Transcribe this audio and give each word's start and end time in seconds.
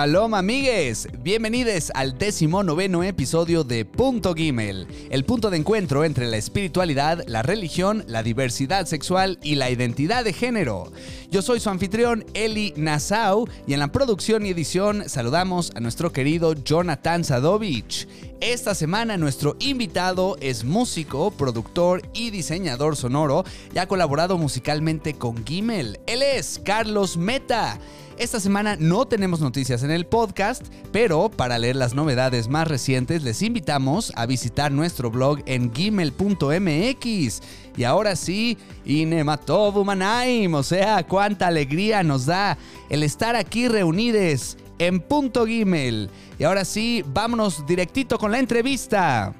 Shalom 0.00 0.34
amigues, 0.34 1.08
bienvenidos 1.22 1.92
al 1.94 2.16
décimo 2.16 2.64
noveno 2.64 3.02
episodio 3.02 3.64
de 3.64 3.84
Punto 3.84 4.34
Gimel, 4.34 4.86
el 5.10 5.26
punto 5.26 5.50
de 5.50 5.58
encuentro 5.58 6.04
entre 6.04 6.26
la 6.26 6.38
espiritualidad, 6.38 7.22
la 7.26 7.42
religión, 7.42 8.02
la 8.06 8.22
diversidad 8.22 8.86
sexual 8.86 9.38
y 9.42 9.56
la 9.56 9.68
identidad 9.68 10.24
de 10.24 10.32
género. 10.32 10.90
Yo 11.30 11.42
soy 11.42 11.60
su 11.60 11.68
anfitrión 11.68 12.24
Eli 12.32 12.72
Nassau 12.78 13.46
y 13.66 13.74
en 13.74 13.80
la 13.80 13.92
producción 13.92 14.46
y 14.46 14.48
edición 14.48 15.06
saludamos 15.06 15.70
a 15.74 15.80
nuestro 15.80 16.12
querido 16.12 16.54
Jonathan 16.54 17.22
Sadovich. 17.22 18.08
Esta 18.40 18.74
semana 18.74 19.18
nuestro 19.18 19.56
invitado 19.60 20.38
es 20.40 20.64
músico, 20.64 21.30
productor 21.30 22.00
y 22.14 22.30
diseñador 22.30 22.96
sonoro 22.96 23.44
y 23.74 23.78
ha 23.78 23.86
colaborado 23.86 24.38
musicalmente 24.38 25.12
con 25.12 25.44
Gimel. 25.44 26.00
Él 26.06 26.22
es 26.22 26.58
Carlos 26.64 27.18
Meta. 27.18 27.78
Esta 28.20 28.38
semana 28.38 28.76
no 28.78 29.06
tenemos 29.06 29.40
noticias 29.40 29.82
en 29.82 29.90
el 29.90 30.04
podcast, 30.04 30.66
pero 30.92 31.30
para 31.30 31.58
leer 31.58 31.76
las 31.76 31.94
novedades 31.94 32.48
más 32.48 32.68
recientes 32.68 33.22
les 33.22 33.40
invitamos 33.40 34.12
a 34.14 34.26
visitar 34.26 34.70
nuestro 34.70 35.10
blog 35.10 35.38
en 35.46 35.72
gimel.mx. 35.72 37.40
Y 37.78 37.84
ahora 37.84 38.16
sí, 38.16 38.58
Inematov 38.84 39.82
Manaim, 39.86 40.52
o 40.52 40.62
sea, 40.62 41.02
cuánta 41.06 41.46
alegría 41.46 42.02
nos 42.02 42.26
da 42.26 42.58
el 42.90 43.04
estar 43.04 43.36
aquí 43.36 43.68
reunidos 43.68 44.58
en 44.78 45.00
Punto 45.00 45.46
Gimel. 45.46 46.10
Y 46.38 46.44
ahora 46.44 46.66
sí, 46.66 47.02
vámonos 47.14 47.66
directito 47.66 48.18
con 48.18 48.32
la 48.32 48.38
entrevista. 48.38 49.34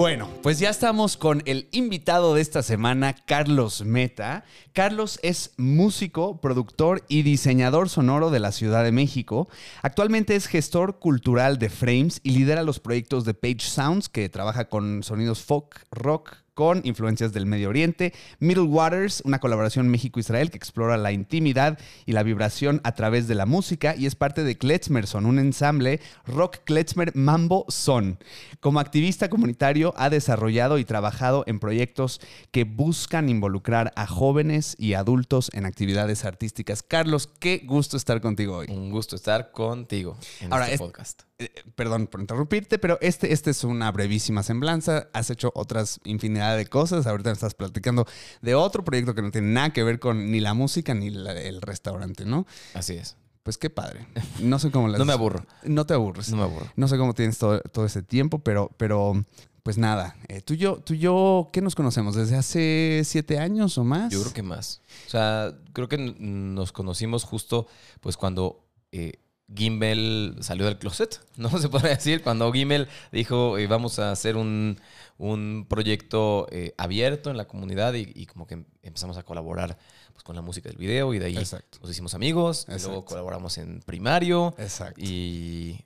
Bueno, 0.00 0.30
pues 0.42 0.58
ya 0.58 0.70
estamos 0.70 1.18
con 1.18 1.42
el 1.44 1.68
invitado 1.72 2.32
de 2.32 2.40
esta 2.40 2.62
semana, 2.62 3.14
Carlos 3.26 3.84
Meta. 3.84 4.44
Carlos 4.72 5.20
es 5.22 5.52
músico, 5.58 6.40
productor 6.40 7.04
y 7.06 7.20
diseñador 7.20 7.90
sonoro 7.90 8.30
de 8.30 8.40
la 8.40 8.50
Ciudad 8.50 8.82
de 8.82 8.92
México. 8.92 9.50
Actualmente 9.82 10.36
es 10.36 10.46
gestor 10.46 11.00
cultural 11.00 11.58
de 11.58 11.68
Frames 11.68 12.22
y 12.22 12.30
lidera 12.30 12.62
los 12.62 12.80
proyectos 12.80 13.26
de 13.26 13.34
Page 13.34 13.60
Sounds, 13.60 14.08
que 14.08 14.30
trabaja 14.30 14.70
con 14.70 15.02
sonidos 15.02 15.42
folk, 15.42 15.84
rock, 15.90 16.34
con 16.60 16.82
influencias 16.84 17.32
del 17.32 17.46
Medio 17.46 17.70
Oriente, 17.70 18.12
Middle 18.38 18.64
Waters, 18.64 19.22
una 19.24 19.38
colaboración 19.38 19.88
México-Israel 19.88 20.50
que 20.50 20.58
explora 20.58 20.98
la 20.98 21.10
intimidad 21.10 21.78
y 22.04 22.12
la 22.12 22.22
vibración 22.22 22.82
a 22.84 22.92
través 22.94 23.26
de 23.28 23.34
la 23.34 23.46
música 23.46 23.94
y 23.96 24.04
es 24.04 24.14
parte 24.14 24.44
de 24.44 24.58
Kletzmerson, 24.58 25.24
un 25.24 25.38
ensamble 25.38 26.00
rock 26.26 26.58
Kletzmer 26.64 27.16
Mambo 27.16 27.64
Son. 27.68 28.18
Como 28.60 28.78
activista 28.78 29.30
comunitario 29.30 29.94
ha 29.96 30.10
desarrollado 30.10 30.76
y 30.76 30.84
trabajado 30.84 31.44
en 31.46 31.60
proyectos 31.60 32.20
que 32.50 32.64
buscan 32.64 33.30
involucrar 33.30 33.90
a 33.96 34.06
jóvenes 34.06 34.76
y 34.78 34.92
adultos 34.92 35.48
en 35.54 35.64
actividades 35.64 36.26
artísticas. 36.26 36.82
Carlos, 36.82 37.26
qué 37.38 37.62
gusto 37.64 37.96
estar 37.96 38.20
contigo 38.20 38.58
hoy. 38.58 38.66
Un 38.68 38.90
gusto 38.90 39.16
estar 39.16 39.50
contigo 39.50 40.18
en 40.40 40.52
Ahora, 40.52 40.64
este 40.66 40.74
es- 40.74 40.80
podcast. 40.82 41.22
Eh, 41.38 41.48
perdón 41.74 42.06
por 42.06 42.20
interrumpirte, 42.20 42.78
pero 42.78 42.98
este, 43.00 43.32
este 43.32 43.48
es 43.48 43.64
una 43.64 43.90
brevísima 43.90 44.42
semblanza. 44.42 45.08
Has 45.14 45.30
hecho 45.30 45.50
otras 45.54 45.98
infinidad 46.04 46.49
de 46.56 46.66
cosas. 46.66 47.06
Ahorita 47.06 47.30
me 47.30 47.34
estás 47.34 47.54
platicando 47.54 48.06
de 48.42 48.54
otro 48.54 48.84
proyecto 48.84 49.14
que 49.14 49.22
no 49.22 49.30
tiene 49.30 49.48
nada 49.48 49.72
que 49.72 49.82
ver 49.84 49.98
con 49.98 50.30
ni 50.30 50.40
la 50.40 50.54
música 50.54 50.94
ni 50.94 51.10
la- 51.10 51.32
el 51.40 51.60
restaurante, 51.62 52.24
¿no? 52.24 52.46
Así 52.74 52.94
es. 52.94 53.16
Pues 53.42 53.56
qué 53.56 53.70
padre. 53.70 54.06
No 54.40 54.58
sé 54.58 54.70
cómo 54.70 54.88
las... 54.88 54.98
No 54.98 55.04
me 55.04 55.12
aburro. 55.12 55.44
No 55.64 55.86
te 55.86 55.94
aburres. 55.94 56.30
No 56.30 56.36
me 56.36 56.42
aburro. 56.42 56.66
No 56.76 56.88
sé 56.88 56.98
cómo 56.98 57.14
tienes 57.14 57.38
todo, 57.38 57.60
todo 57.60 57.86
ese 57.86 58.02
tiempo, 58.02 58.38
pero, 58.40 58.70
pero 58.76 59.24
pues 59.62 59.78
nada. 59.78 60.16
Eh, 60.28 60.40
tú, 60.42 60.54
y 60.54 60.58
yo, 60.58 60.76
tú 60.78 60.94
y 60.94 60.98
yo, 60.98 61.48
¿qué 61.52 61.60
nos 61.62 61.74
conocemos? 61.74 62.14
¿Desde 62.14 62.36
hace 62.36 63.02
siete 63.04 63.38
años 63.38 63.76
o 63.78 63.84
más? 63.84 64.12
Yo 64.12 64.20
creo 64.20 64.32
que 64.34 64.42
más. 64.42 64.82
O 65.06 65.10
sea, 65.10 65.54
creo 65.72 65.88
que 65.88 65.96
nos 65.98 66.72
conocimos 66.72 67.24
justo 67.24 67.66
pues 68.00 68.16
cuando 68.16 68.64
eh, 68.92 69.14
Gimbel 69.54 70.36
salió 70.40 70.66
del 70.66 70.78
closet, 70.78 71.20
¿no? 71.36 71.48
Se 71.58 71.68
podría 71.68 71.90
decir. 71.96 72.22
Cuando 72.22 72.50
Gimbel 72.52 72.88
dijo 73.12 73.58
eh, 73.58 73.66
vamos 73.66 73.98
a 73.98 74.10
hacer 74.12 74.36
un, 74.36 74.80
un 75.18 75.66
proyecto 75.68 76.46
eh, 76.50 76.74
abierto 76.78 77.30
en 77.30 77.36
la 77.36 77.46
comunidad 77.46 77.94
y, 77.94 78.10
y 78.14 78.26
como 78.26 78.46
que 78.46 78.64
empezamos 78.82 79.16
a 79.18 79.22
colaborar 79.22 79.78
pues, 80.12 80.22
con 80.22 80.36
la 80.36 80.42
música 80.42 80.68
del 80.68 80.78
video 80.78 81.14
y 81.14 81.18
de 81.18 81.26
ahí 81.26 81.36
Exacto. 81.36 81.78
nos 81.82 81.90
hicimos 81.90 82.14
amigos. 82.14 82.66
y 82.68 82.80
luego 82.82 83.04
colaboramos 83.04 83.58
en 83.58 83.80
primario 83.80 84.54
Exacto. 84.58 85.00
y 85.02 85.84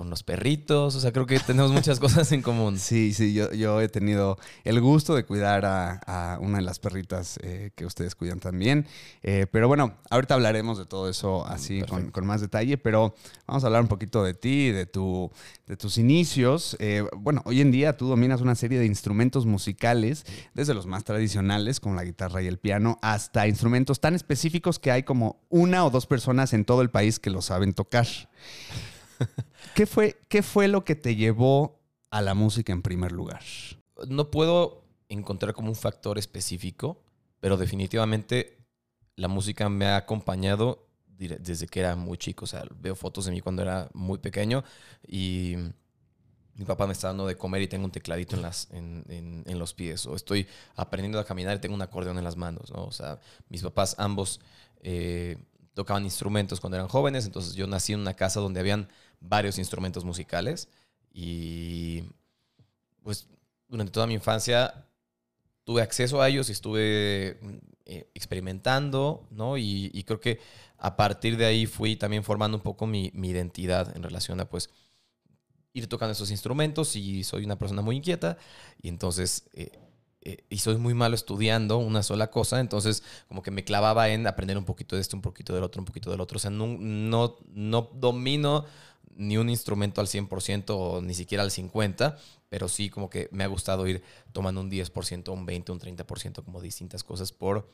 con 0.00 0.08
los 0.08 0.22
perritos. 0.22 0.94
O 0.94 1.00
sea, 1.00 1.12
creo 1.12 1.26
que 1.26 1.38
tenemos 1.40 1.72
muchas 1.72 2.00
cosas 2.00 2.32
en 2.32 2.40
común. 2.40 2.78
Sí, 2.90 3.12
sí, 3.12 3.34
yo, 3.34 3.52
yo 3.52 3.82
he 3.82 3.88
tenido 3.90 4.38
el 4.64 4.80
gusto 4.80 5.14
de 5.14 5.24
cuidar 5.24 5.66
a, 5.66 6.00
a 6.06 6.38
una 6.40 6.56
de 6.56 6.62
las 6.64 6.78
perritas 6.78 7.38
eh, 7.42 7.70
que 7.76 7.84
ustedes 7.84 8.14
cuidan 8.14 8.40
también. 8.40 8.86
Eh, 9.22 9.46
pero 9.52 9.68
bueno, 9.68 9.98
ahorita 10.08 10.32
hablaremos 10.32 10.78
de 10.78 10.86
todo 10.86 11.10
eso 11.10 11.46
así 11.46 11.80
con, 11.80 11.88
Perfecto. 11.88 12.12
con 12.12 12.26
más 12.26 12.40
detalle, 12.40 12.78
pero 12.78 13.14
vamos 13.46 13.62
a 13.62 13.66
hablar 13.66 13.82
un 13.82 13.88
poquito 13.88 14.24
de 14.24 14.32
ti, 14.32 14.70
de, 14.70 14.86
tu, 14.86 15.30
de 15.66 15.76
tus 15.76 15.98
inicios. 15.98 16.78
Eh, 16.80 17.04
bueno, 17.18 17.42
hoy 17.44 17.60
en 17.60 17.70
día 17.70 17.98
tú 17.98 18.08
dominas 18.08 18.40
una 18.40 18.54
serie 18.54 18.78
de 18.78 18.86
instrumentos 18.86 19.44
musicales, 19.44 20.24
desde 20.54 20.72
los 20.72 20.86
más 20.86 21.04
tradicionales, 21.04 21.78
como 21.78 21.94
la 21.94 22.04
guitarra 22.04 22.40
y 22.40 22.46
el 22.46 22.58
piano, 22.58 22.98
hasta 23.02 23.46
instrumentos 23.46 24.00
tan 24.00 24.14
específicos 24.14 24.78
que 24.78 24.92
hay 24.92 25.02
como 25.02 25.42
una 25.50 25.84
o 25.84 25.90
dos 25.90 26.06
personas 26.06 26.54
en 26.54 26.64
todo 26.64 26.80
el 26.80 26.88
país 26.88 27.18
que 27.18 27.28
lo 27.28 27.42
saben 27.42 27.74
tocar. 27.74 28.06
¿Qué 29.74 29.86
fue, 29.86 30.18
¿Qué 30.28 30.42
fue 30.42 30.68
lo 30.68 30.84
que 30.84 30.94
te 30.94 31.16
llevó 31.16 31.80
a 32.10 32.22
la 32.22 32.34
música 32.34 32.72
en 32.72 32.82
primer 32.82 33.12
lugar? 33.12 33.42
no 34.08 34.30
puedo 34.30 34.82
encontrar 35.10 35.52
como 35.52 35.68
un 35.68 35.76
factor 35.76 36.16
específico, 36.18 37.02
pero 37.40 37.56
definitivamente 37.58 38.56
la 39.16 39.28
música 39.28 39.68
me 39.68 39.84
ha 39.86 39.96
acompañado 39.96 40.86
desde 41.06 41.66
que 41.66 41.80
era 41.80 41.96
muy 41.96 42.16
chico. 42.16 42.44
O 42.46 42.48
sea, 42.48 42.64
veo 42.80 42.94
fotos 42.94 43.26
de 43.26 43.32
mí 43.32 43.40
cuando 43.42 43.60
era 43.62 43.90
muy 43.92 44.18
pequeño 44.18 44.64
y 45.06 45.54
mi 46.54 46.64
papá 46.64 46.86
me 46.86 46.92
está 46.92 47.08
dando 47.08 47.26
de 47.26 47.36
comer 47.36 47.62
y 47.62 47.68
tengo 47.68 47.84
un 47.84 47.90
tecladito 47.90 48.36
en, 48.36 48.42
las, 48.42 48.68
en, 48.70 49.04
en- 49.46 49.58
los 49.58 49.74
pies. 49.74 50.06
O 50.06 50.14
estoy 50.16 50.46
aprendiendo 50.76 51.18
a 51.18 51.24
caminar 51.24 51.56
y 51.56 51.60
tengo 51.60 51.74
un 51.74 51.82
acordeón 51.82 52.16
en 52.18 52.24
las 52.24 52.36
manos. 52.36 52.70
¿no? 52.70 52.84
O 52.84 52.92
sea, 52.92 53.18
mis 53.48 53.62
papás 53.62 53.94
ambos 53.98 54.40
eh, 54.82 55.36
tocaban 55.74 56.04
instrumentos 56.04 56.60
cuando 56.60 56.76
eran 56.76 56.88
jóvenes, 56.88 57.26
entonces 57.26 57.54
yo 57.54 57.66
nací 57.66 57.92
en 57.92 58.00
una 58.00 58.14
casa 58.14 58.40
donde 58.40 58.60
habían 58.60 58.88
varios 59.20 59.58
instrumentos 59.58 60.04
musicales 60.04 60.68
y 61.12 62.02
pues 63.02 63.28
durante 63.68 63.92
toda 63.92 64.06
mi 64.06 64.14
infancia 64.14 64.86
tuve 65.64 65.82
acceso 65.82 66.20
a 66.20 66.28
ellos 66.28 66.48
y 66.48 66.52
estuve 66.52 67.38
eh, 67.84 68.10
experimentando, 68.14 69.26
¿no? 69.30 69.56
Y, 69.58 69.90
y 69.92 70.04
creo 70.04 70.20
que 70.20 70.40
a 70.78 70.96
partir 70.96 71.36
de 71.36 71.44
ahí 71.44 71.66
fui 71.66 71.96
también 71.96 72.24
formando 72.24 72.56
un 72.56 72.62
poco 72.62 72.86
mi, 72.86 73.10
mi 73.14 73.28
identidad 73.28 73.94
en 73.96 74.02
relación 74.02 74.40
a, 74.40 74.48
pues, 74.48 74.70
ir 75.72 75.86
tocando 75.88 76.12
esos 76.12 76.30
instrumentos 76.30 76.96
y 76.96 77.22
soy 77.22 77.44
una 77.44 77.58
persona 77.58 77.82
muy 77.82 77.96
inquieta 77.96 78.36
y 78.82 78.88
entonces... 78.88 79.48
eh, 79.52 79.70
eh, 80.22 80.44
y 80.50 80.58
soy 80.58 80.76
muy 80.76 80.92
malo 80.92 81.14
estudiando 81.14 81.78
una 81.78 82.02
sola 82.02 82.30
cosa, 82.30 82.60
entonces 82.60 83.02
como 83.26 83.42
que 83.42 83.50
me 83.50 83.64
clavaba 83.64 84.10
en 84.10 84.26
aprender 84.26 84.58
un 84.58 84.66
poquito 84.66 84.94
de 84.94 85.00
esto, 85.00 85.16
un 85.16 85.22
poquito 85.22 85.54
del 85.54 85.64
otro, 85.64 85.80
un 85.80 85.86
poquito 85.86 86.10
del 86.10 86.20
otro. 86.20 86.36
O 86.36 86.38
sea, 86.38 86.50
no, 86.50 86.66
no, 86.78 87.38
no 87.48 87.90
domino 87.94 88.66
ni 89.16 89.36
un 89.36 89.50
instrumento 89.50 90.00
al 90.00 90.06
100% 90.06 90.64
o 90.70 91.00
ni 91.02 91.14
siquiera 91.14 91.42
al 91.44 91.50
50%, 91.50 92.16
pero 92.48 92.68
sí 92.68 92.90
como 92.90 93.10
que 93.10 93.28
me 93.32 93.44
ha 93.44 93.46
gustado 93.48 93.86
ir 93.86 94.02
tomando 94.32 94.60
un 94.60 94.70
10%, 94.70 95.32
un 95.32 95.46
20%, 95.46 95.70
un 95.70 95.80
30%, 95.80 96.42
como 96.44 96.60
distintas 96.60 97.04
cosas 97.04 97.32
por 97.32 97.68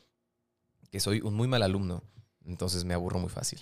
que 0.90 1.00
soy 1.00 1.20
un 1.20 1.34
muy 1.34 1.48
mal 1.48 1.62
alumno. 1.62 2.02
Entonces 2.44 2.84
me 2.84 2.94
aburro 2.94 3.18
muy 3.18 3.30
fácil. 3.30 3.60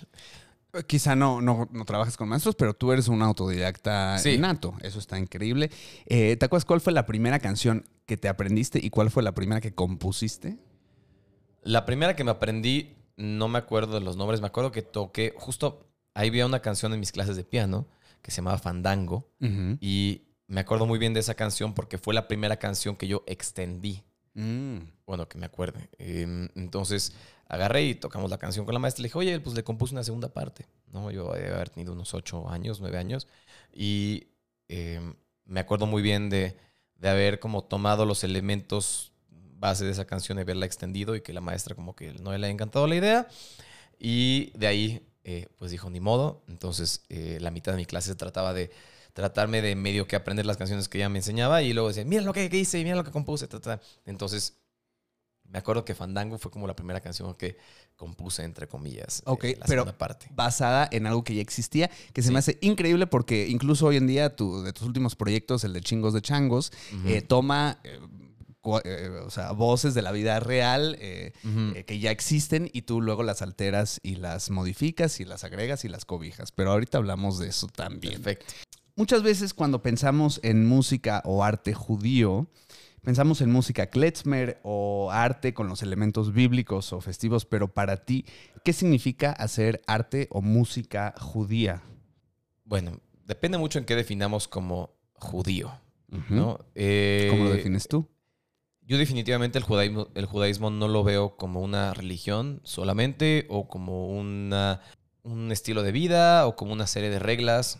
Eh, 0.73 0.83
Quizá 0.85 1.15
no, 1.15 1.41
no, 1.41 1.67
no 1.71 1.85
trabajas 1.85 2.17
con 2.17 2.27
maestros, 2.29 2.55
pero 2.55 2.73
tú 2.73 2.91
eres 2.91 3.07
un 3.07 3.21
autodidacta 3.21 4.19
Sí. 4.19 4.37
nato. 4.37 4.73
Eso 4.81 4.99
está 4.99 5.17
increíble. 5.17 5.71
Eh, 6.05 6.35
¿Te 6.37 6.45
acuerdas 6.45 6.65
cuál 6.65 6.81
fue 6.81 6.93
la 6.93 7.05
primera 7.05 7.39
canción 7.39 7.85
que 8.05 8.17
te 8.17 8.27
aprendiste 8.29 8.79
y 8.83 8.89
cuál 8.89 9.09
fue 9.09 9.23
la 9.23 9.33
primera 9.33 9.61
que 9.61 9.73
compusiste? 9.73 10.57
La 11.63 11.85
primera 11.85 12.15
que 12.15 12.23
me 12.23 12.31
aprendí, 12.31 12.93
no 13.17 13.47
me 13.47 13.57
acuerdo 13.57 13.93
de 13.95 14.01
los 14.01 14.17
nombres, 14.17 14.41
me 14.41 14.47
acuerdo 14.47 14.71
que 14.71 14.81
toqué, 14.83 15.33
justo 15.37 15.87
ahí 16.15 16.29
había 16.29 16.45
una 16.47 16.61
canción 16.61 16.91
en 16.93 16.99
mis 16.99 17.11
clases 17.11 17.35
de 17.35 17.43
piano 17.43 17.87
que 18.23 18.31
se 18.31 18.37
llamaba 18.37 18.57
Fandango 18.57 19.29
Ujú. 19.39 19.77
y 19.79 20.23
me 20.47 20.61
acuerdo 20.61 20.87
muy 20.87 20.97
bien 20.97 21.13
de 21.13 21.19
esa 21.19 21.35
canción 21.35 21.73
porque 21.75 21.99
fue 21.99 22.13
la 22.15 22.27
primera 22.27 22.57
canción 22.57 22.95
que 22.95 23.07
yo 23.07 23.23
extendí. 23.27 24.03
Mm. 24.33 24.77
Bueno, 25.05 25.27
que 25.27 25.37
me 25.37 25.45
acuerde. 25.45 25.89
Eh, 25.97 26.49
entonces 26.55 27.13
agarré 27.47 27.83
y 27.85 27.95
tocamos 27.95 28.29
la 28.29 28.37
canción 28.37 28.65
con 28.65 28.73
la 28.73 28.79
maestra. 28.79 29.01
Le 29.03 29.07
dije, 29.07 29.17
oye, 29.17 29.39
pues 29.39 29.55
le 29.55 29.63
compuse 29.63 29.93
una 29.93 30.03
segunda 30.03 30.29
parte. 30.29 30.65
¿no? 30.91 31.11
Yo 31.11 31.31
debe 31.33 31.53
haber 31.53 31.69
tenido 31.69 31.93
unos 31.93 32.13
ocho 32.13 32.49
años, 32.49 32.79
nueve 32.79 32.97
años. 32.97 33.27
Y 33.73 34.27
eh, 34.67 34.99
me 35.45 35.59
acuerdo 35.59 35.85
muy 35.85 36.01
bien 36.01 36.29
de, 36.29 36.57
de 36.95 37.09
haber 37.09 37.39
como 37.39 37.63
tomado 37.63 38.05
los 38.05 38.23
elementos 38.23 39.11
base 39.29 39.85
de 39.85 39.91
esa 39.91 40.05
canción 40.05 40.37
y 40.37 40.41
haberla 40.41 40.65
extendido 40.65 41.15
y 41.15 41.21
que 41.21 41.33
la 41.33 41.41
maestra 41.41 41.75
como 41.75 41.95
que 41.95 42.13
no 42.13 42.35
le 42.37 42.47
ha 42.47 42.49
encantado 42.49 42.87
la 42.87 42.95
idea. 42.95 43.27
Y 43.97 44.51
de 44.57 44.67
ahí, 44.67 45.07
eh, 45.25 45.47
pues 45.57 45.71
dijo, 45.71 45.89
ni 45.89 45.99
modo. 45.99 46.43
Entonces, 46.47 47.03
eh, 47.09 47.37
la 47.41 47.51
mitad 47.51 47.73
de 47.73 47.77
mi 47.77 47.85
clase 47.85 48.09
se 48.09 48.15
trataba 48.15 48.53
de 48.53 48.71
tratarme 49.13 49.61
de 49.61 49.75
medio 49.75 50.07
que 50.07 50.15
aprender 50.15 50.45
las 50.45 50.57
canciones 50.57 50.87
que 50.87 50.97
ella 50.99 51.09
me 51.09 51.19
enseñaba 51.19 51.61
y 51.61 51.73
luego 51.73 51.87
decía, 51.89 52.05
mira 52.05 52.21
lo 52.21 52.31
que, 52.33 52.49
que 52.49 52.57
hice, 52.57 52.83
mira 52.83 52.95
lo 52.95 53.03
que 53.03 53.11
compuse. 53.11 53.47
ta, 53.47 53.59
ta". 53.59 53.81
Entonces, 54.05 54.53
Me 55.47 55.59
acuerdo 55.59 55.85
que 55.85 55.93
Fandango 55.93 56.39
fue 56.39 56.49
como 56.49 56.65
la 56.65 56.75
primera 56.75 56.99
canción 57.01 57.33
que 57.35 57.55
compuse, 57.95 58.43
entre 58.43 58.67
comillas. 58.67 59.21
Ok, 59.25 59.43
eh, 59.43 59.55
la 59.59 59.67
pero 59.67 59.83
segunda 59.83 59.97
parte. 59.97 60.25
basada 60.31 60.89
en 60.91 61.05
algo 61.05 61.23
que 61.23 61.35
ya 61.35 61.41
existía, 61.41 61.87
que 62.13 62.23
se 62.23 62.29
Sí. 62.29 62.33
me 62.33 62.39
hace 62.39 62.57
increíble 62.61 63.05
porque 63.05 63.47
incluso 63.47 63.85
hoy 63.85 63.97
en 63.97 64.07
día 64.07 64.35
tu, 64.35 64.63
de 64.63 64.73
tus 64.73 64.87
últimos 64.87 65.15
proyectos, 65.15 65.63
el 65.63 65.71
de 65.73 65.81
Chingos 65.81 66.13
de 66.15 66.21
Changos, 66.23 66.71
eh, 67.05 67.21
toma 67.21 67.79
eh, 67.83 67.99
eh, 68.83 69.09
o 69.25 69.29
sea, 69.29 69.51
voces 69.51 69.93
de 69.93 70.01
la 70.01 70.11
vida 70.11 70.39
real 70.39 70.97
eh, 70.99 71.33
eh, 71.43 71.83
que 71.85 71.99
ya 71.99 72.11
existen 72.11 72.69
y 72.73 72.83
tú 72.83 73.01
luego 73.01 73.23
las 73.23 73.41
alteras 73.41 73.99
y 74.03 74.15
las 74.15 74.49
modificas 74.49 75.19
y 75.19 75.25
las 75.25 75.43
agregas 75.43 75.85
y 75.85 75.89
las 75.89 76.05
cobijas. 76.05 76.51
Pero 76.51 76.71
ahorita 76.71 76.97
hablamos 76.97 77.39
de 77.39 77.49
eso 77.49 77.67
también. 77.67 78.21
Perfecto. 78.21 78.53
Muchas 78.95 79.23
veces 79.23 79.53
cuando 79.53 79.81
pensamos 79.81 80.39
en 80.43 80.65
música 80.65 81.21
o 81.25 81.43
arte 81.43 81.73
judío, 81.73 82.47
pensamos 83.01 83.41
en 83.41 83.51
música 83.51 83.87
klezmer 83.87 84.59
o 84.63 85.09
arte 85.11 85.53
con 85.53 85.67
los 85.67 85.83
elementos 85.83 86.33
bíblicos 86.33 86.93
o 86.93 87.01
festivos, 87.01 87.45
pero 87.45 87.73
para 87.73 88.05
ti, 88.05 88.25
¿qué 88.63 88.73
significa 88.73 89.31
hacer 89.31 89.81
arte 89.85 90.27
o 90.31 90.41
música 90.41 91.13
judía? 91.19 91.83
Bueno, 92.63 92.99
depende 93.25 93.57
mucho 93.57 93.79
en 93.79 93.85
qué 93.85 93.95
definamos 93.95 94.47
como 94.47 94.95
judío. 95.13 95.71
Eh, 96.75 97.27
¿Cómo 97.29 97.45
lo 97.45 97.51
defines 97.51 97.87
tú? 97.87 98.07
Yo 98.87 98.99
definitivamente 98.99 99.57
el 99.57 99.63
judaísmo, 99.63 100.09
el 100.13 100.25
judaísmo 100.27 100.69
no 100.69 100.87
lo 100.87 101.03
veo 101.03 101.37
como 101.37 101.61
una 101.61 101.93
religión 101.93 102.61
solamente 102.63 103.47
o 103.49 103.67
como 103.67 104.09
una, 104.09 104.81
un 105.23 105.51
estilo 105.51 105.81
de 105.81 105.91
vida 105.91 106.45
o 106.45 106.55
como 106.55 106.71
una 106.71 106.85
serie 106.85 107.09
de 107.09 107.17
reglas. 107.17 107.79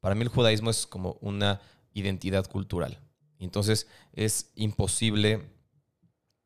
Para 0.00 0.14
mí 0.14 0.22
el 0.22 0.28
judaísmo 0.28 0.70
es 0.70 0.86
como 0.86 1.18
una 1.20 1.60
identidad 1.94 2.46
cultural. 2.46 3.00
Entonces 3.40 3.88
es 4.12 4.52
imposible 4.54 5.50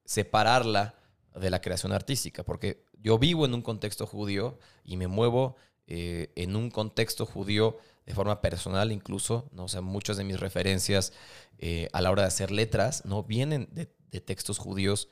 separarla 0.07 0.95
de 1.35 1.51
la 1.51 1.61
creación 1.61 1.93
artística, 1.93 2.43
porque 2.43 2.85
yo 2.95 3.19
vivo 3.19 3.45
en 3.45 3.55
un 3.55 3.63
contexto 3.63 4.07
judío 4.07 4.59
y 4.83 4.97
me 4.97 5.09
muevo 5.09 5.57
eh, 5.87 6.33
en 6.37 6.57
un 6.57 6.71
contexto 6.71 7.27
judío 7.27 7.79
de 8.07 8.15
forma 8.15 8.41
personal 8.41 8.93
incluso, 8.93 9.49
¿no? 9.53 9.65
O 9.65 9.69
sea, 9.69 9.81
muchas 9.81 10.17
de 10.17 10.25
mis 10.25 10.41
referencias 10.41 11.13
eh, 11.59 11.89
a 11.93 12.01
la 12.01 12.11
hora 12.11 12.23
de 12.23 12.29
hacer 12.29 12.51
letras, 12.51 13.05
¿no? 13.05 13.23
Vienen 13.25 13.69
de, 13.73 13.93
de 14.11 14.21
textos 14.21 14.59
judíos 14.59 15.09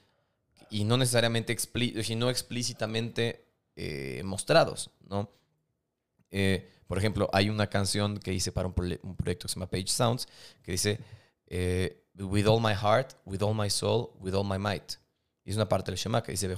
y 0.70 0.85
no 0.85 0.96
necesariamente 0.96 1.56
explí- 1.56 2.02
sino 2.02 2.29
explícitamente 2.31 3.44
eh, 3.76 4.23
mostrados, 4.25 4.90
¿no? 5.08 5.31
Eh, 6.31 6.69
por 6.87 6.99
ejemplo, 6.99 7.29
hay 7.32 7.50
una 7.50 7.69
canción 7.69 8.19
que 8.19 8.32
hice 8.32 8.50
para 8.52 8.69
un, 8.69 8.75
un 9.02 9.17
proyecto 9.17 9.46
que 9.46 9.52
se 9.52 9.55
llama 9.55 9.70
Page 9.70 9.88
Sounds, 9.88 10.26
que 10.62 10.73
dice, 10.73 11.00
eh, 11.46 12.05
With 12.19 12.46
all 12.49 12.61
my 12.61 12.73
heart, 12.75 13.12
with 13.26 13.40
all 13.43 13.55
my 13.55 13.70
soul, 13.70 14.11
with 14.19 14.35
all 14.35 14.44
my 14.44 14.58
might. 14.58 14.94
Y 15.44 15.50
es 15.50 15.56
una 15.56 15.69
parte 15.69 15.93
del 15.93 15.99
Shema 15.99 16.20
que 16.23 16.32
dice. 16.32 16.49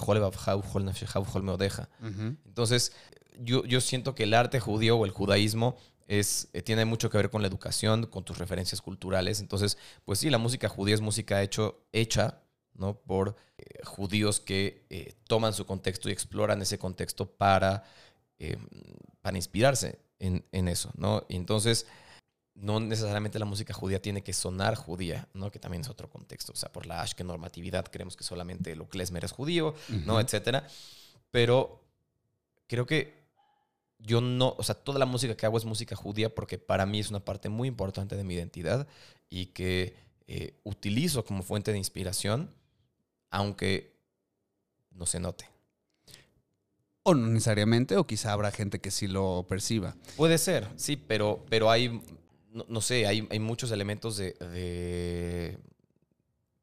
Entonces, 2.46 2.92
yo, 3.38 3.64
yo 3.66 3.80
siento 3.82 4.14
que 4.14 4.22
el 4.22 4.32
arte 4.32 4.58
judío 4.58 4.96
o 4.96 5.04
el 5.04 5.10
judaísmo 5.10 5.76
es, 6.10 6.48
eh, 6.54 6.60
tiene 6.60 6.84
mucho 6.84 7.08
que 7.08 7.18
ver 7.18 7.30
con 7.30 7.40
la 7.40 7.46
educación, 7.46 8.06
con 8.06 8.24
tus 8.24 8.36
referencias 8.36 8.82
culturales. 8.82 9.38
Entonces, 9.38 9.78
pues 10.04 10.18
sí, 10.18 10.28
la 10.28 10.38
música 10.38 10.68
judía 10.68 10.96
es 10.96 11.00
música 11.00 11.40
hecho, 11.40 11.86
hecha 11.92 12.42
¿no? 12.74 12.98
por 12.98 13.36
eh, 13.56 13.64
judíos 13.84 14.40
que 14.40 14.84
eh, 14.90 15.14
toman 15.28 15.52
su 15.52 15.66
contexto 15.66 16.08
y 16.08 16.12
exploran 16.12 16.60
ese 16.62 16.80
contexto 16.80 17.30
para, 17.30 17.84
para 19.20 19.38
inspirarse 19.38 20.00
en, 20.18 20.44
en 20.50 20.66
eso. 20.66 20.90
¿no? 20.96 21.24
Y 21.28 21.36
entonces, 21.36 21.86
no 22.54 22.80
necesariamente 22.80 23.38
la 23.38 23.44
música 23.44 23.72
judía 23.72 24.02
tiene 24.02 24.24
que 24.24 24.32
sonar 24.32 24.74
judía, 24.74 25.28
¿no? 25.32 25.52
que 25.52 25.60
también 25.60 25.82
es 25.82 25.88
otro 25.88 26.10
contexto. 26.10 26.50
O 26.52 26.56
sea, 26.56 26.72
por 26.72 26.86
la 26.86 27.02
Ashke 27.02 27.22
normatividad 27.22 27.84
creemos 27.84 28.16
que 28.16 28.24
solamente 28.24 28.74
lo 28.74 28.88
klezmer 28.88 29.24
es 29.24 29.30
judío, 29.30 29.76
¿no? 30.06 30.14
Ujú. 30.14 30.22
Etcétera. 30.22 30.66
Pero 31.30 31.84
creo 32.66 32.84
que 32.84 33.19
yo 34.02 34.20
no, 34.20 34.54
o 34.58 34.62
sea, 34.62 34.74
toda 34.74 34.98
la 34.98 35.06
música 35.06 35.36
que 35.36 35.46
hago 35.46 35.58
es 35.58 35.64
música 35.64 35.94
judía 35.96 36.34
porque 36.34 36.58
para 36.58 36.86
mí 36.86 36.98
es 37.00 37.10
una 37.10 37.20
parte 37.24 37.48
muy 37.48 37.68
importante 37.68 38.16
de 38.16 38.24
mi 38.24 38.34
identidad 38.34 38.86
y 39.28 39.46
que 39.46 39.94
eh, 40.26 40.54
utilizo 40.64 41.24
como 41.24 41.42
fuente 41.42 41.72
de 41.72 41.78
inspiración, 41.78 42.50
aunque 43.30 43.92
no 44.92 45.06
se 45.06 45.20
note. 45.20 45.44
O 47.02 47.14
no 47.14 47.26
necesariamente, 47.28 47.96
o 47.96 48.06
quizá 48.06 48.32
habrá 48.32 48.50
gente 48.50 48.80
que 48.80 48.90
sí 48.90 49.06
lo 49.08 49.46
perciba. 49.48 49.96
Puede 50.16 50.38
ser, 50.38 50.68
sí, 50.76 50.96
pero, 50.96 51.44
pero 51.48 51.70
hay, 51.70 52.00
no, 52.52 52.66
no 52.68 52.80
sé, 52.80 53.06
hay, 53.06 53.26
hay 53.30 53.38
muchos 53.38 53.70
elementos 53.70 54.16
de, 54.18 54.32
de, 54.34 55.58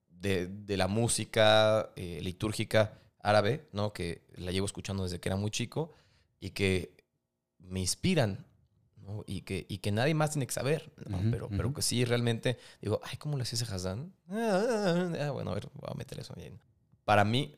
de- 0.09 0.47
de 0.47 0.77
la 0.77 0.87
música 0.87 1.89
eh, 1.95 2.19
litúrgica 2.21 2.99
árabe, 3.21 3.65
¿no? 3.71 3.93
Que 3.93 4.21
la 4.35 4.51
llevo 4.51 4.65
escuchando 4.65 5.03
desde 5.03 5.19
que 5.19 5.29
era 5.29 5.35
muy 5.35 5.51
chico 5.51 5.93
y 6.39 6.51
que 6.51 6.91
me 7.67 7.79
inspiran, 7.79 8.45
¿no? 9.05 9.23
Y 9.27 9.41
que, 9.41 9.65
y 9.69 9.77
que 9.79 9.91
nadie 9.91 10.13
más 10.13 10.31
tiene 10.31 10.47
que 10.47 10.53
saber, 10.53 10.91
pero, 11.31 11.49
pero 11.49 11.73
que 11.73 11.81
sí, 11.81 12.03
realmente, 12.05 12.57
digo, 12.81 12.99
ay, 13.03 13.17
¿cómo 13.17 13.37
le 13.37 13.43
hacía 13.43 13.55
ese? 13.57 13.65
Ah, 14.29 15.11
ah, 15.21 15.31
bueno, 15.31 15.51
a 15.51 15.53
ver, 15.53 15.69
voy 15.73 15.89
a 15.89 15.93
meter 15.95 16.19
eso 16.19 16.33
bien. 16.35 16.59
Para 17.05 17.23
mí, 17.23 17.55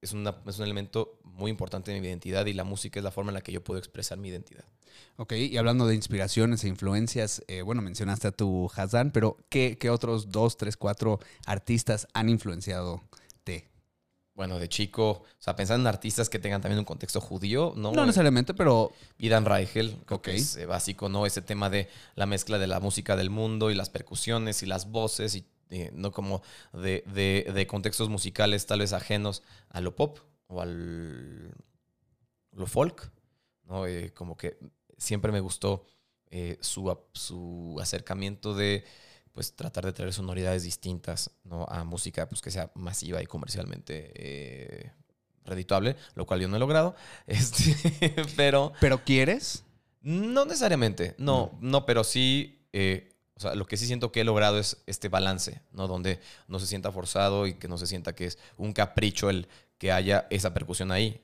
es, 0.00 0.12
una- 0.12 0.36
es 0.46 0.58
un 0.58 0.64
elemento 0.64 1.18
muy 1.24 1.50
importante 1.50 1.90
de 1.90 2.00
mi 2.00 2.06
identidad 2.06 2.44
y 2.46 2.52
la 2.52 2.64
música 2.64 3.00
es 3.00 3.04
la 3.04 3.10
forma 3.10 3.30
en 3.30 3.34
la 3.34 3.40
que 3.40 3.52
yo 3.52 3.64
puedo 3.64 3.78
expresar 3.78 4.18
mi 4.18 4.28
identidad. 4.28 4.64
Ok, 5.16 5.32
y 5.32 5.56
hablando 5.56 5.86
de 5.86 5.94
inspiraciones 5.94 6.62
e 6.64 6.68
influencias, 6.68 7.42
eh, 7.48 7.62
bueno, 7.62 7.80
mencionaste 7.82 8.28
a 8.28 8.32
tu 8.32 8.70
Hazán, 8.76 9.10
pero 9.12 9.38
¿qué, 9.48 9.78
qué 9.78 9.90
otros 9.90 10.28
dos, 10.30 10.56
tres, 10.56 10.76
cuatro 10.76 11.20
artistas 11.46 12.06
han 12.14 12.28
influenciado? 12.28 13.02
Bueno, 14.34 14.58
de 14.58 14.68
chico, 14.68 15.10
o 15.10 15.24
sea, 15.38 15.54
pensando 15.54 15.82
en 15.88 15.94
artistas 15.94 16.28
que 16.28 16.40
tengan 16.40 16.60
también 16.60 16.80
un 16.80 16.84
contexto 16.84 17.20
judío, 17.20 17.72
¿no? 17.76 17.92
No 17.92 18.04
necesariamente, 18.04 18.52
pero 18.52 18.90
Idan 19.18 19.44
Reichel, 19.44 19.96
creo 20.06 20.20
que 20.22 20.34
es 20.34 20.56
eh, 20.56 20.66
básico, 20.66 21.08
¿no? 21.08 21.24
Ese 21.24 21.40
tema 21.40 21.70
de 21.70 21.88
la 22.16 22.26
mezcla 22.26 22.58
de 22.58 22.66
la 22.66 22.80
música 22.80 23.14
del 23.14 23.30
mundo 23.30 23.70
y 23.70 23.74
las 23.74 23.90
percusiones 23.90 24.62
y 24.64 24.66
las 24.66 24.90
voces 24.90 25.36
y 25.36 25.44
eh, 25.70 25.90
no 25.94 26.10
como 26.10 26.42
de, 26.72 27.04
de- 27.14 27.50
de 27.54 27.66
contextos 27.68 28.08
musicales 28.08 28.66
tal 28.66 28.80
vez 28.80 28.92
ajenos 28.92 29.42
a 29.70 29.80
lo 29.80 29.94
pop 29.94 30.18
o 30.48 30.60
al 30.60 31.54
lo 32.52 32.66
folk, 32.66 33.10
¿no? 33.64 33.86
Eh, 33.86 34.12
como 34.14 34.36
que 34.36 34.58
siempre 34.98 35.30
me 35.32 35.40
gustó 35.40 35.86
eh, 36.30 36.58
su, 36.60 36.96
su 37.12 37.78
acercamiento 37.80 38.54
de 38.54 38.84
pues 39.34 39.54
tratar 39.54 39.84
de 39.84 39.92
traer 39.92 40.12
sonoridades 40.12 40.62
distintas 40.62 41.30
¿no? 41.42 41.66
a 41.68 41.84
música 41.84 42.28
pues, 42.28 42.40
que 42.40 42.50
sea 42.50 42.70
masiva 42.74 43.20
y 43.22 43.26
comercialmente 43.26 44.12
eh, 44.14 44.92
redituable, 45.44 45.96
lo 46.14 46.24
cual 46.24 46.40
yo 46.40 46.48
no 46.48 46.56
he 46.56 46.60
logrado. 46.60 46.94
Este, 47.26 48.14
pero 48.36 48.72
¿pero 48.80 49.04
quieres? 49.04 49.64
no 50.02 50.44
necesariamente, 50.44 51.14
no, 51.18 51.56
no, 51.60 51.86
pero 51.86 52.04
sí, 52.04 52.66
eh, 52.72 53.10
o 53.36 53.40
sea, 53.40 53.54
lo 53.54 53.66
que 53.66 53.76
sí 53.76 53.86
siento 53.86 54.12
que 54.12 54.20
he 54.20 54.24
logrado 54.24 54.58
es 54.58 54.82
este 54.86 55.08
balance, 55.08 55.62
¿no? 55.72 55.88
Donde 55.88 56.20
no 56.46 56.60
se 56.60 56.66
sienta 56.66 56.92
forzado 56.92 57.46
y 57.46 57.54
que 57.54 57.68
no 57.68 57.78
se 57.78 57.86
sienta 57.86 58.14
que 58.14 58.26
es 58.26 58.38
un 58.56 58.72
capricho 58.72 59.30
el 59.30 59.48
que 59.78 59.90
haya 59.90 60.26
esa 60.30 60.54
percusión 60.54 60.92
ahí. 60.92 61.22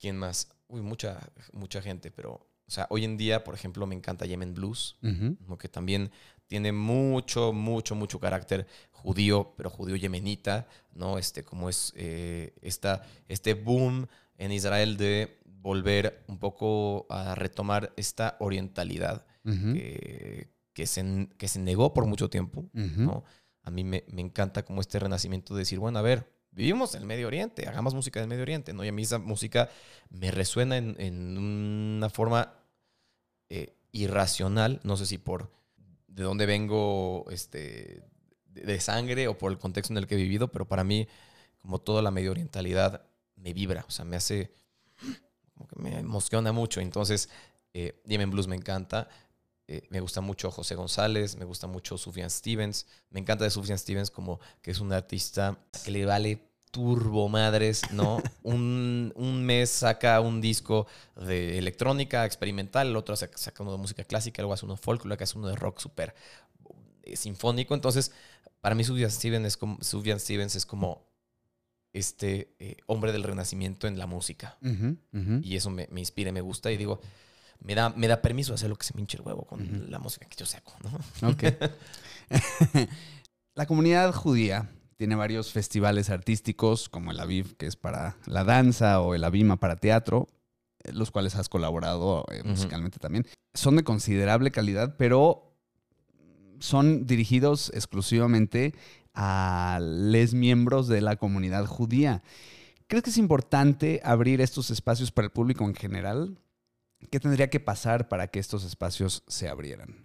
¿Quién 0.00 0.16
más? 0.16 0.48
Uy, 0.66 0.80
mucha, 0.80 1.20
mucha 1.52 1.82
gente, 1.82 2.10
pero, 2.10 2.32
o 2.66 2.70
sea, 2.70 2.86
hoy 2.90 3.04
en 3.04 3.16
día, 3.18 3.44
por 3.44 3.54
ejemplo, 3.54 3.86
me 3.86 3.94
encanta 3.94 4.26
Yemen 4.26 4.54
Blues, 4.54 4.96
como 5.44 5.58
que 5.58 5.68
también 5.68 6.10
tiene 6.52 6.70
mucho, 6.70 7.54
mucho, 7.54 7.94
mucho 7.94 8.20
carácter 8.20 8.66
judío, 8.90 9.54
pero 9.56 9.70
judío 9.70 9.96
yemenita, 9.96 10.68
¿no? 10.92 11.16
Este, 11.16 11.44
como 11.44 11.70
es 11.70 11.94
eh, 11.96 12.52
esta, 12.60 13.06
este 13.26 13.54
boom 13.54 14.06
en 14.36 14.52
Israel 14.52 14.98
de 14.98 15.40
volver 15.46 16.22
un 16.28 16.36
poco 16.38 17.06
a 17.08 17.34
retomar 17.34 17.94
esta 17.96 18.36
orientalidad 18.38 19.24
que, 19.44 20.52
que 20.74 20.86
se, 20.86 21.30
que 21.38 21.48
se 21.48 21.58
negó 21.58 21.94
por 21.94 22.04
mucho 22.04 22.28
tiempo. 22.28 22.68
¿no? 22.74 23.24
A 23.62 23.70
mí 23.70 23.82
me, 23.82 24.04
me 24.08 24.20
encanta 24.20 24.62
como 24.62 24.82
este 24.82 24.98
renacimiento 24.98 25.54
de 25.54 25.60
decir, 25.60 25.78
bueno, 25.78 26.00
a 26.00 26.02
ver, 26.02 26.30
vivimos 26.50 26.94
en 26.94 27.00
el 27.00 27.06
Medio 27.06 27.28
Oriente, 27.28 27.66
hagamos 27.66 27.94
música 27.94 28.20
del 28.20 28.28
Medio 28.28 28.42
Oriente, 28.42 28.74
¿no? 28.74 28.84
Y 28.84 28.88
a 28.88 28.92
mí 28.92 29.00
esa 29.00 29.18
música 29.18 29.70
me 30.10 30.30
resuena 30.30 30.76
en, 30.76 30.96
en 30.98 31.38
una 31.38 32.10
forma 32.10 32.58
eh, 33.48 33.74
irracional, 33.90 34.80
no 34.84 34.98
sé 34.98 35.06
si 35.06 35.16
por 35.16 35.61
de 36.14 36.22
dónde 36.22 36.46
vengo 36.46 37.24
este, 37.30 38.02
de, 38.46 38.80
sangre 38.80 39.28
o 39.28 39.38
por 39.38 39.50
el 39.50 39.58
contexto 39.58 39.92
en 39.92 39.98
el 39.98 40.06
que 40.06 40.14
he 40.14 40.18
vivido, 40.18 40.48
pero 40.48 40.66
para 40.66 40.84
mí, 40.84 41.08
como 41.58 41.80
toda 41.80 42.02
la 42.02 42.10
medio 42.10 42.30
orientalidad, 42.30 43.04
me 43.36 43.52
vibra, 43.52 43.84
o 43.88 43.90
sea, 43.90 44.04
me 44.04 44.16
hace, 44.16 44.52
como 45.54 45.68
que 45.68 45.80
me 45.80 45.98
emociona 45.98 46.52
mucho. 46.52 46.80
Entonces, 46.80 47.28
eh, 47.72 48.00
Yemen 48.06 48.30
Blues 48.30 48.46
me 48.46 48.56
encanta. 48.56 49.08
Eh, 49.68 49.86
me 49.90 50.00
gusta 50.00 50.20
mucho 50.20 50.50
José 50.50 50.74
González, 50.74 51.36
me 51.36 51.44
gusta 51.44 51.66
mucho 51.66 51.96
Sufjan 51.96 52.30
Stevens. 52.30 52.86
Me 53.10 53.20
encanta 53.20 53.44
de 53.44 53.50
Sufjan 53.50 53.78
Stevens 53.78 54.10
como 54.10 54.40
que 54.60 54.70
es 54.70 54.80
un 54.80 54.92
artista 54.92 55.58
que 55.84 55.90
le 55.90 56.04
vale 56.04 56.51
turbo 56.72 57.28
madres, 57.28 57.82
¿no? 57.92 58.20
un, 58.42 59.12
un 59.14 59.44
mes 59.44 59.70
saca 59.70 60.20
un 60.20 60.40
disco 60.40 60.88
de 61.14 61.58
electrónica 61.58 62.24
experimental, 62.24 62.88
el 62.88 62.96
otro 62.96 63.14
saca, 63.14 63.62
uno 63.62 63.72
de 63.72 63.78
música 63.78 64.02
clásica, 64.02 64.42
luego 64.42 64.54
hace 64.54 64.64
uno 64.64 64.74
de 64.74 64.80
folk, 64.82 65.04
luego 65.04 65.22
hace 65.22 65.38
uno 65.38 65.48
de 65.48 65.54
rock 65.54 65.78
súper 65.78 66.14
eh, 67.04 67.14
sinfónico. 67.14 67.74
Entonces, 67.74 68.10
para 68.60 68.74
mí 68.74 68.82
Sufjan 68.84 69.10
Stevens 69.10 69.46
es 69.46 69.56
como, 69.56 69.78
Stevens 69.82 70.56
es 70.56 70.66
como 70.66 71.06
este 71.92 72.56
eh, 72.58 72.78
hombre 72.86 73.12
del 73.12 73.22
renacimiento 73.22 73.86
en 73.86 73.98
la 73.98 74.06
música. 74.06 74.56
Y 75.42 75.56
eso 75.56 75.68
me, 75.68 75.88
me 75.90 76.00
inspira 76.00 76.30
y 76.30 76.32
me 76.32 76.40
gusta. 76.40 76.72
Y 76.72 76.78
digo, 76.78 77.00
me 77.60 77.74
da, 77.74 77.90
me 77.90 78.08
da 78.08 78.22
permiso 78.22 78.52
de 78.52 78.54
hacer 78.54 78.70
lo 78.70 78.76
que 78.76 78.86
se 78.86 78.94
me 78.94 79.02
hinche 79.02 79.18
el 79.18 79.22
huevo 79.22 79.44
con 79.44 79.90
la 79.90 79.98
música 79.98 80.26
que 80.26 80.36
yo 80.36 80.46
saco, 80.46 80.74
¿no? 80.82 81.28
Ok. 81.28 81.44
la 83.54 83.66
comunidad 83.66 84.12
judía 84.14 84.70
tiene 85.02 85.16
varios 85.16 85.50
festivales 85.50 86.10
artísticos, 86.10 86.88
como 86.88 87.10
el 87.10 87.18
Aviv, 87.18 87.56
que 87.56 87.66
es 87.66 87.74
para 87.74 88.18
la 88.24 88.44
danza, 88.44 89.00
o 89.00 89.16
el 89.16 89.24
Abima 89.24 89.56
para 89.56 89.74
teatro, 89.74 90.28
eh, 90.84 90.92
los 90.92 91.10
cuales 91.10 91.34
has 91.34 91.48
colaborado 91.48 92.24
eh, 92.30 92.44
musicalmente 92.44 93.00
también. 93.00 93.26
Son 93.52 93.74
de 93.74 93.82
considerable 93.82 94.52
calidad, 94.52 94.94
pero 94.96 95.56
son 96.60 97.04
dirigidos 97.04 97.72
exclusivamente 97.74 98.76
a 99.12 99.80
los 99.82 100.34
miembros 100.34 100.86
de 100.86 101.00
la 101.00 101.16
comunidad 101.16 101.66
judía. 101.66 102.22
¿Crees 102.86 103.02
que 103.02 103.10
es 103.10 103.18
importante 103.18 104.00
abrir 104.04 104.40
estos 104.40 104.70
espacios 104.70 105.10
para 105.10 105.24
el 105.24 105.32
público 105.32 105.64
en 105.64 105.74
general? 105.74 106.38
¿Qué 107.10 107.18
tendría 107.18 107.50
que 107.50 107.58
pasar 107.58 108.06
para 108.06 108.28
que 108.28 108.38
estos 108.38 108.62
espacios 108.62 109.24
se 109.26 109.48
abrieran? 109.48 110.01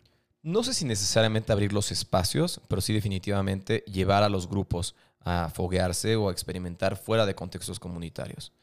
No 0.47 0.63
sé 0.63 0.73
si 0.73 0.85
necesariamente 0.85 1.51
abrir 1.51 1.73
los 1.73 1.91
espacios, 1.91 2.61
pero 2.69 2.79
sí 2.79 2.93
definitivamente 2.93 3.83
llevar 3.85 4.23
a 4.23 4.29
los 4.29 4.47
grupos 4.47 4.95
a 5.19 5.49
foguearse 5.49 6.15
o 6.15 6.29
a 6.29 6.31
experimentar 6.31 6.95
fuera 6.95 7.25
de 7.25 7.35
contextos 7.35 7.81
comunitarios. 7.81 8.53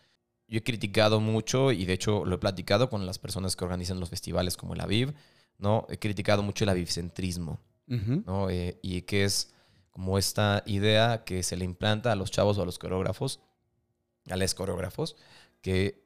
Yo 0.49 0.61
he 0.61 0.63
criticado 0.63 1.21
mucho 1.21 1.73
y 1.73 1.85
de 1.85 1.93
hecho 1.93 2.25
lo 2.25 2.37
he 2.37 2.39
platicado 2.39 2.89
con 2.89 3.05
las 3.05 3.19
personas 3.19 3.55
que 3.55 3.65
organizan 3.67 4.01
los 4.01 4.09
festivales 4.09 4.57
como 4.57 4.73
el 4.73 4.81
Aviv, 4.81 5.13
¿no? 5.59 5.87
He 5.91 5.99
criticado 5.99 6.43
mucho 6.43 6.65
el 6.65 6.71
avivcentrismo. 6.71 7.61
¿no? 7.87 8.49
Eh, 8.49 8.79
y 8.81 9.03
que 9.03 9.25
es 9.25 9.53
como 9.91 10.17
esta 10.17 10.63
idea 10.65 11.25
que 11.25 11.43
se 11.43 11.59
le 11.59 11.67
implanta 11.67 12.13
a 12.13 12.17
los 12.17 12.31
chavos 12.31 12.57
o 12.57 12.63
a 12.63 12.65
los 12.65 12.79
coreógrafos, 12.79 13.41
a 14.31 14.37
los 14.37 14.55
coreógrafos, 14.55 15.17
que 15.61 16.03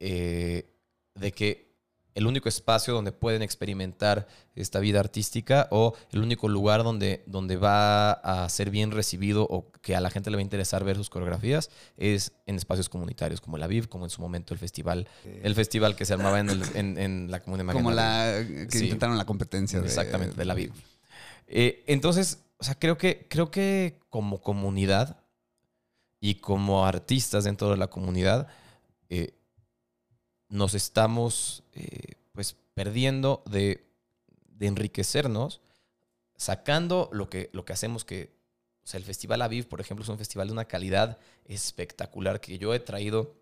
eh, 0.00 0.70
de 1.14 1.32
que 1.32 1.71
el 2.14 2.26
único 2.26 2.48
espacio 2.48 2.92
donde 2.94 3.12
pueden 3.12 3.40
experimentar 3.42 4.26
esta 4.54 4.80
vida 4.80 5.00
artística 5.00 5.66
o 5.70 5.94
el 6.10 6.20
único 6.22 6.46
lugar 6.48 6.84
donde, 6.84 7.22
donde 7.26 7.56
va 7.56 8.12
a 8.12 8.48
ser 8.50 8.70
bien 8.70 8.90
recibido 8.90 9.46
o 9.48 9.70
que 9.80 9.96
a 9.96 10.00
la 10.00 10.10
gente 10.10 10.30
le 10.30 10.36
va 10.36 10.40
a 10.40 10.42
interesar 10.42 10.84
ver 10.84 10.96
sus 10.96 11.08
coreografías 11.08 11.70
es 11.96 12.32
en 12.46 12.56
espacios 12.56 12.88
comunitarios 12.90 13.40
como 13.40 13.56
el 13.56 13.62
Aviv, 13.62 13.88
como 13.88 14.04
en 14.04 14.10
su 14.10 14.20
momento 14.20 14.52
el 14.52 14.60
festival, 14.60 15.08
el 15.24 15.54
festival 15.54 15.96
que 15.96 16.04
se 16.04 16.12
armaba 16.12 16.40
en, 16.40 16.50
el- 16.50 16.76
en- 16.76 16.98
en 16.98 17.30
la 17.30 17.40
comunidad 17.40 17.72
Como 17.72 17.90
Magdalena. 17.90 18.48
la 18.60 18.66
que 18.68 18.78
Sí. 18.78 18.84
intentaron 18.84 19.16
la 19.16 19.24
competencia 19.24 19.80
de, 19.80 19.86
Exactamente, 19.86 20.36
de 20.36 20.44
la 20.44 20.52
Aviv. 20.52 20.72
Eh, 21.46 21.82
entonces, 21.86 22.44
o 22.58 22.64
sea, 22.64 22.74
creo 22.78 22.98
que, 22.98 23.26
creo 23.28 23.50
que 23.50 24.00
como 24.10 24.40
comunidad 24.42 25.18
y 26.20 26.36
como 26.36 26.86
artistas 26.86 27.44
dentro 27.44 27.70
de 27.70 27.76
la 27.78 27.88
comunidad, 27.88 28.48
eh, 29.08 29.34
nos 30.48 30.74
estamos 30.74 31.61
eh, 31.72 32.14
pues 32.32 32.56
perdiendo 32.74 33.42
de, 33.50 33.84
de 34.48 34.66
enriquecernos, 34.66 35.60
sacando 36.36 37.08
lo 37.12 37.28
que, 37.28 37.50
lo 37.52 37.64
que 37.64 37.72
hacemos 37.72 38.04
que, 38.04 38.32
o 38.84 38.86
sea, 38.86 38.98
el 38.98 39.04
Festival 39.04 39.42
Aviv, 39.42 39.68
por 39.68 39.80
ejemplo, 39.80 40.02
es 40.02 40.08
un 40.08 40.18
festival 40.18 40.48
de 40.48 40.52
una 40.52 40.64
calidad 40.64 41.18
espectacular 41.44 42.40
que 42.40 42.58
yo 42.58 42.74
he 42.74 42.80
traído 42.80 43.34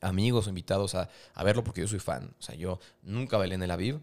amigos 0.00 0.46
o 0.46 0.50
invitados 0.50 0.94
a, 0.94 1.08
a 1.34 1.44
verlo 1.44 1.64
porque 1.64 1.80
yo 1.80 1.88
soy 1.88 1.98
fan. 2.00 2.34
O 2.38 2.42
sea, 2.42 2.54
yo 2.54 2.78
nunca 3.02 3.36
bailé 3.38 3.54
en 3.54 3.62
el 3.62 3.70
Aviv, 3.70 3.98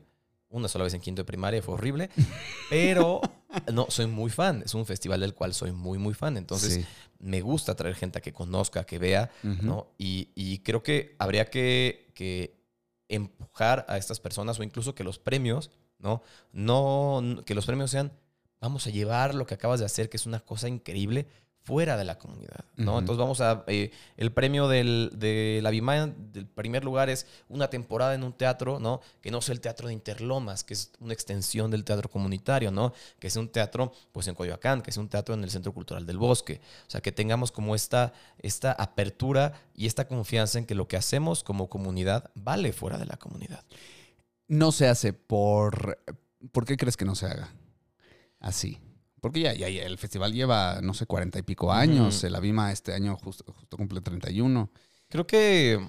una 0.49 0.67
sola 0.67 0.83
vez 0.85 0.93
en 0.93 1.01
quinto 1.01 1.21
de 1.21 1.25
primaria, 1.25 1.61
fue 1.61 1.75
horrible, 1.75 2.09
pero 2.69 3.21
no, 3.71 3.85
soy 3.89 4.07
muy 4.07 4.29
fan. 4.31 4.63
Es 4.65 4.73
un 4.73 4.85
festival 4.85 5.19
del 5.19 5.33
cual 5.33 5.53
soy 5.53 5.71
muy, 5.71 5.97
muy 5.97 6.13
fan. 6.13 6.37
Entonces, 6.37 6.73
Sí. 6.73 6.85
me 7.19 7.41
gusta 7.41 7.75
traer 7.75 7.95
gente 7.95 8.17
a 8.19 8.21
que 8.21 8.33
conozca, 8.33 8.85
que 8.85 8.97
vea. 8.97 9.29
¿no? 9.43 9.87
Y, 9.97 10.29
y 10.35 10.59
creo 10.59 10.81
que 10.81 11.15
habría 11.19 11.49
que, 11.49 12.11
que 12.15 12.55
empujar 13.09 13.85
a 13.87 13.97
estas 13.97 14.19
personas 14.19 14.59
o 14.59 14.63
incluso 14.63 14.95
que 14.95 15.03
los 15.03 15.19
premios, 15.19 15.71
¿no? 15.99 16.21
No, 16.51 17.21
que 17.45 17.55
los 17.55 17.65
premios 17.65 17.91
sean, 17.91 18.11
vamos 18.59 18.87
a 18.87 18.89
llevar 18.89 19.35
lo 19.35 19.45
que 19.45 19.53
acabas 19.53 19.79
de 19.79 19.85
hacer, 19.85 20.09
que 20.09 20.17
es 20.17 20.25
una 20.25 20.39
cosa 20.39 20.67
increíble, 20.67 21.27
fuera 21.65 21.97
de 21.97 22.05
la 22.05 22.19
comunidad, 22.19 22.63
¿no? 22.75 22.99
Entonces 22.99 23.19
vamos 23.19 23.41
a, 23.41 23.63
eh, 23.65 23.91
el 24.17 24.31
premio 24.31 24.67
del, 24.67 25.09
de 25.15 25.59
la 25.63 25.71
Bimá, 25.71 26.05
del 26.05 26.45
primer 26.45 26.85
lugar 26.85 27.09
es 27.09 27.25
una 27.49 27.71
temporada 27.71 28.13
en 28.13 28.23
un 28.23 28.33
teatro, 28.33 28.79
¿no? 28.79 29.01
Que 29.19 29.31
no 29.31 29.41
sea 29.41 29.53
el 29.53 29.61
teatro 29.61 29.87
de 29.87 29.93
Interlomas, 29.93 30.63
que 30.63 30.75
es 30.75 30.91
una 30.99 31.13
extensión 31.13 31.71
del 31.71 31.83
teatro 31.83 32.07
comunitario, 32.07 32.69
¿no? 32.69 32.93
Que 33.17 33.31
sea 33.31 33.41
un 33.41 33.49
teatro, 33.49 33.91
pues 34.11 34.27
en 34.27 34.35
Coyoacán, 34.35 34.83
que 34.83 34.91
sea 34.91 35.01
un 35.01 35.09
teatro 35.09 35.33
en 35.33 35.43
el 35.43 35.49
Centro 35.49 35.73
Cultural 35.73 36.05
del 36.05 36.19
Bosque, 36.19 36.61
o 36.85 36.89
sea, 36.89 37.01
que 37.01 37.11
tengamos 37.11 37.51
como 37.51 37.73
esta, 37.73 38.13
esta 38.37 38.71
apertura 38.71 39.53
y 39.73 39.87
esta 39.87 40.07
confianza 40.07 40.59
en 40.59 40.67
que 40.67 40.75
lo 40.75 40.87
que 40.87 40.97
hacemos 40.97 41.43
como 41.43 41.67
comunidad 41.67 42.29
vale 42.35 42.73
fuera 42.73 42.99
de 42.99 43.07
la 43.07 43.17
comunidad. 43.17 43.63
No 44.47 44.71
se 44.71 44.87
hace 44.87 45.13
por... 45.13 45.99
¿Por 46.51 46.65
qué 46.65 46.77
crees 46.77 46.95
que 46.95 47.05
no 47.05 47.15
se 47.15 47.25
haga 47.25 47.51
así? 48.39 48.79
Porque 49.25 49.39
ya, 49.39 49.55
ya, 49.55 49.67
ya 49.69 49.81
el 49.85 49.97
festival 49.97 50.33
lleva, 50.33 50.81
no 50.83 50.93
sé, 50.93 51.07
cuarenta 51.07 51.39
y 51.39 51.41
pico 51.41 51.73
años. 51.73 52.17
Ujú. 52.19 52.27
El 52.27 52.35
Avima 52.35 52.71
este 52.71 52.93
año 52.93 53.17
justo, 53.17 53.43
justo 53.51 53.75
cumple 53.75 53.99
31. 53.99 54.69
Creo 55.09 55.25
que, 55.25 55.83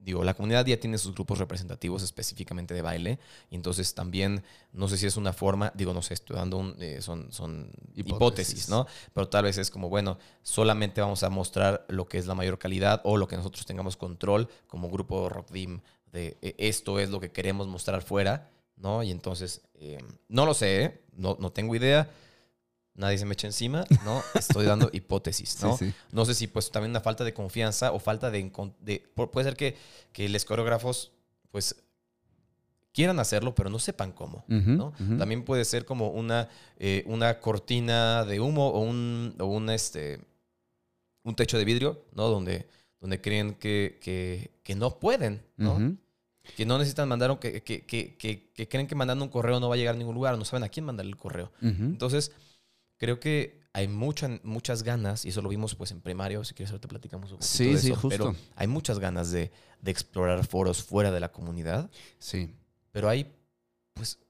digo, 0.00 0.24
la 0.24 0.34
comunidad 0.34 0.66
ya 0.66 0.76
tiene 0.80 0.98
sus 0.98 1.14
grupos 1.14 1.38
representativos 1.38 2.02
específicamente 2.02 2.74
de 2.74 2.82
baile. 2.82 3.20
Y 3.48 3.54
entonces 3.54 3.94
también, 3.94 4.42
no 4.72 4.88
sé 4.88 4.96
si 4.98 5.06
es 5.06 5.16
una 5.16 5.32
forma, 5.32 5.70
digo, 5.76 5.94
no 5.94 6.02
sé, 6.02 6.14
estoy 6.14 6.34
dando 6.34 6.56
un, 6.56 6.74
eh, 6.80 7.00
son, 7.00 7.30
son 7.30 7.70
Hipótesis. 7.94 8.06
hipótesis. 8.16 8.68
¿no? 8.70 8.88
Pero 9.14 9.28
tal 9.28 9.44
vez 9.44 9.56
es 9.58 9.70
como, 9.70 9.88
bueno, 9.88 10.18
solamente 10.42 11.00
vamos 11.00 11.22
a 11.22 11.30
mostrar 11.30 11.86
lo 11.86 12.06
que 12.06 12.18
es 12.18 12.26
la 12.26 12.34
mayor 12.34 12.58
calidad 12.58 13.02
o 13.04 13.18
lo 13.18 13.28
que 13.28 13.36
nosotros 13.36 13.66
tengamos 13.66 13.96
control 13.96 14.48
como 14.66 14.90
grupo 14.90 15.28
Rock 15.28 15.52
Dim 15.52 15.80
de 16.10 16.38
eh, 16.42 16.56
esto 16.58 16.98
es 16.98 17.08
lo 17.10 17.20
que 17.20 17.30
queremos 17.30 17.68
mostrar 17.68 18.02
fuera, 18.02 18.50
¿no? 18.74 19.04
Y 19.04 19.12
entonces, 19.12 19.60
eh, 19.74 20.02
no 20.26 20.44
lo 20.44 20.54
sé, 20.54 20.82
¿eh? 20.82 21.04
no, 21.12 21.36
no 21.38 21.52
tengo 21.52 21.76
idea. 21.76 22.10
Nadie 22.94 23.16
se 23.18 23.24
me 23.24 23.32
echa 23.32 23.46
encima, 23.46 23.84
¿no? 24.04 24.22
Estoy 24.34 24.66
dando 24.66 24.90
hipótesis, 24.92 25.62
¿no? 25.62 25.76
Sí, 25.78 25.86
sí. 25.86 25.94
No 26.12 26.24
sé 26.26 26.34
si 26.34 26.46
pues 26.46 26.70
también 26.70 26.90
una 26.90 27.00
falta 27.00 27.24
de 27.24 27.32
confianza 27.32 27.92
o 27.92 27.98
falta 27.98 28.30
de... 28.30 28.42
de- 28.80 29.14
pu- 29.14 29.30
puede 29.30 29.44
ser 29.44 29.56
que, 29.56 29.76
que 30.12 30.28
los 30.28 30.44
coreógrafos 30.44 31.12
pues 31.50 31.76
quieran 32.92 33.18
hacerlo, 33.18 33.54
pero 33.54 33.70
no 33.70 33.78
sepan 33.78 34.12
cómo. 34.12 34.44
Ujú, 34.48 34.70
¿no? 34.70 34.92
ujú. 35.00 35.16
También 35.16 35.44
puede 35.44 35.64
ser 35.64 35.84
como 35.86 36.10
una, 36.10 36.48
eh, 36.78 37.02
una 37.06 37.40
cortina 37.40 38.24
de 38.24 38.40
humo 38.40 38.68
o 38.68 38.80
un, 38.80 39.34
o 39.38 39.46
un, 39.46 39.70
este, 39.70 40.20
un 41.22 41.34
techo 41.34 41.56
de 41.56 41.64
vidrio, 41.64 42.04
¿no? 42.12 42.28
Donde, 42.28 42.68
donde 43.00 43.20
creen 43.20 43.54
que, 43.54 43.98
que, 44.02 44.50
que 44.62 44.74
no 44.74 44.98
pueden, 44.98 45.42
¿no? 45.56 45.74
Ujú. 45.76 45.96
Que 46.56 46.66
no 46.66 46.76
necesitan 46.76 47.08
mandar, 47.08 47.38
que, 47.38 47.62
que, 47.62 47.86
que, 47.86 48.16
que, 48.16 48.50
que 48.52 48.68
creen 48.68 48.86
que 48.86 48.94
mandando 48.96 49.24
un 49.24 49.30
correo 49.30 49.60
no 49.60 49.68
va 49.68 49.76
a 49.76 49.78
llegar 49.78 49.94
a 49.94 49.98
ningún 49.98 50.14
lugar, 50.14 50.36
no 50.36 50.44
saben 50.44 50.64
a 50.64 50.68
quién 50.68 50.84
mandar 50.84 51.06
el 51.06 51.16
correo. 51.16 51.50
Entonces, 51.62 52.32
creo 53.02 53.18
que 53.18 53.60
hay 53.72 53.88
mucha- 53.88 54.38
muchas 54.44 54.84
ganas, 54.84 55.24
y 55.24 55.30
eso 55.30 55.42
lo 55.42 55.48
vimos 55.48 55.74
pues 55.74 55.90
en 55.90 56.00
primario, 56.00 56.44
si 56.44 56.54
quieres 56.54 56.70
ahorita 56.70 56.86
platicamos 56.86 57.32
un 57.32 57.38
poquito 57.38 57.52
Sí, 57.52 57.72
de 57.72 57.78
sí, 57.78 57.86
eso, 57.88 57.96
justo. 57.96 58.08
pero 58.10 58.36
hay 58.54 58.68
muchas 58.68 59.00
ganas 59.00 59.32
de, 59.32 59.50
de 59.80 59.90
explorar 59.90 60.46
foros 60.46 60.84
fuera 60.84 61.10
de 61.10 61.18
la 61.18 61.32
comunidad, 61.32 61.90
Sí. 62.20 62.54
pero 62.92 63.08
hay 63.08 63.26
pues 63.94 64.20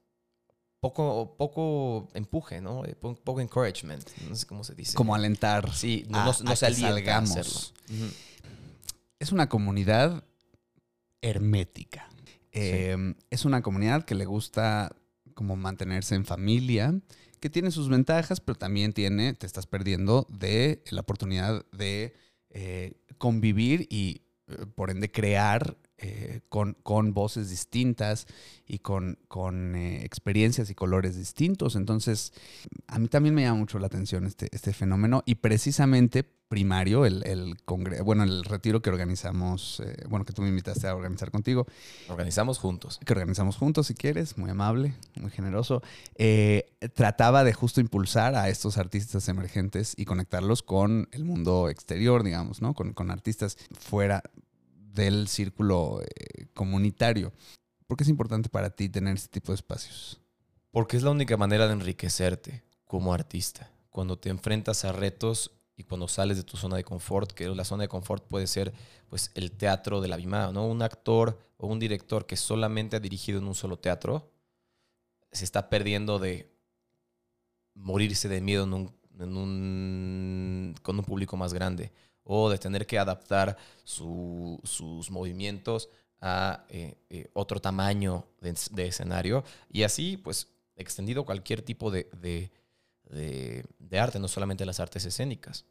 poco, 0.79 1.35
poco 1.37 2.09
empuje, 2.15 2.61
¿no? 2.61 2.83
Eh, 2.83 2.95
po- 2.95 3.13
Poco 3.15 3.41
encouragement, 3.41 4.03
no 4.27 4.35
sé 4.35 4.47
cómo 4.47 4.63
se 4.63 4.73
dice. 4.73 4.95
Como 4.95 5.13
alentar. 5.13 5.71
Sí, 5.73 6.03
no, 6.09 6.17
a- 6.19 6.25
no- 6.25 6.31
a 6.31 6.43
no 6.43 6.55
se 6.55 6.65
que 6.65 6.71
a 6.71 6.75
salgamos. 6.75 7.73
Es 9.19 9.31
una 9.31 9.47
comunidad 9.49 10.23
hermética. 11.21 12.09
Eh, 12.51 13.13
es 13.29 13.45
una 13.45 13.61
comunidad 13.61 14.03
que 14.03 14.15
le 14.15 14.25
gusta 14.25 14.95
como 15.35 15.55
mantenerse 15.55 16.15
en 16.15 16.25
familia, 16.25 16.93
que 17.43 17.49
tiene 17.49 17.71
sus 17.71 17.89
ventajas, 17.89 18.39
pero 18.39 18.57
también 18.57 18.93
tiene, 18.93 19.33
te 19.33 19.45
estás 19.45 19.67
perdiendo 19.67 20.25
de 20.29 20.81
la 20.91 21.01
oportunidad 21.01 21.65
de 21.73 22.15
eh, 22.51 22.93
convivir 23.17 23.85
y 23.89 24.21
eh, 24.47 24.65
por 24.73 24.89
ende 24.89 25.11
crear 25.11 25.75
eh, 26.05 26.41
con, 26.49 26.75
con 26.83 27.13
voces 27.13 27.49
distintas 27.49 28.27
y 28.67 28.79
con, 28.79 29.17
con 29.29 29.73
eh, 29.77 30.03
experiencias 30.03 30.69
y 30.69 30.75
colores 30.75 31.15
distintos. 31.15 31.77
Entonces, 31.77 32.33
a 32.87 32.99
mí 32.99 33.07
también 33.07 33.33
me 33.33 33.43
llama 33.43 33.59
mucho 33.59 33.79
la 33.79 33.87
atención 33.87 34.25
este, 34.25 34.49
este 34.51 34.73
fenómeno 34.73 35.23
y 35.25 35.35
precisamente 35.35 36.25
primario, 36.49 37.05
el, 37.05 37.25
el 37.25 37.55
bueno, 38.03 38.23
el 38.23 38.43
retiro 38.43 38.81
que 38.81 38.89
organizamos, 38.89 39.79
eh, 39.79 40.03
bueno, 40.09 40.25
que 40.25 40.33
tú 40.33 40.41
me 40.41 40.49
invitaste 40.49 40.87
a 40.87 40.95
organizar 40.95 41.31
contigo, 41.31 41.65
Organizamos 42.09 42.59
juntos. 42.59 42.99
que 43.03 43.13
organizamos 43.13 43.55
juntos 43.55 43.87
si 43.87 43.95
quieres, 43.95 44.37
muy 44.37 44.49
amable, 44.51 44.93
muy 45.15 45.31
generoso, 45.31 45.81
trataba 46.93 47.43
de 47.45 47.53
justo 47.53 47.79
impulsar 47.79 48.35
a 48.35 48.49
estos 48.49 48.77
artistas 48.77 49.29
emergentes 49.29 49.93
y 49.97 50.03
conectarlos 50.03 50.63
con 50.63 51.07
el 51.13 51.23
mundo 51.23 51.69
exterior, 51.69 52.23
digamos, 52.23 52.61
¿no? 52.61 52.73
Con, 52.73 52.93
con 52.93 53.09
artistas 53.09 53.57
fuera 53.79 54.21
del 54.93 55.27
círculo 55.27 56.01
eh, 56.01 56.45
comunitario. 56.53 57.33
¿Por 57.87 57.97
qué 57.97 58.03
es 58.03 58.09
importante 58.09 58.49
para 58.49 58.69
ti 58.69 58.89
tener 58.89 59.15
este 59.15 59.39
tipo 59.39 59.51
de 59.51 59.55
espacios? 59.55 60.19
Porque 60.71 60.97
es 60.97 61.03
la 61.03 61.11
única 61.11 61.35
manera 61.37 61.67
de 61.67 61.73
enriquecerte 61.73 62.63
como 62.85 63.13
artista. 63.13 63.69
Cuando 63.89 64.17
te 64.17 64.29
enfrentas 64.29 64.85
a 64.85 64.91
retos 64.91 65.51
y 65.75 65.83
cuando 65.83 66.07
sales 66.07 66.37
de 66.37 66.43
tu 66.43 66.57
zona 66.57 66.77
de 66.77 66.83
confort, 66.83 67.31
que 67.31 67.47
la 67.49 67.65
zona 67.65 67.83
de 67.83 67.87
confort 67.87 68.23
puede 68.25 68.47
ser 68.47 68.73
pues 69.09 69.31
el 69.35 69.51
teatro 69.51 70.01
de 70.01 70.07
la 70.07 70.17
Bimá, 70.17 70.51
¿no? 70.51 70.67
Un 70.67 70.81
actor 70.81 71.39
o 71.57 71.67
un 71.67 71.79
director 71.79 72.25
que 72.25 72.37
solamente 72.37 72.95
ha 72.95 72.99
dirigido 72.99 73.39
en 73.39 73.47
un 73.47 73.55
solo 73.55 73.77
teatro 73.77 74.31
se 75.31 75.45
está 75.45 75.69
perdiendo 75.69 76.19
de 76.19 76.51
morirse 77.73 78.29
de 78.29 78.41
miedo 78.41 78.63
en 78.63 78.73
un, 79.37 80.75
con 80.83 80.99
un 80.99 81.05
público 81.05 81.37
más 81.37 81.53
grande 81.53 81.91
o 82.23 82.49
de 82.49 82.57
tener 82.57 82.85
que 82.85 82.97
adaptar 82.97 83.57
sus 83.83 85.11
movimientos 85.11 85.89
a 86.21 86.65
eh, 86.69 86.95
eh, 87.09 87.29
otro 87.33 87.59
tamaño 87.59 88.25
de, 88.39 88.87
escenario 88.87 89.43
y 89.69 89.83
así 89.83 90.15
pues 90.15 90.47
extendido 90.77 91.25
cualquier 91.25 91.61
tipo 91.61 91.91
de, 91.91 92.09
de, 93.09 93.99
arte, 93.99 94.19
no 94.19 94.27
solamente 94.27 94.65
las 94.65 94.79
artes 94.79 95.05
escénicas. 95.05 95.65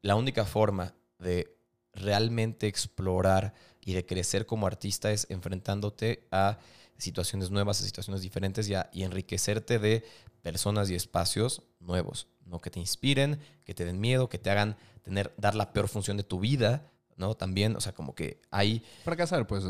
La 0.00 0.16
única 0.16 0.44
forma 0.44 0.94
de 1.18 1.56
realmente 1.92 2.66
explorar 2.66 3.54
y 3.84 3.92
de 3.92 4.06
crecer 4.06 4.46
como 4.46 4.66
artista 4.66 5.12
es 5.12 5.26
enfrentándote 5.30 6.26
a 6.32 6.58
situaciones 6.98 7.50
nuevas, 7.50 7.80
a 7.80 7.84
situaciones 7.84 8.22
diferentes 8.22 8.68
y, 8.68 8.74
y 8.92 9.02
enriquecerte 9.02 9.78
de 9.78 10.04
personas 10.42 10.90
y 10.90 10.94
espacios 10.94 11.62
nuevos, 11.80 12.28
no 12.44 12.60
que 12.60 12.70
te 12.70 12.80
inspiren, 12.80 13.40
que 13.64 13.74
te 13.74 13.84
den 13.84 14.00
miedo, 14.00 14.28
que 14.28 14.38
te 14.38 14.50
hagan 14.50 14.76
tener, 15.02 15.32
dar 15.36 15.54
la 15.54 15.72
peor 15.72 15.88
función 15.88 16.16
de 16.16 16.22
tu 16.22 16.40
vida, 16.40 16.90
¿no? 17.16 17.36
También, 17.36 17.76
o 17.76 17.80
sea, 17.80 17.92
como 17.92 18.14
que 18.14 18.40
hay... 18.50 18.82
Fracasar, 19.04 19.46
pues. 19.46 19.64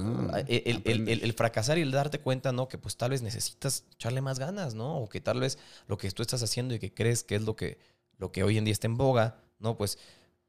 El, 0.49 1.09
el, 1.09 1.33
fracasar 1.35 1.79
y 1.79 1.83
el 1.83 1.91
darte 1.91 2.21
cuenta, 2.21 2.53
¿no? 2.53 2.69
Que 2.69 2.79
pues 2.79 2.97
tal 2.97 3.11
vez 3.11 3.23
necesitas 3.23 3.85
echarle 3.93 4.21
más 4.21 4.39
ganas, 4.39 4.75
¿no? 4.75 4.99
O 4.99 5.09
que 5.09 5.21
tal 5.21 5.41
vez 5.41 5.59
lo 5.87 5.99
que 5.99 6.11
tú 6.11 6.23
estás 6.23 6.43
haciendo 6.43 6.75
y 6.75 6.79
que 6.79 6.93
crees 6.93 7.23
que 7.23 7.37
es 7.37 7.43
lo 7.43 7.57
que, 7.57 7.79
lo 8.19 8.33
que 8.33 8.43
hoy 8.43 8.59
en 8.59 8.65
día 8.65 8.73
está 8.73 8.87
en 8.87 8.97
boga, 8.97 9.37
¿no? 9.59 9.77
Pues 9.77 9.99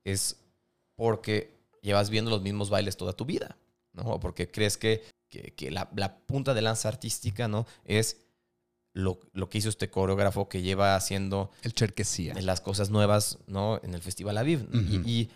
es 0.04 0.38
porque 0.96 1.58
llevas 1.82 2.10
viendo 2.10 2.32
los 2.32 2.42
mismos 2.42 2.70
bailes 2.70 2.98
toda 2.98 3.14
tu 3.14 3.26
vida, 3.26 3.58
¿no? 3.94 4.04
O 4.04 4.20
porque 4.20 4.50
crees 4.50 4.78
que, 4.78 5.04
que, 5.56 5.72
la, 5.72 5.90
la, 5.96 6.18
punta 6.18 6.54
de 6.54 6.62
lanza 6.62 6.90
artística, 6.90 7.48
¿no? 7.48 7.66
Es 7.86 8.18
lo, 8.94 9.20
lo, 9.34 9.50
que 9.50 9.58
hizo 9.58 9.70
este 9.70 9.90
coreógrafo 9.90 10.48
que 10.50 10.62
lleva 10.62 10.96
haciendo... 10.96 11.52
El 11.64 11.74
Cherquesía. 11.74 12.34
Las 12.42 12.62
cosas 12.62 12.90
nuevas, 12.90 13.40
¿no? 13.48 13.80
En 13.84 13.94
el 13.94 14.02
Festival 14.02 14.38
Aviv. 14.38 14.68
y 14.74 15.30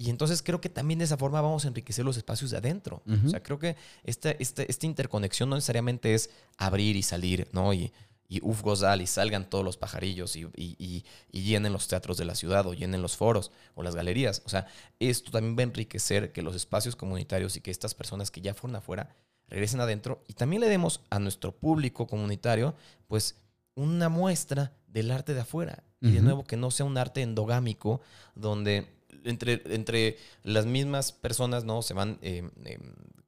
y 0.00 0.08
entonces 0.08 0.42
creo 0.42 0.62
que 0.62 0.70
también 0.70 0.98
de 0.98 1.04
esa 1.04 1.18
forma 1.18 1.42
vamos 1.42 1.66
a 1.66 1.68
enriquecer 1.68 2.06
los 2.06 2.16
espacios 2.16 2.50
de 2.50 2.56
adentro. 2.56 3.02
O 3.26 3.28
sea, 3.28 3.42
creo 3.42 3.58
que 3.58 3.76
esta, 4.02 4.30
esta, 4.30 4.62
esta, 4.62 4.86
interconexión 4.86 5.50
no 5.50 5.56
necesariamente 5.56 6.14
es 6.14 6.30
abrir 6.56 6.96
y 6.96 7.02
salir, 7.02 7.46
¿no? 7.52 7.74
Y, 7.74 7.92
y 8.26 8.40
uf, 8.42 8.62
gozal, 8.62 9.02
y 9.02 9.06
salgan 9.06 9.50
todos 9.50 9.62
los 9.62 9.76
pajarillos 9.76 10.36
y, 10.36 10.46
y, 10.56 11.04
y, 11.30 11.42
llenen 11.42 11.74
los 11.74 11.86
teatros 11.86 12.16
de 12.16 12.24
la 12.24 12.34
ciudad 12.34 12.66
o 12.66 12.72
llenen 12.72 13.02
los 13.02 13.18
foros 13.18 13.52
o 13.74 13.82
las 13.82 13.94
galerías. 13.94 14.40
O 14.46 14.48
sea, 14.48 14.68
esto 15.00 15.32
también 15.32 15.54
va 15.54 15.60
a 15.60 15.64
enriquecer 15.64 16.32
que 16.32 16.40
los 16.40 16.56
espacios 16.56 16.96
comunitarios 16.96 17.58
y 17.58 17.60
que 17.60 17.70
estas 17.70 17.94
personas 17.94 18.30
que 18.30 18.40
ya 18.40 18.54
fueron 18.54 18.76
afuera 18.76 19.14
regresen 19.50 19.80
adentro 19.80 20.22
y 20.26 20.34
también 20.34 20.60
le 20.60 20.68
demos 20.68 21.02
a 21.10 21.18
nuestro 21.18 21.52
público 21.52 22.06
comunitario, 22.06 22.74
pues, 23.08 23.36
una 23.74 24.08
muestra 24.08 24.72
del 24.86 25.10
arte 25.10 25.34
de 25.34 25.40
afuera. 25.40 25.84
Y 26.02 26.12
de 26.12 26.22
nuevo, 26.22 26.44
que 26.44 26.56
no 26.56 26.70
sea 26.70 26.86
un 26.86 26.96
arte 26.96 27.20
endogámico 27.20 28.00
donde 28.34 28.88
entre, 29.24 29.60
entre 29.66 30.16
las 30.44 30.64
mismas 30.64 31.12
personas, 31.12 31.64
¿no? 31.64 31.82
Se 31.82 31.92
van 31.92 32.18
eh, 32.22 32.48
eh, 32.64 32.78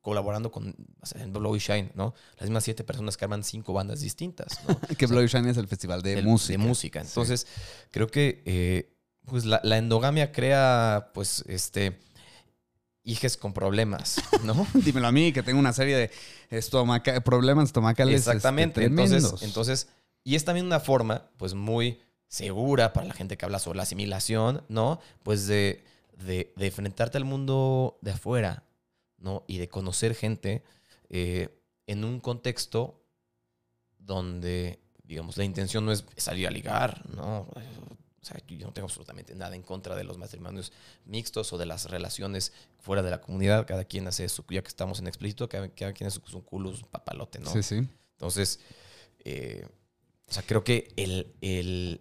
colaborando 0.00 0.50
con, 0.50 0.74
en 1.16 1.32
Blow 1.34 1.54
Shine, 1.56 1.92
¿no? 1.94 2.14
Las 2.38 2.48
mismas 2.48 2.64
siete 2.64 2.82
personas 2.82 3.18
que 3.18 3.24
arman 3.26 3.44
cinco 3.44 3.74
bandas 3.74 4.00
distintas, 4.00 4.60
¿no? 4.66 4.78
que 4.96 5.06
Blow 5.06 5.26
Shine 5.26 5.50
es 5.50 5.58
el 5.58 5.68
festival 5.68 6.00
de 6.00 6.22
música. 6.22 6.52
De 6.52 6.58
música. 6.58 7.00
Entonces, 7.00 7.46
creo 7.90 8.06
que 8.06 8.42
eh, 8.46 8.96
pues 9.26 9.44
la, 9.44 9.60
endogamia 9.76 10.32
crea, 10.32 11.10
pues, 11.14 11.44
este 11.46 12.00
hijes 13.04 13.36
con 13.36 13.52
problemas, 13.52 14.22
¿no? 14.44 14.66
Dímelo 14.74 15.08
a 15.08 15.12
mí, 15.12 15.32
que 15.32 15.42
tengo 15.42 15.58
una 15.58 15.72
serie 15.72 15.96
de 15.96 16.10
estomaca 16.50 17.20
problemas 17.22 17.66
estomacales. 17.66 18.20
Este, 18.20 18.30
Exactamente. 18.30 18.84
entonces, 18.84 19.42
entonces, 19.42 19.88
y 20.24 20.36
es 20.36 20.44
también 20.44 20.66
una 20.66 20.80
forma, 20.80 21.30
pues, 21.36 21.54
muy 21.54 22.00
segura 22.28 22.92
para 22.92 23.06
la 23.06 23.14
gente 23.14 23.36
que 23.36 23.44
habla 23.44 23.58
sobre 23.58 23.76
la 23.76 23.82
asimilación, 23.82 24.64
¿no? 24.68 25.00
Pues 25.22 25.46
de, 25.46 25.84
de, 26.24 26.52
enfrentarte 26.56 27.18
al 27.18 27.24
mundo 27.24 27.98
de 28.00 28.12
afuera, 28.12 28.64
¿no? 29.18 29.44
Y 29.46 29.58
de 29.58 29.68
conocer 29.68 30.14
gente 30.14 30.62
eh, 31.10 31.48
en 31.86 32.04
un 32.04 32.20
contexto 32.20 33.04
donde, 33.98 34.80
digamos, 35.04 35.36
la 35.36 35.44
intención 35.44 35.84
no 35.84 35.92
es 35.92 36.04
salir 36.16 36.46
a 36.46 36.50
ligar, 36.50 37.06
¿no? 37.14 37.46
O 38.22 38.24
sea, 38.24 38.40
yo 38.46 38.66
no 38.66 38.72
tengo 38.72 38.86
absolutamente 38.86 39.34
nada 39.34 39.56
en 39.56 39.62
contra 39.62 39.96
de 39.96 40.04
los 40.04 40.16
matrimonios 40.16 40.72
mixtos 41.04 41.52
o 41.52 41.58
de 41.58 41.66
las 41.66 41.90
relaciones 41.90 42.52
fuera 42.78 43.02
de 43.02 43.10
la 43.10 43.20
comunidad. 43.20 43.66
Cada 43.66 43.84
quien 43.84 44.06
hace 44.06 44.28
su, 44.28 44.44
ya 44.48 44.62
que 44.62 44.68
estamos 44.68 45.00
en 45.00 45.08
explícito, 45.08 45.48
cada, 45.48 45.68
quien 45.68 46.06
hace 46.06 46.20
su, 46.24 46.44
culo, 46.44 46.74
su 46.74 46.86
papalote, 46.86 47.40
¿no? 47.40 47.50
Sí, 47.52 47.64
sí. 47.64 47.88
Entonces, 48.12 48.60
eh, 49.24 49.66
o 50.28 50.32
sea, 50.32 50.44
creo 50.44 50.62
que 50.62 50.92
el, 50.96 51.34
el, 51.40 52.00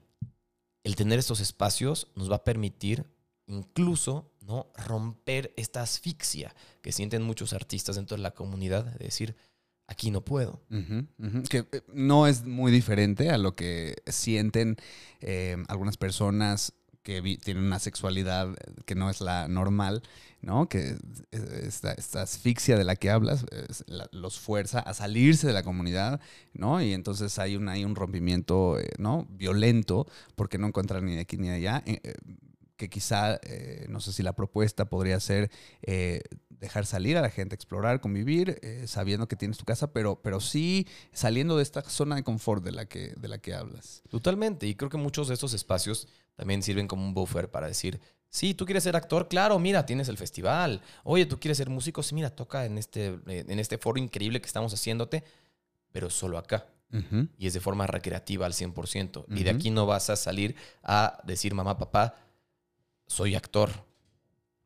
el 0.84 0.96
tener 0.96 1.18
estos 1.18 1.40
espacios 1.40 2.08
nos 2.16 2.30
va 2.30 2.36
a 2.36 2.44
permitir 2.44 3.06
incluso 3.48 4.32
¿no? 4.42 4.72
romper 4.76 5.54
esta 5.58 5.82
asfixia 5.82 6.56
que 6.82 6.92
sienten 6.92 7.24
muchos 7.24 7.54
artistas 7.54 7.96
dentro 7.96 8.16
de 8.16 8.24
la 8.24 8.32
comunidad 8.32 8.86
de 8.86 9.06
decir, 9.06 9.36
aquí 9.92 10.10
no 10.10 10.22
puedo. 10.22 10.62
Que 11.50 11.60
eh, 11.60 11.82
no 11.94 12.28
es 12.28 12.46
muy 12.46 12.72
diferente 12.72 13.30
a 13.30 13.38
lo 13.38 13.56
que 13.56 13.96
sienten 14.08 14.78
eh, 15.20 15.58
algunas 15.68 15.98
personas 15.98 16.74
que 17.04 17.22
tienen 17.44 17.64
una 17.64 17.80
sexualidad 17.80 18.56
que 18.86 18.94
no 18.96 19.10
es 19.10 19.22
la 19.22 19.48
normal, 19.48 20.04
¿no? 20.42 20.70
Que 20.70 20.96
esta, 21.32 21.96
asfixia 22.22 22.78
de 22.78 22.84
la 22.84 22.96
que 22.96 23.10
hablas 23.10 23.46
los 24.12 24.40
fuerza 24.40 24.80
a 24.80 24.94
salirse 24.94 25.48
de 25.48 25.54
la 25.54 25.64
comunidad, 25.64 26.22
¿no? 26.54 26.82
Y 26.82 26.94
entonces 26.94 27.38
hay 27.40 27.56
un, 27.56 27.70
hay 27.70 27.84
un 27.84 27.96
rompimiento, 27.96 28.80
eh, 28.80 28.92
¿no? 28.98 29.28
Violento 29.32 30.08
porque 30.36 30.58
no 30.58 30.68
encuentran 30.68 31.06
ni 31.06 31.16
de 31.16 31.22
aquí 31.22 31.38
ni 31.38 31.50
de 31.50 31.56
allá. 31.56 31.84
Eh, 32.82 32.86
eh, 32.86 32.88
que 32.88 32.90
quizá, 32.90 33.40
no 33.90 34.00
sé 34.00 34.12
si 34.12 34.24
la 34.24 34.34
propuesta 34.34 34.86
podría 34.86 35.20
ser 35.20 35.52
dejar 36.50 36.86
salir 36.86 37.18
a 37.18 37.22
la 37.22 37.30
gente, 37.30 37.56
explorar, 37.56 38.02
convivir, 38.02 38.60
sabiendo 38.86 39.28
que 39.28 39.36
tienes 39.36 39.58
tu 39.58 39.66
casa, 39.66 39.92
pero, 39.92 40.22
pero 40.22 40.40
sí 40.40 40.88
saliendo 41.12 41.58
de 41.58 41.64
esta 41.64 41.82
zona 41.82 42.16
de 42.16 42.24
confort 42.24 42.64
de 42.64 42.72
la, 42.72 42.86
que, 42.86 43.14
de 43.18 43.28
la 43.28 43.40
que 43.40 43.54
hablas. 43.54 44.04
Totalmente, 44.10 44.68
y 44.68 44.76
creo 44.76 44.90
que 44.90 44.98
muchos 44.98 45.28
de 45.28 45.34
estos 45.34 45.54
espacios 45.54 46.08
también 46.36 46.64
sirven 46.64 46.88
como 46.88 47.06
un 47.06 47.14
buffer 47.14 47.50
para 47.50 47.68
decir, 47.68 48.00
sí, 48.32 48.54
tú 48.56 48.66
quieres 48.66 48.84
ser 48.84 48.96
actor, 48.96 49.28
claro, 49.28 49.60
mira, 49.60 49.86
tienes 49.86 50.10
el 50.10 50.18
festival. 50.18 50.82
Oye, 51.04 51.28
tú 51.28 51.40
quieres 51.40 51.58
ser 51.58 51.70
músico, 51.70 52.02
sí, 52.02 52.16
mira, 52.16 52.32
toca 52.32 52.66
en 52.66 52.78
este, 52.78 53.20
en 53.28 53.60
este 53.60 53.78
foro 53.78 54.00
increíble 54.00 54.42
que 54.42 54.48
estamos 54.48 54.74
haciéndote, 54.74 55.24
pero 55.92 56.10
solo 56.10 56.38
acá. 56.38 56.66
Y 57.38 57.48
es 57.48 57.54
de 57.54 57.62
forma 57.62 57.88
recreativa 57.88 58.46
al 58.46 58.52
100%. 58.52 59.26
Y 59.30 59.44
de 59.44 59.50
aquí 59.50 59.70
no 59.70 59.86
vas 59.86 60.10
a 60.10 60.18
salir 60.18 60.56
a 60.84 61.22
decir, 61.24 61.54
mamá, 61.54 61.78
papá, 61.78 62.16
soy 63.12 63.36
actor. 63.36 63.72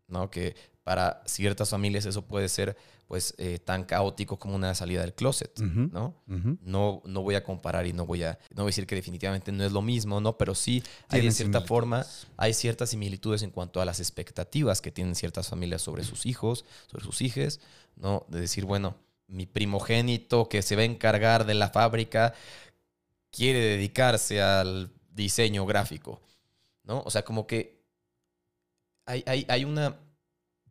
¿No? 0.08 0.30
Que 0.30 0.56
para 0.84 1.24
ciertas 1.26 1.72
familias 1.72 2.06
eso 2.06 2.22
puede 2.22 2.48
ser 2.48 2.78
pues 3.08 3.34
eh, 3.38 3.60
tan 3.60 3.84
caótico 3.84 4.38
como 4.38 4.56
una 4.56 4.74
salida 4.74 5.02
del 5.02 5.14
closet, 5.14 5.60
¿no? 5.60 6.16
¿no? 6.26 7.02
No 7.06 7.22
voy 7.22 7.36
a 7.36 7.44
comparar 7.44 7.86
y 7.86 7.94
no 7.94 8.06
voy 8.06 8.24
a, 8.24 8.40
no 8.52 8.64
voy 8.64 8.66
a 8.66 8.72
decir 8.72 8.88
que 8.88 8.96
definitivamente 8.96 9.52
no 9.52 9.64
es 9.64 9.72
lo 9.72 9.82
mismo, 9.82 10.20
¿no? 10.22 10.38
Pero 10.38 10.56
sí 10.56 10.84
hay 11.10 11.22
de 11.22 11.32
cierta 11.32 11.62
forma, 11.62 12.06
hay 12.38 12.54
ciertas 12.54 12.90
similitudes 12.90 13.44
en 13.44 13.52
cuanto 13.52 13.80
a 13.80 13.86
las 13.86 14.00
expectativas 14.00 14.82
que 14.82 14.92
tienen 14.92 15.16
ciertas 15.16 15.50
familias 15.50 15.84
sobre 15.84 16.04
sus 16.04 16.26
hijos, 16.26 16.66
sobre 16.88 17.06
sus 17.06 17.22
hijas, 17.22 17.60
¿no? 17.96 18.26
De 18.28 18.42
decir, 18.42 18.66
bueno, 18.66 18.96
mi 19.28 19.46
primogénito 19.46 20.50
que 20.50 20.62
se 20.62 20.76
va 20.76 20.82
a 20.82 20.86
encargar 20.86 21.46
de 21.46 21.54
la 21.54 21.70
fábrica 21.70 22.34
quiere 23.32 23.60
dedicarse 23.60 24.42
al 24.42 24.92
diseño 25.12 25.66
gráfico, 25.66 26.22
¿no? 26.84 27.02
O 27.06 27.12
sea, 27.12 27.24
como 27.24 27.46
que 27.46 27.85
hay, 29.06 29.24
hay, 29.26 29.46
hay 29.50 29.66
una 29.66 30.00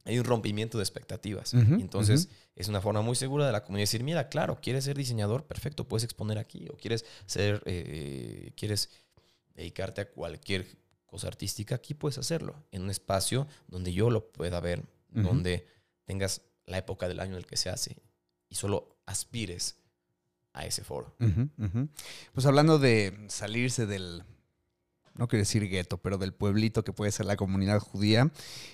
hay 0.06 0.18
un 0.18 0.24
rompimiento 0.24 0.78
de 0.78 0.84
expectativas. 0.84 1.54
Entonces, 1.54 2.28
es 2.54 2.68
una 2.68 2.80
forma 2.82 3.00
muy 3.00 3.16
segura 3.16 3.46
de 3.46 3.52
la 3.52 3.64
comunidad 3.64 3.84
decir, 3.84 4.04
mira, 4.04 4.28
claro, 4.28 4.58
quieres 4.60 4.84
ser 4.84 4.96
diseñador, 4.96 5.46
perfecto, 5.46 5.88
puedes 5.88 6.04
exponer 6.04 6.38
aquí. 6.38 6.68
O 6.68 6.76
quieres 6.76 7.06
ser, 7.24 7.62
eh, 7.64 8.52
quieres 8.54 8.90
dedicarte 9.54 10.02
a 10.02 10.10
cualquier 10.10 10.66
cosa 11.06 11.28
artística, 11.28 11.76
aquí 11.76 11.94
puedes 11.94 12.18
hacerlo. 12.18 12.54
En 12.70 12.82
un 12.82 12.90
espacio 12.90 13.46
donde 13.66 13.92
yo 13.92 14.10
lo 14.10 14.30
pueda 14.30 14.60
ver, 14.60 14.84
donde 15.08 15.66
tengas 16.04 16.42
la 16.66 16.78
época 16.78 17.08
del 17.08 17.20
año 17.20 17.32
en 17.32 17.38
el 17.38 17.46
que 17.46 17.56
se 17.56 17.70
hace 17.70 17.96
y 18.48 18.56
solo 18.56 18.98
aspires 19.06 19.78
a 20.52 20.66
ese 20.66 20.84
foro. 20.84 21.16
Pues 22.32 22.46
hablando 22.46 22.78
de 22.78 23.26
salirse 23.28 23.86
del, 23.86 24.22
no 25.16 25.28
quiero 25.28 25.42
decir 25.42 25.68
gueto, 25.68 25.98
pero 25.98 26.18
del 26.18 26.32
pueblito 26.32 26.82
que 26.84 26.92
puede 26.92 27.12
ser 27.12 27.26
la 27.26 27.36
comunidad 27.36 27.78
judía. 27.78 28.30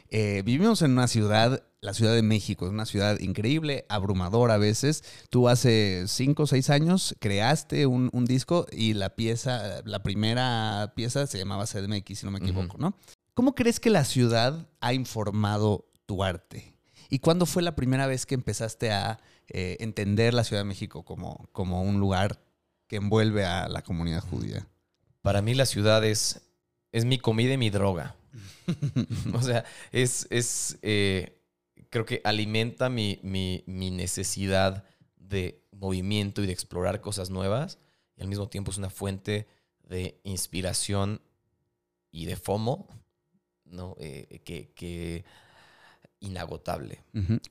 Eh, 0.09 0.43
vivimos 0.45 0.83
en 0.83 0.93
una 0.93 1.07
ciudad, 1.07 1.63
la 1.81 1.95
Ciudad 1.95 2.15
de 2.15 2.23
México, 2.23 2.67
es 2.67 2.73
una 2.73 2.87
ciudad 2.87 3.19
increíble, 3.21 3.85
abrumadora 3.89 4.55
a 4.55 4.59
veces. 4.59 5.05
Tú 5.29 5.49
hace 5.49 6.05
cinco 6.07 6.45
o 6.45 6.47
seis 6.47 6.71
años 6.71 7.15
creaste 7.21 7.87
un, 7.87 8.11
disco 8.25 8.67
y 8.71 8.95
la 8.95 9.17
pieza, 9.17 9.83
la 9.85 10.03
primera 10.03 10.93
pieza 10.95 11.27
se 11.27 11.39
llamaba 11.39 11.67
CDMX, 11.67 12.19
si 12.19 12.27
no 12.27 12.33
me 12.33 12.39
equivoco, 12.39 12.77
¿no? 12.79 12.97
¿Cómo 13.35 13.55
crees 13.55 13.81
que 13.81 13.91
la 13.91 14.05
ciudad 14.05 14.69
ha 14.81 14.93
informado 14.93 15.91
tu 16.07 16.23
arte? 16.23 16.75
¿Y 17.09 17.19
cuándo 17.19 17.45
fue 17.45 17.63
la 17.63 17.75
primera 17.75 18.07
vez 18.07 18.25
que 18.25 18.35
empezaste 18.35 18.93
a 18.93 19.21
eh, 19.49 19.77
entender 19.81 20.33
la 20.33 20.45
Ciudad 20.45 20.63
de 20.63 20.69
México 20.69 21.05
como, 21.05 21.49
como 21.53 21.83
un 21.83 21.99
lugar 21.99 22.41
que 22.87 22.97
envuelve 22.97 23.45
a 23.45 23.69
la 23.69 23.83
comunidad 23.83 24.21
judía? 24.21 24.67
Para 25.23 25.43
mí 25.43 25.55
la 25.55 25.67
ciudad 25.67 26.05
es, 26.05 26.43
es 26.93 27.05
mi 27.05 27.19
comida 27.19 27.53
y 27.53 27.59
mi 27.59 27.71
droga. 27.71 28.17
o 29.35 29.43
sea, 29.43 29.65
es, 29.93 30.27
es 30.31 30.79
eh, 30.83 31.41
creo 31.91 32.05
que 32.05 32.21
alimenta 32.25 32.89
mi, 32.89 33.19
mi, 33.23 33.65
mi 33.67 33.91
necesidad 33.91 34.85
de 35.17 35.63
movimiento 35.73 36.43
y 36.43 36.47
de 36.47 36.53
explorar 36.53 37.01
cosas 37.01 37.31
nuevas. 37.31 37.79
Y 38.17 38.23
al 38.23 38.29
mismo 38.29 38.49
tiempo 38.49 38.71
es 38.71 38.79
una 38.79 38.91
fuente 38.91 39.47
de 39.83 40.21
inspiración 40.25 41.21
y 42.13 42.27
de 42.27 42.37
FOMO, 42.37 42.89
¿no? 43.65 43.97
Eh, 43.99 44.41
que, 44.45 44.73
que 44.73 45.25
inagotable. 46.21 47.03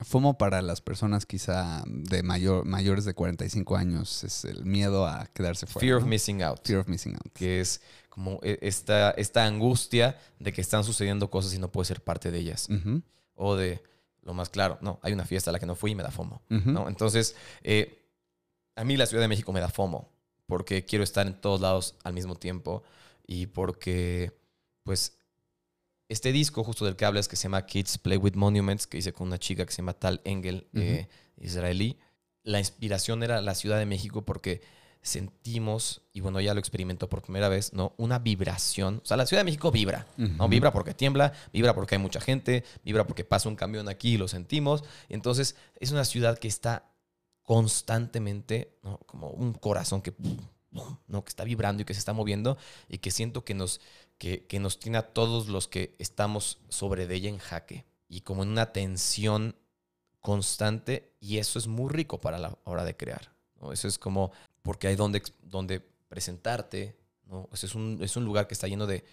FOMO 0.01 0.38
para 0.38 0.62
las 0.62 0.82
personas 0.82 1.25
quizá 1.25 1.84
de 1.88 2.23
mayor, 2.23 2.65
mayores 2.65 3.03
de 3.05 3.13
45 3.13 3.75
años 3.75 4.23
es 4.23 4.45
el 4.45 4.65
miedo 4.65 5.08
a 5.08 5.25
quedarse 5.27 5.65
fuera. 5.65 5.86
Fear 5.86 5.97
of 5.97 6.05
missing 6.05 6.43
out. 6.43 6.60
Fear 6.65 6.79
of 6.79 6.88
missing 6.88 7.13
out. 7.15 7.34
Que 7.34 7.60
es 7.60 7.82
como 8.10 8.39
e- 8.43 8.60
esta, 8.62 9.12
esta 9.12 9.45
angustia 9.45 10.17
de 10.39 10.53
que 10.53 10.62
están 10.62 10.84
sucediendo 10.84 11.29
cosas 11.29 11.53
y 11.53 11.60
no 11.60 11.71
puedes 11.71 11.88
ser 11.88 12.01
parte 12.03 12.32
de 12.32 12.38
ellas. 12.39 12.67
O 13.36 13.55
de, 13.55 13.82
lo 14.21 14.34
más 14.34 14.49
claro, 14.49 14.77
no, 14.82 14.99
hay 15.01 15.13
una 15.13 15.25
fiesta 15.25 15.49
a 15.49 15.53
la 15.53 15.60
que 15.60 15.65
no 15.65 15.75
fui 15.75 15.91
y 15.91 15.95
me 15.95 16.03
da 16.03 16.12
FOMO. 16.12 16.41
¿no? 16.49 16.88
Entonces, 16.88 17.36
eh, 17.63 18.05
a 18.75 18.84
mí 18.84 18.97
la 18.97 19.05
Ciudad 19.08 19.23
de 19.23 19.27
México 19.27 19.51
me 19.51 19.60
da 19.60 19.69
FOMO 19.69 20.10
porque 20.45 20.86
quiero 20.86 21.03
estar 21.03 21.25
en 21.27 21.34
todos 21.39 21.62
lados 21.62 21.95
al 22.03 22.13
mismo 22.13 22.36
tiempo 22.36 22.84
y 23.25 23.45
porque, 23.47 24.32
pues, 24.84 25.18
este 26.10 26.32
disco 26.32 26.63
justo 26.63 26.86
del 26.86 26.95
que 26.95 27.06
hablas 27.06 27.28
que 27.28 27.36
se 27.36 27.43
llama 27.43 27.65
Kids 27.65 28.00
Play 28.00 28.17
with 28.17 28.34
Monuments, 28.34 28.88
que 28.88 28.98
hice 28.98 29.13
con 29.13 29.28
una 29.28 29.38
chica 29.38 29.65
que 29.65 29.72
se 29.72 29.78
llama 29.78 29.93
Tal 29.93 30.22
Engel, 30.26 30.67
eh, 30.74 31.08
israelí, 31.38 31.98
la 32.43 32.60
inspiración 32.60 33.22
era 33.24 33.41
la 33.41 33.54
Ciudad 33.54 33.78
de 33.78 33.86
México 33.86 34.26
porque 34.26 34.62
sentimos, 35.02 36.02
y 36.12 36.22
bueno, 36.22 36.41
ya 36.41 36.54
lo 36.54 36.60
experimento 36.60 37.08
por 37.08 37.22
primera 37.22 37.48
vez, 37.48 37.74
¿no? 37.74 37.93
Una 37.98 38.19
vibración. 38.19 39.02
O 39.04 39.06
sea, 39.06 39.17
la 39.17 39.26
Ciudad 39.26 39.41
de 39.41 39.45
México 39.45 39.72
vibra, 39.72 40.08
¿no? 40.17 40.50
Vibra 40.50 40.74
porque 40.74 40.93
tiembla, 40.93 41.32
vibra 41.54 41.74
porque 41.74 41.95
hay 41.95 42.02
mucha 42.02 42.19
gente, 42.19 42.65
vibra 42.84 43.06
porque 43.06 43.24
pasa 43.24 43.48
un 43.48 43.56
camión 43.56 43.88
aquí 43.88 44.15
y 44.15 44.17
lo 44.17 44.28
sentimos. 44.28 44.84
Entonces, 45.08 45.56
es 45.80 45.91
una 45.91 46.04
ciudad 46.06 46.38
que 46.38 46.48
está 46.48 46.91
constantemente, 47.43 48.78
¿no? 48.84 48.98
Como 49.06 49.30
un 49.30 49.54
corazón 49.54 50.02
que, 50.02 50.13
¿no? 50.71 51.23
que 51.23 51.29
está 51.29 51.43
vibrando 51.43 51.82
y 51.82 51.86
que 51.86 51.93
se 51.93 51.99
está 51.99 52.13
moviendo 52.13 52.58
y 52.88 52.99
que 52.99 53.12
siento 53.12 53.43
que 53.43 53.53
nos, 53.53 53.82
que, 54.17 54.45
que 54.45 54.60
nos 54.60 54.79
tiene 54.79 54.97
a 54.97 55.13
todos 55.13 55.47
los 55.47 55.67
que 55.67 55.95
estamos 55.99 56.60
sobre 56.69 57.08
de 57.08 57.15
ella 57.15 57.29
en 57.29 57.39
jaque 57.39 57.86
y 58.08 58.21
como 58.21 58.43
en 58.43 58.49
una 58.49 58.71
tensión 58.71 59.55
constante 60.21 61.13
y 61.19 61.38
eso 61.38 61.60
es 61.60 61.67
muy 61.67 61.89
rico 61.89 62.19
para 62.19 62.38
la 62.38 62.58
hora 62.63 62.84
de 62.84 62.95
crear. 62.95 63.32
Eso 63.71 63.88
es 63.88 63.97
como 63.97 64.32
porque 64.62 64.88
hay 64.88 64.95
donde, 64.95 65.21
donde 65.43 65.79
presentarte, 66.08 66.95
¿no? 67.25 67.49
Es, 67.51 67.75
un, 67.75 67.99
es 68.01 68.15
un 68.15 68.25
lugar 68.25 68.47
que 68.47 68.53
está 68.53 68.67
lleno 68.67 68.88
de, 68.88 69.05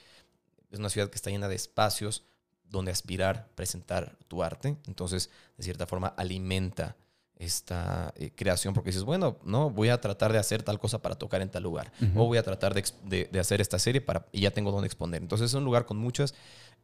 es 0.71 0.79
una 0.79 0.91
ciudad 0.91 1.11
que 1.11 1.17
está 1.17 1.31
llena 1.31 1.49
de 1.49 1.55
espacios 1.55 2.25
donde 2.65 2.91
aspirar, 2.91 3.49
presentar 3.55 4.17
tu 4.29 4.43
arte. 4.43 4.77
Entonces, 4.87 5.31
de 5.57 5.65
cierta 5.65 5.87
forma, 5.87 6.09
alimenta 6.09 6.97
esta 7.39 8.13
eh, 8.17 8.31
creación 8.35 8.73
porque 8.75 8.89
dices, 8.91 9.05
bueno, 9.05 9.39
no, 9.45 9.69
voy 9.71 9.91
a 9.91 10.01
tratar 10.01 10.33
de 10.33 10.39
hacer 10.39 10.63
tal 10.63 10.79
cosa 10.79 11.03
para 11.03 11.15
tocar 11.17 11.43
en 11.43 11.51
tal 11.51 11.63
lugar. 11.65 11.93
O 12.15 12.25
voy 12.27 12.39
a 12.39 12.43
tratar 12.43 12.73
de, 12.75 12.85
de- 13.05 13.29
de 13.31 13.39
hacer 13.41 13.61
esta 13.61 13.79
serie 13.79 14.01
para, 14.01 14.27
y 14.33 14.41
ya 14.41 14.51
tengo 14.51 14.73
donde 14.73 14.87
exponer. 14.87 15.21
Entonces, 15.23 15.51
es 15.51 15.55
un 15.55 15.65
lugar 15.65 15.85
con 15.87 15.99
muchas 15.99 16.35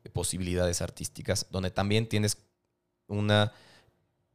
eh, 0.04 0.10
posibilidades 0.10 0.82
artísticas 0.82 1.46
donde 1.50 1.70
también 1.70 2.06
tienes 2.08 2.36
una 3.08 3.52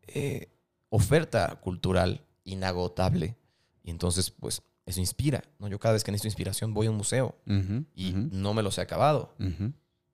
eh, 0.08 0.49
oferta 0.89 1.56
cultural 1.62 2.21
inagotable. 2.43 3.36
Y 3.84 3.91
entonces, 3.91 4.32
pues, 4.32 4.62
eso 4.86 4.99
inspira. 4.99 5.43
¿no? 5.60 5.67
Yo 5.67 5.80
cada 5.80 5.93
vez 5.93 6.03
que 6.03 6.12
necesito 6.12 6.30
inspiración 6.30 6.73
voy 6.73 6.88
a 6.88 6.91
un 6.91 6.97
museo 6.97 7.36
y 7.93 8.13
no 8.13 8.53
me 8.53 8.63
los 8.63 8.77
he 8.77 8.82
acabado. 8.82 9.34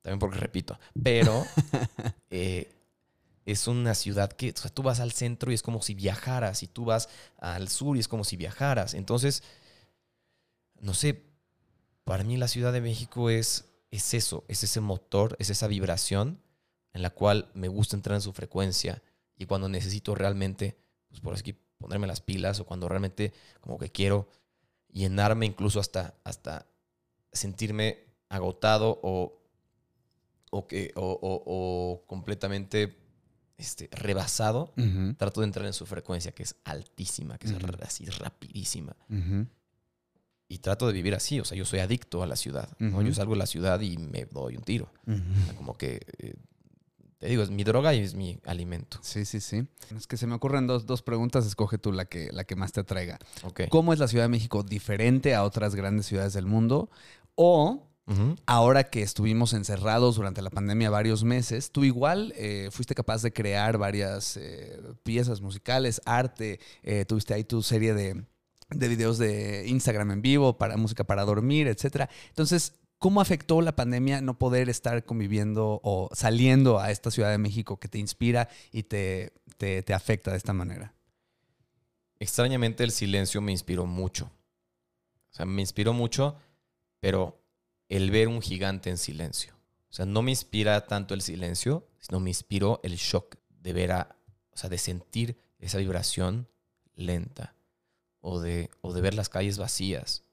También 0.01 0.19
porque 0.19 0.37
repito. 0.37 0.77
Pero 1.01 1.45
eh, 2.29 2.69
es 3.45 3.67
una 3.67 3.95
ciudad 3.95 4.31
que 4.31 4.51
o 4.51 4.57
sea, 4.57 4.71
tú 4.71 4.83
vas 4.83 4.99
al 4.99 5.11
centro 5.11 5.51
y 5.51 5.55
es 5.55 5.63
como 5.63 5.81
si 5.81 5.93
viajaras. 5.95 6.63
Y 6.63 6.67
tú 6.67 6.85
vas 6.85 7.09
al 7.39 7.69
sur 7.69 7.97
y 7.97 7.99
es 7.99 8.07
como 8.07 8.23
si 8.23 8.37
viajaras. 8.37 8.93
Entonces, 8.93 9.43
no 10.79 10.93
sé, 10.93 11.23
para 12.03 12.23
mí 12.23 12.37
la 12.37 12.49
Ciudad 12.49 12.73
de 12.73 12.81
México 12.81 13.29
es, 13.29 13.65
es 13.91 14.13
eso, 14.13 14.45
es 14.47 14.63
ese 14.63 14.81
motor, 14.81 15.35
es 15.39 15.49
esa 15.49 15.67
vibración 15.67 16.41
en 16.93 17.01
la 17.01 17.09
cual 17.11 17.49
me 17.53 17.67
gusta 17.67 17.95
entrar 17.95 18.15
en 18.15 18.21
su 18.21 18.33
frecuencia. 18.33 19.03
Y 19.37 19.45
cuando 19.45 19.69
necesito 19.69 20.15
realmente, 20.15 20.77
pues 21.09 21.21
por 21.21 21.35
aquí 21.37 21.53
ponerme 21.77 22.07
las 22.07 22.21
pilas 22.21 22.59
o 22.59 22.65
cuando 22.65 22.89
realmente 22.89 23.33
como 23.61 23.77
que 23.79 23.91
quiero 23.91 24.29
llenarme 24.91 25.45
incluso 25.45 25.79
hasta, 25.79 26.15
hasta 26.23 26.67
sentirme 27.31 28.05
agotado 28.29 28.99
o, 29.03 29.39
o, 30.51 30.67
que, 30.67 30.91
o, 30.95 31.05
o- 31.21 31.43
o 31.45 32.05
completamente 32.07 32.97
este, 33.57 33.89
rebasado, 33.91 34.73
Ujú, 34.77 35.13
trato 35.15 35.41
de 35.41 35.47
entrar 35.47 35.65
en 35.65 35.73
su 35.73 35.85
frecuencia, 35.85 36.31
que 36.31 36.43
es 36.43 36.55
altísima, 36.63 37.37
que 37.37 37.47
Ujú. 37.47 37.57
es 37.57 37.63
r- 37.63 37.83
así 37.83 38.05
rapidísima. 38.05 38.95
ujú. 39.09 39.47
Y 40.49 40.59
trato 40.59 40.85
de 40.87 40.93
vivir 40.93 41.15
así, 41.15 41.39
o 41.39 41.45
sea, 41.45 41.57
yo 41.57 41.65
soy 41.65 41.79
adicto 41.79 42.21
a 42.21 42.27
la 42.27 42.35
ciudad. 42.35 42.69
¿no? 42.77 43.01
Yo 43.01 43.13
salgo 43.13 43.33
de 43.33 43.39
la 43.39 43.45
ciudad 43.47 43.79
y 43.81 43.97
me 43.97 44.25
doy 44.25 44.55
un 44.55 44.63
tiro. 44.63 44.91
O 45.07 45.45
sea, 45.45 45.55
como 45.55 45.75
que, 45.77 46.01
eh, 46.19 46.35
te 47.17 47.27
digo, 47.27 47.41
es 47.41 47.49
mi 47.49 47.63
droga 47.63 47.93
y 47.95 47.99
es 48.01 48.13
mi 48.13 48.37
alimento. 48.45 48.99
Sí, 49.01 49.25
sí, 49.25 49.39
sí. 49.39 49.65
Es 49.95 50.05
que 50.05 50.15
se 50.17 50.27
me 50.27 50.35
ocurren 50.35 50.67
dos, 50.67 50.85
dos 50.85 51.01
preguntas, 51.01 51.45
escoge 51.47 51.77
tú 51.79 51.91
la 51.91 52.05
que, 52.05 52.29
la 52.31 52.43
que 52.43 52.55
más 52.55 52.71
te 52.71 52.81
atraiga. 52.81 53.17
Ok. 53.43 53.61
¿Cómo 53.69 53.93
es 53.93 53.99
la 53.99 54.07
Ciudad 54.07 54.25
de 54.25 54.29
México 54.29 54.61
diferente 54.61 55.33
a 55.33 55.43
otras 55.43 55.73
grandes 55.73 56.05
ciudades 56.05 56.33
del 56.33 56.45
mundo? 56.45 56.89
O 57.35 57.87
Ahora 58.45 58.83
que 58.83 59.01
estuvimos 59.01 59.53
encerrados 59.53 60.17
durante 60.17 60.41
la 60.41 60.49
pandemia 60.49 60.89
varios 60.89 61.23
meses, 61.23 61.71
tú 61.71 61.85
igual 61.85 62.33
eh, 62.35 62.67
fuiste 62.71 62.95
capaz 62.95 63.21
de 63.21 63.31
crear 63.31 63.77
varias 63.77 64.35
eh, 64.35 64.81
piezas 65.03 65.39
musicales, 65.39 66.01
arte, 66.05 66.59
eh, 66.83 67.05
tuviste 67.05 67.33
ahí 67.33 67.45
tu 67.45 67.63
serie 67.63 67.93
de, 67.93 68.25
de 68.69 68.87
videos 68.89 69.17
de 69.17 69.65
Instagram 69.67 70.11
en 70.11 70.21
vivo 70.21 70.57
para 70.57 70.75
música 70.75 71.05
para 71.05 71.23
dormir, 71.23 71.67
etcétera. 71.67 72.09
Entonces, 72.27 72.73
¿cómo 72.99 73.21
afectó 73.21 73.61
la 73.61 73.75
pandemia 73.75 74.19
no 74.19 74.37
poder 74.37 74.67
estar 74.67 75.05
conviviendo 75.05 75.79
o 75.81 76.09
saliendo 76.13 76.79
a 76.79 76.91
esta 76.91 77.09
Ciudad 77.09 77.31
de 77.31 77.37
México 77.37 77.79
que 77.79 77.87
te 77.87 77.99
inspira 77.99 78.49
y 78.73 78.83
te, 78.83 79.31
te, 79.57 79.81
te 79.81 79.93
afecta 79.93 80.31
de 80.31 80.37
esta 80.37 80.51
manera? 80.51 80.93
Extrañamente 82.19 82.83
el 82.83 82.91
silencio 82.91 83.39
me 83.39 83.53
inspiró 83.53 83.85
mucho. 83.85 84.25
O 85.31 85.35
sea, 85.35 85.45
me 85.45 85.61
inspiró 85.61 85.93
mucho, 85.93 86.35
pero 86.99 87.42
el 87.89 88.11
ver 88.11 88.27
un 88.27 88.41
gigante 88.41 88.89
en 88.89 88.97
silencio. 88.97 89.53
O 89.89 89.93
sea, 89.93 90.05
no 90.05 90.21
me 90.21 90.31
inspira 90.31 90.85
tanto 90.87 91.13
el 91.13 91.21
silencio, 91.21 91.87
sino 91.99 92.19
me 92.19 92.29
inspiró 92.29 92.79
el 92.83 92.95
shock 92.95 93.37
de 93.49 93.73
ver 93.73 93.91
a, 93.91 94.15
o 94.51 94.57
sea, 94.57 94.69
de 94.69 94.77
sentir 94.77 95.37
esa 95.59 95.77
vibración 95.77 96.47
lenta 96.95 97.55
o 98.19 98.39
de, 98.39 98.69
o 98.81 98.93
de 98.93 99.01
ver 99.01 99.13
las 99.13 99.29
calles 99.29 99.57
vacías. 99.57 100.23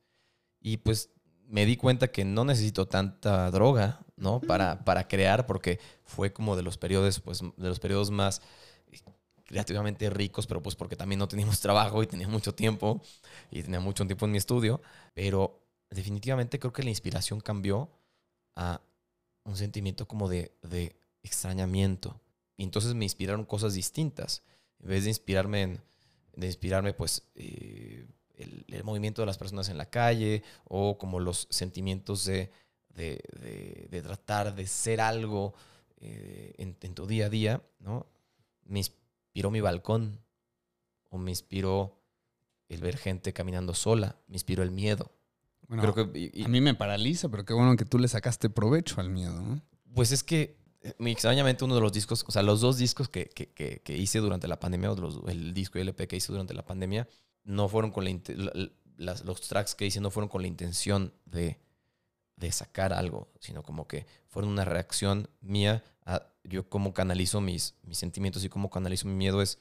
Y 0.61 0.79
pues 0.79 1.11
me 1.47 1.67
di 1.67 1.77
cuenta 1.77 2.09
que 2.09 2.25
no 2.25 2.45
necesito 2.45 2.87
tanta 2.87 3.51
droga, 3.51 4.01
¿no? 4.17 4.41
Para, 4.41 4.85
para 4.85 5.09
crear, 5.09 5.47
porque 5.47 5.81
fue 6.05 6.33
como 6.33 6.57
de 6.57 6.63
los 6.63 6.79
periodos, 6.79 7.21
pues, 7.21 7.41
de 7.41 7.69
los 7.69 7.81
periodos 7.81 8.11
más 8.11 8.41
creativamente 9.51 10.09
ricos, 10.11 10.47
pero 10.47 10.63
pues 10.63 10.77
porque 10.77 10.95
también 10.95 11.19
no 11.19 11.27
teníamos 11.27 11.61
trabajo 11.61 12.03
y 12.05 12.07
tenía 12.07 12.29
mucho 12.29 12.55
tiempo 12.55 13.03
y 13.51 13.63
tenía 13.63 13.81
mucho 13.81 14.07
tiempo 14.07 14.25
en 14.25 14.33
mi 14.33 14.39
estudio, 14.39 14.81
pero 15.13 15.60
definitivamente 15.91 16.59
creo 16.59 16.73
que 16.73 16.83
la 16.83 16.91
inspiración 16.91 17.41
cambió 17.41 17.91
a 18.55 18.81
un 19.45 19.57
sentimiento 19.57 20.07
como 20.07 20.29
de, 20.29 20.53
extrañamiento. 21.23 22.21
Y 22.57 22.65
entonces 22.65 22.95
me 22.95 23.05
inspiraron 23.05 23.45
cosas 23.45 23.75
distintas. 23.75 24.43
En 24.81 24.89
vez 24.89 25.05
de 25.05 25.11
inspirarme 25.11 25.63
en, 25.63 25.81
de 26.35 26.47
inspirarme 26.47 26.95
pues 26.95 27.23
eh, 27.35 28.07
el, 28.37 28.85
movimiento 28.85 29.21
de 29.23 29.27
las 29.27 29.37
personas 29.37 29.69
en 29.69 29.77
la 29.77 29.91
calle 29.91 30.43
o 30.65 30.97
como 30.97 31.21
los 31.21 31.47
sentimientos 31.51 32.25
de, 32.25 32.51
de, 32.95 33.23
de- 33.41 33.89
de 33.91 34.03
tratar 34.03 34.55
de 34.55 34.67
ser 34.67 35.01
algo 35.01 35.53
eh, 35.99 36.55
en, 36.57 36.77
en 36.81 36.95
tu 36.95 37.07
día 37.07 37.27
a 37.27 37.29
día, 37.29 37.63
¿no? 37.81 38.07
Me 38.65 38.79
inspiró 38.79 39.51
mi 39.51 39.61
balcón 39.61 40.19
o 41.11 41.19
me 41.19 41.31
inspiró 41.31 41.99
el 42.69 42.81
ver 42.81 42.97
gente 42.97 43.33
caminando 43.33 43.75
sola, 43.75 44.17
me 44.29 44.37
inspiró 44.37 44.63
el 44.63 44.71
miedo. 44.71 45.11
Bueno, 45.71 45.93
Creo 45.95 46.13
que, 46.13 46.19
y- 46.19 46.31
y- 46.43 46.45
a 46.45 46.49
mí 46.49 46.61
me 46.61 46.75
paraliza, 46.75 47.29
pero 47.29 47.45
qué 47.45 47.55
bueno 47.55 47.77
que 47.77 47.85
tú 47.85 47.99
le 47.99 48.09
sacaste 48.09 48.51
provecho 48.51 49.01
al 49.01 49.09
miedo. 49.09 49.41
¿no? 49.41 49.63
Pues 49.95 50.11
es 50.11 50.25
que, 50.25 50.57
eh, 50.83 50.95
extrañamente, 51.07 51.65
uno 51.65 51.77
de 51.77 51.81
los 51.81 51.93
discos, 51.93 52.25
o 52.27 52.33
sea, 52.33 52.43
los 52.43 52.61
dos 52.61 52.77
discos 52.77 53.09
que, 53.09 53.27
que- 53.27 53.51
que- 53.53 53.81
que 53.81 53.97
hice 53.97 54.19
durante 54.19 54.49
la 54.49 54.59
pandemia, 54.59 54.91
o 54.91 54.97
los- 54.97 55.21
el 55.29 55.55
disco 55.55 55.79
y 55.79 55.83
el 55.83 55.89
EP 55.91 56.09
que 56.09 56.17
hice 56.17 56.33
durante 56.33 56.55
la 56.55 56.65
pandemia, 56.67 57.09
no 57.45 57.69
fueron 57.69 57.93
con 57.93 58.05
la, 58.05 58.11
la- 58.35 58.71
las- 58.97 59.25
los 59.25 59.41
tracks 59.43 59.75
que 59.77 59.87
hice 59.87 60.01
no 60.01 60.11
fueron 60.11 60.29
con 60.29 60.43
la 60.43 60.49
intención 60.49 61.15
de, 61.25 61.59
de 62.37 62.51
sacar 62.53 62.93
algo, 62.93 63.31
sino 63.39 63.63
como 63.63 63.87
que 63.87 64.07
fueron 64.29 64.51
una 64.51 64.65
reacción 64.65 65.29
mía 65.41 65.85
a 66.05 66.27
yo 66.43 66.69
cómo 66.69 66.93
canalizo 66.95 67.41
mis, 67.41 67.77
mis 67.83 67.97
sentimientos 67.99 68.43
y 68.45 68.49
cómo 68.49 68.71
canalizo 68.71 69.07
mi 69.07 69.15
miedo 69.15 69.41
es 69.41 69.59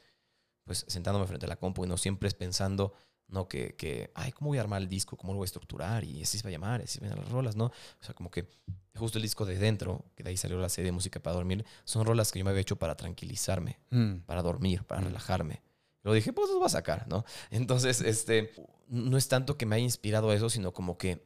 pues 0.63 0.85
sentándome 0.87 1.27
frente 1.27 1.45
a 1.45 1.49
la 1.49 1.55
compu 1.57 1.83
y 1.85 1.87
no 1.87 1.97
siempre 1.97 2.27
es 2.27 2.33
pensando, 2.35 2.93
no 3.29 3.47
que, 3.47 3.75
que, 3.75 4.11
ay, 4.15 4.31
¿cómo 4.31 4.49
voy 4.49 4.57
a 4.57 4.61
armar 4.61 4.81
el 4.81 4.87
disco? 4.89 5.15
¿Cómo 5.17 5.33
lo 5.33 5.37
voy 5.37 5.45
a 5.45 5.47
estructurar? 5.47 6.03
Y 6.03 6.21
así 6.23 6.37
se 6.37 6.43
va 6.43 6.49
a 6.49 6.51
llamar, 6.51 6.81
así 6.81 6.99
van 6.99 7.11
las 7.17 7.29
rolas, 7.29 7.55
¿no? 7.55 7.65
O 7.65 8.03
sea, 8.03 8.13
como 8.15 8.29
que 8.31 8.47
justo 8.95 9.17
el 9.17 9.21
disco 9.21 9.45
de 9.45 9.57
dentro, 9.57 10.03
que 10.15 10.23
de 10.23 10.31
ahí 10.31 10.37
salió 10.37 10.57
la 10.59 10.67
serie 10.69 10.87
de 10.87 10.91
música 10.91 11.19
para 11.21 11.35
dormir, 11.35 11.65
son 11.85 12.05
rolas 12.05 12.31
que 12.31 12.39
yo 12.39 12.45
me 12.45 12.51
había 12.51 12.61
hecho 12.61 12.75
para 12.77 12.95
tranquilizarme, 12.95 13.79
Mm. 13.91 14.17
para 14.25 14.41
dormir, 14.41 14.83
para 14.83 15.01
Mm. 15.01 15.05
relajarme. 15.05 15.61
Lo 16.03 16.13
dije, 16.13 16.33
pues 16.33 16.47
los 16.49 16.57
voy 16.57 16.65
a 16.65 16.69
sacar, 16.69 17.07
¿no? 17.07 17.23
Entonces, 17.51 18.01
este, 18.01 18.53
no 18.87 19.17
es 19.17 19.27
tanto 19.27 19.57
que 19.57 19.65
me 19.65 19.75
haya 19.75 19.83
inspirado 19.85 20.33
eso, 20.33 20.49
sino 20.49 20.73
como 20.73 20.97
que 20.97 21.23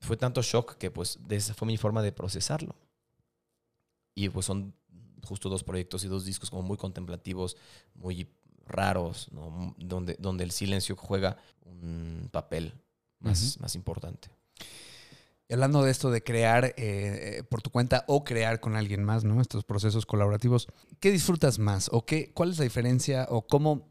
fue 0.00 0.16
tanto 0.16 0.42
shock 0.42 0.76
que 0.78 0.90
pues 0.90 1.18
de 1.26 1.36
esa 1.36 1.54
fue 1.54 1.66
mi 1.66 1.76
forma 1.76 2.02
de 2.02 2.12
procesarlo. 2.12 2.74
Y 4.14 4.28
pues 4.30 4.46
son 4.46 4.74
justo 5.24 5.48
dos 5.48 5.62
proyectos 5.64 6.04
y 6.04 6.08
dos 6.08 6.24
discos 6.24 6.50
como 6.50 6.62
muy 6.62 6.76
contemplativos, 6.76 7.56
muy 7.94 8.28
raros, 8.68 9.28
¿no? 9.32 9.74
donde, 9.78 10.16
donde 10.18 10.44
el 10.44 10.50
silencio 10.50 10.96
juega 10.96 11.36
un 11.64 12.28
papel 12.30 12.74
más, 13.18 13.58
más 13.60 13.74
importante. 13.74 14.28
Y 15.48 15.54
hablando 15.54 15.82
de 15.82 15.90
esto 15.90 16.10
de 16.10 16.22
crear 16.22 16.66
eh, 16.66 16.74
eh, 16.76 17.42
por 17.48 17.62
tu 17.62 17.70
cuenta 17.70 18.04
o 18.06 18.22
crear 18.22 18.60
con 18.60 18.76
alguien 18.76 19.02
más, 19.02 19.24
¿no? 19.24 19.40
Estos 19.40 19.64
procesos 19.64 20.04
colaborativos, 20.04 20.68
¿qué 21.00 21.10
disfrutas 21.10 21.58
más? 21.58 21.88
¿O 21.90 22.04
qué, 22.04 22.32
cuál 22.34 22.50
es 22.50 22.58
la 22.58 22.64
diferencia? 22.64 23.26
¿O 23.30 23.46
cómo? 23.46 23.88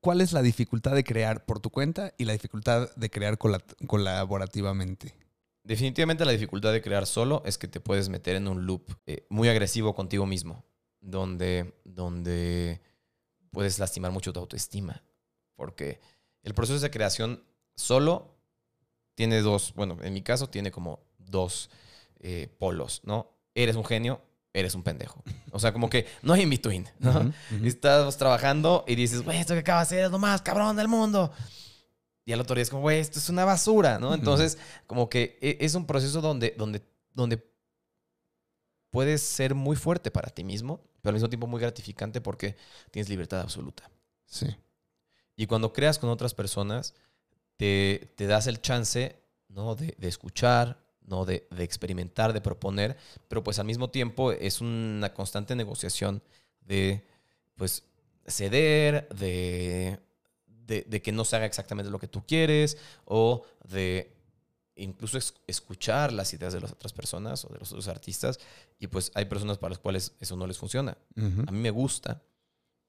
¿Cuál 0.00 0.20
es 0.20 0.32
la 0.32 0.42
dificultad 0.42 0.94
de 0.94 1.02
crear 1.02 1.44
por 1.44 1.58
tu 1.58 1.70
cuenta 1.70 2.14
y 2.16 2.26
la 2.26 2.32
dificultad 2.32 2.94
de 2.94 3.10
crear 3.10 3.38
cola- 3.38 3.64
colaborativamente? 3.88 5.16
Definitivamente 5.64 6.24
la 6.24 6.30
dificultad 6.30 6.72
de 6.72 6.80
crear 6.80 7.04
solo 7.04 7.42
es 7.44 7.58
que 7.58 7.66
te 7.66 7.80
puedes 7.80 8.08
meter 8.08 8.36
en 8.36 8.46
un 8.46 8.66
loop 8.66 8.92
eh, 9.06 9.26
muy 9.28 9.48
agresivo 9.48 9.96
contigo 9.96 10.24
mismo, 10.26 10.64
donde, 11.00 11.74
donde 11.84 12.80
puedes 13.50 13.78
lastimar 13.78 14.10
mucho 14.12 14.32
tu 14.32 14.40
autoestima. 14.40 15.02
Porque 15.56 16.00
el 16.42 16.54
proceso 16.54 16.80
de 16.80 16.90
creación 16.90 17.42
solo 17.74 18.36
tiene 19.14 19.40
dos, 19.40 19.72
bueno, 19.74 19.96
en 20.02 20.12
mi 20.14 20.22
caso 20.22 20.48
tiene 20.48 20.70
como 20.70 21.00
dos 21.18 21.70
eh, 22.20 22.54
polos, 22.58 23.00
¿no? 23.04 23.30
Eres 23.54 23.74
un 23.76 23.84
genio, 23.84 24.22
eres 24.52 24.74
un 24.74 24.82
pendejo. 24.82 25.22
O 25.50 25.58
sea, 25.58 25.72
como 25.72 25.90
que 25.90 26.06
no 26.22 26.32
hay 26.34 26.42
in 26.42 26.50
between, 26.50 26.88
¿no? 27.00 27.10
Ujú. 27.10 27.32
Estás 27.66 28.16
trabajando 28.16 28.84
y 28.86 28.94
dices, 28.94 29.22
güey, 29.22 29.38
esto 29.38 29.54
que 29.54 29.60
acaba 29.60 29.80
de 29.80 29.82
hacer 29.82 30.04
es 30.04 30.10
lo 30.10 30.18
más 30.18 30.42
cabrón 30.42 30.76
del 30.76 30.86
mundo. 30.88 31.32
Y 32.24 32.32
al 32.32 32.40
otro 32.40 32.54
día 32.54 32.62
es 32.62 32.70
como, 32.70 32.82
güey, 32.82 33.00
esto 33.00 33.18
es 33.18 33.28
una 33.28 33.44
basura, 33.44 33.98
¿no? 33.98 34.14
Entonces, 34.14 34.58
como 34.86 35.08
que 35.08 35.38
e- 35.40 35.56
es 35.60 35.74
un 35.74 35.86
proceso 35.86 36.20
donde, 36.20 36.54
donde, 36.58 36.82
donde 37.14 37.42
puedes 38.90 39.22
ser 39.22 39.54
muy 39.54 39.76
fuerte 39.76 40.10
para 40.10 40.30
ti 40.30 40.44
mismo, 40.44 40.80
pero 41.08 41.14
al 41.14 41.20
mismo 41.20 41.30
tiempo 41.30 41.46
muy 41.46 41.58
gratificante 41.58 42.20
porque 42.20 42.54
tienes 42.90 43.08
libertad 43.08 43.40
absoluta. 43.40 43.90
Sí. 44.26 44.54
Y 45.36 45.46
cuando 45.46 45.72
creas 45.72 45.98
con 45.98 46.10
otras 46.10 46.34
personas, 46.34 46.92
te, 47.56 48.12
te 48.14 48.26
das 48.26 48.46
el 48.46 48.60
chance, 48.60 49.18
¿no? 49.48 49.74
De, 49.74 49.94
de 49.96 50.06
escuchar, 50.06 50.84
¿no? 51.06 51.24
De, 51.24 51.48
de 51.50 51.64
experimentar, 51.64 52.34
de 52.34 52.42
proponer, 52.42 52.98
pero 53.26 53.42
pues 53.42 53.58
al 53.58 53.64
mismo 53.64 53.88
tiempo 53.88 54.32
es 54.32 54.60
una 54.60 55.14
constante 55.14 55.56
negociación 55.56 56.22
de, 56.60 57.06
pues, 57.56 57.84
ceder, 58.26 59.08
de, 59.08 59.98
de, 60.46 60.82
de 60.82 61.00
que 61.00 61.12
no 61.12 61.24
se 61.24 61.36
haga 61.36 61.46
exactamente 61.46 61.90
lo 61.90 61.98
que 61.98 62.08
tú 62.08 62.22
quieres, 62.26 62.76
o 63.06 63.46
de 63.64 64.14
incluso 64.78 65.18
es- 65.18 65.34
escuchar 65.46 66.12
las 66.12 66.32
ideas 66.34 66.52
de 66.52 66.60
las 66.60 66.72
otras 66.72 66.92
personas 66.92 67.44
o 67.44 67.48
de 67.48 67.58
los 67.58 67.70
otros 67.72 67.88
artistas, 67.88 68.38
y 68.78 68.86
pues 68.86 69.10
hay 69.14 69.24
personas 69.26 69.58
para 69.58 69.70
las 69.70 69.78
cuales 69.78 70.14
eso 70.20 70.36
no 70.36 70.46
les 70.46 70.58
funciona. 70.58 70.96
Ujú. 71.16 71.42
A 71.46 71.50
mí 71.52 71.58
me 71.58 71.70
gusta, 71.70 72.22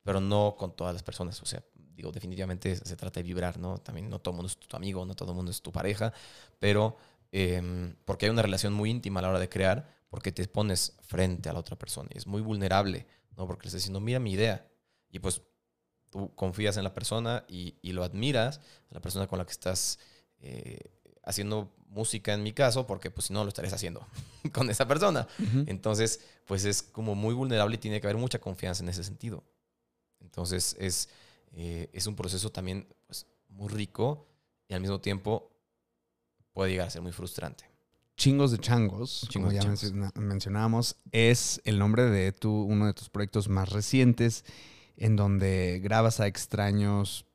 pero 0.04 0.20
no 0.22 0.56
con 0.58 0.76
todas 0.76 0.94
las 0.94 1.04
personas. 1.04 1.42
O 1.42 1.46
sea, 1.46 1.64
digo, 1.76 2.12
definitivamente 2.12 2.76
se 2.76 2.96
trata 2.96 3.20
de 3.20 3.24
vibrar, 3.24 3.60
¿no? 3.60 3.78
También 3.80 4.10
no 4.10 4.20
todo 4.20 4.32
el 4.34 4.36
mundo 4.38 4.48
es 4.48 4.58
tu 4.58 4.76
amigo, 4.78 5.06
no 5.06 5.16
todo 5.16 5.32
el 5.32 5.36
mundo 5.36 5.52
es 5.52 5.62
tu 5.62 5.72
pareja, 5.72 6.14
pero 6.60 6.96
em, 7.32 7.96
porque 8.06 8.26
hay 8.26 8.32
una 8.32 8.42
relación 8.42 8.74
muy 8.74 8.90
íntima 8.90 9.20
a 9.20 9.24
la 9.24 9.30
hora 9.30 9.40
de 9.40 9.50
crear, 9.50 10.00
porque 10.10 10.32
te 10.32 10.48
pones 10.48 10.98
frente 11.02 11.50
a 11.50 11.54
la 11.54 11.60
otra 11.60 11.78
persona 11.78 12.10
y 12.14 12.18
es 12.18 12.26
muy 12.26 12.42
vulnerable, 12.42 13.06
¿no? 13.38 13.46
Porque 13.46 13.64
le 13.64 13.68
estás 13.68 13.82
diciendo, 13.82 14.00
mira 14.00 14.20
mi 14.20 14.32
idea. 14.32 14.68
Y 15.12 15.20
pues 15.20 15.42
tú 16.10 16.34
confías 16.34 16.78
en 16.78 16.84
la 16.84 16.94
persona 16.94 17.46
y, 17.48 17.76
y 17.84 17.92
lo 17.92 18.04
admiras, 18.04 18.58
a 18.90 18.96
la 18.96 19.00
persona 19.02 19.28
con 19.28 19.38
la 19.38 19.46
que 19.46 19.52
estás 19.52 20.00
eh, 20.40 20.80
haciendo 21.24 21.72
música 21.90 22.34
en 22.34 22.44
mi 22.44 22.54
caso, 22.54 22.86
porque 22.88 23.12
pues 23.12 23.26
si 23.28 23.34
no 23.34 23.44
lo 23.44 23.50
estarías 23.50 23.74
haciendo 23.74 24.06
con 24.54 24.70
esa 24.70 24.88
persona. 24.88 25.28
Entonces, 25.68 26.22
pues 26.46 26.64
es 26.66 26.82
como 26.82 27.16
muy 27.16 27.34
vulnerable 27.34 27.76
y 27.76 27.80
tiene 27.80 28.00
que 28.00 28.08
haber 28.08 28.18
mucha 28.18 28.40
confianza 28.40 28.84
en 28.84 28.90
ese 28.90 29.04
sentido. 29.04 29.44
Entonces, 30.22 30.76
es, 30.80 31.10
eh, 31.54 31.90
es 31.94 32.06
un 32.08 32.16
proceso 32.16 32.52
también 32.52 32.88
pues, 33.08 33.26
muy 33.50 33.70
rico 33.70 34.28
y 34.68 34.74
al 34.74 34.82
mismo 34.82 35.00
tiempo 35.02 35.52
puede 36.54 36.72
llegar 36.72 36.88
a 36.88 36.92
ser 36.92 37.02
muy 37.02 37.12
frustrante. 37.12 37.66
Chingos 38.18 38.52
de 38.52 38.58
Changos, 38.60 39.26
Chingos 39.30 39.34
como 39.34 39.52
ya 39.54 39.62
Changos. 39.62 39.84
menciona- 39.84 40.12
mencionábamos, 40.16 40.98
es 41.12 41.62
el 41.64 41.80
nombre 41.80 42.04
de 42.04 42.34
tu, 42.34 42.52
uno 42.64 42.86
de 42.86 42.94
tus 42.94 43.10
proyectos 43.10 43.48
más 43.48 43.70
recientes, 43.70 44.44
en 44.98 45.16
donde 45.16 45.80
grabas 45.82 46.20
a 46.20 46.28
extraños, 46.28 47.26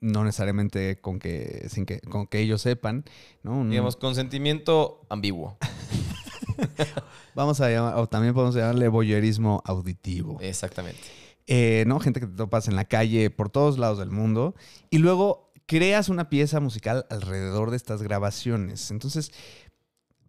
no 0.00 0.24
necesariamente 0.24 1.00
con 1.00 1.18
que, 1.18 1.66
sin 1.68 1.86
que, 1.86 2.00
con 2.00 2.26
que 2.26 2.40
ellos 2.40 2.62
sepan, 2.62 3.04
¿no? 3.42 3.64
Digamos, 3.68 3.96
consentimiento 3.96 5.02
ambiguo. 5.08 5.58
vamos 7.34 7.60
a 7.60 7.70
llamar, 7.70 7.96
o 7.96 8.08
también 8.08 8.34
podemos 8.34 8.54
llamarle 8.54 8.88
voyerismo 8.88 9.62
auditivo. 9.64 10.38
Exactamente. 10.40 11.00
Eh, 11.46 11.84
¿no? 11.86 11.98
Gente 12.00 12.20
que 12.20 12.26
te 12.26 12.36
topas 12.36 12.68
en 12.68 12.76
la 12.76 12.84
calle 12.84 13.30
por 13.30 13.50
todos 13.50 13.78
lados 13.78 13.98
del 13.98 14.10
mundo. 14.10 14.54
Y 14.88 14.98
luego 14.98 15.52
creas 15.66 16.08
una 16.08 16.28
pieza 16.28 16.60
musical 16.60 17.06
alrededor 17.10 17.70
de 17.70 17.76
estas 17.76 18.02
grabaciones. 18.02 18.90
Entonces, 18.90 19.32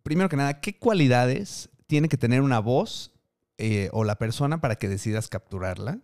primero 0.03 0.29
que 0.29 0.38
nada, 0.38 0.60
¿qué 0.62 0.77
cualidades 0.77 1.69
tiene 1.88 2.10
que 2.10 2.17
tener 2.17 2.41
una 2.41 2.60
voz 2.60 3.12
eh, 3.57 3.89
o 3.93 4.03
la 4.03 4.17
persona 4.17 4.62
para 4.62 4.75
que 4.75 4.88
decidas 4.88 5.27
capturarla? 5.27 5.99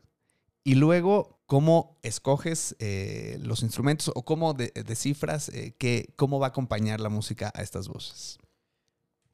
Y 0.67 0.75
luego, 0.75 1.39
¿cómo 1.45 1.97
escoges 2.03 2.75
eh, 2.80 3.38
los 3.41 3.63
instrumentos 3.63 4.12
o 4.13 4.25
cómo 4.25 4.53
de- 4.53 4.73
descifras 4.86 5.47
eh, 5.47 5.77
cómo 6.17 6.39
va 6.39 6.47
a 6.47 6.49
acompañar 6.49 6.99
la 6.99 7.08
música 7.08 7.53
a 7.56 7.62
estas 7.62 7.88
voces? 7.88 8.38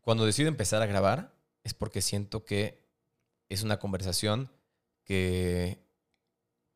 Cuando 0.02 0.28
decido 0.28 0.48
empezar 0.48 0.84
a 0.84 0.86
grabar 0.86 1.34
es 1.64 1.74
porque 1.74 2.04
siento 2.04 2.46
que 2.46 2.86
es 3.50 3.64
una 3.64 3.80
conversación 3.80 4.52
que, 5.06 5.84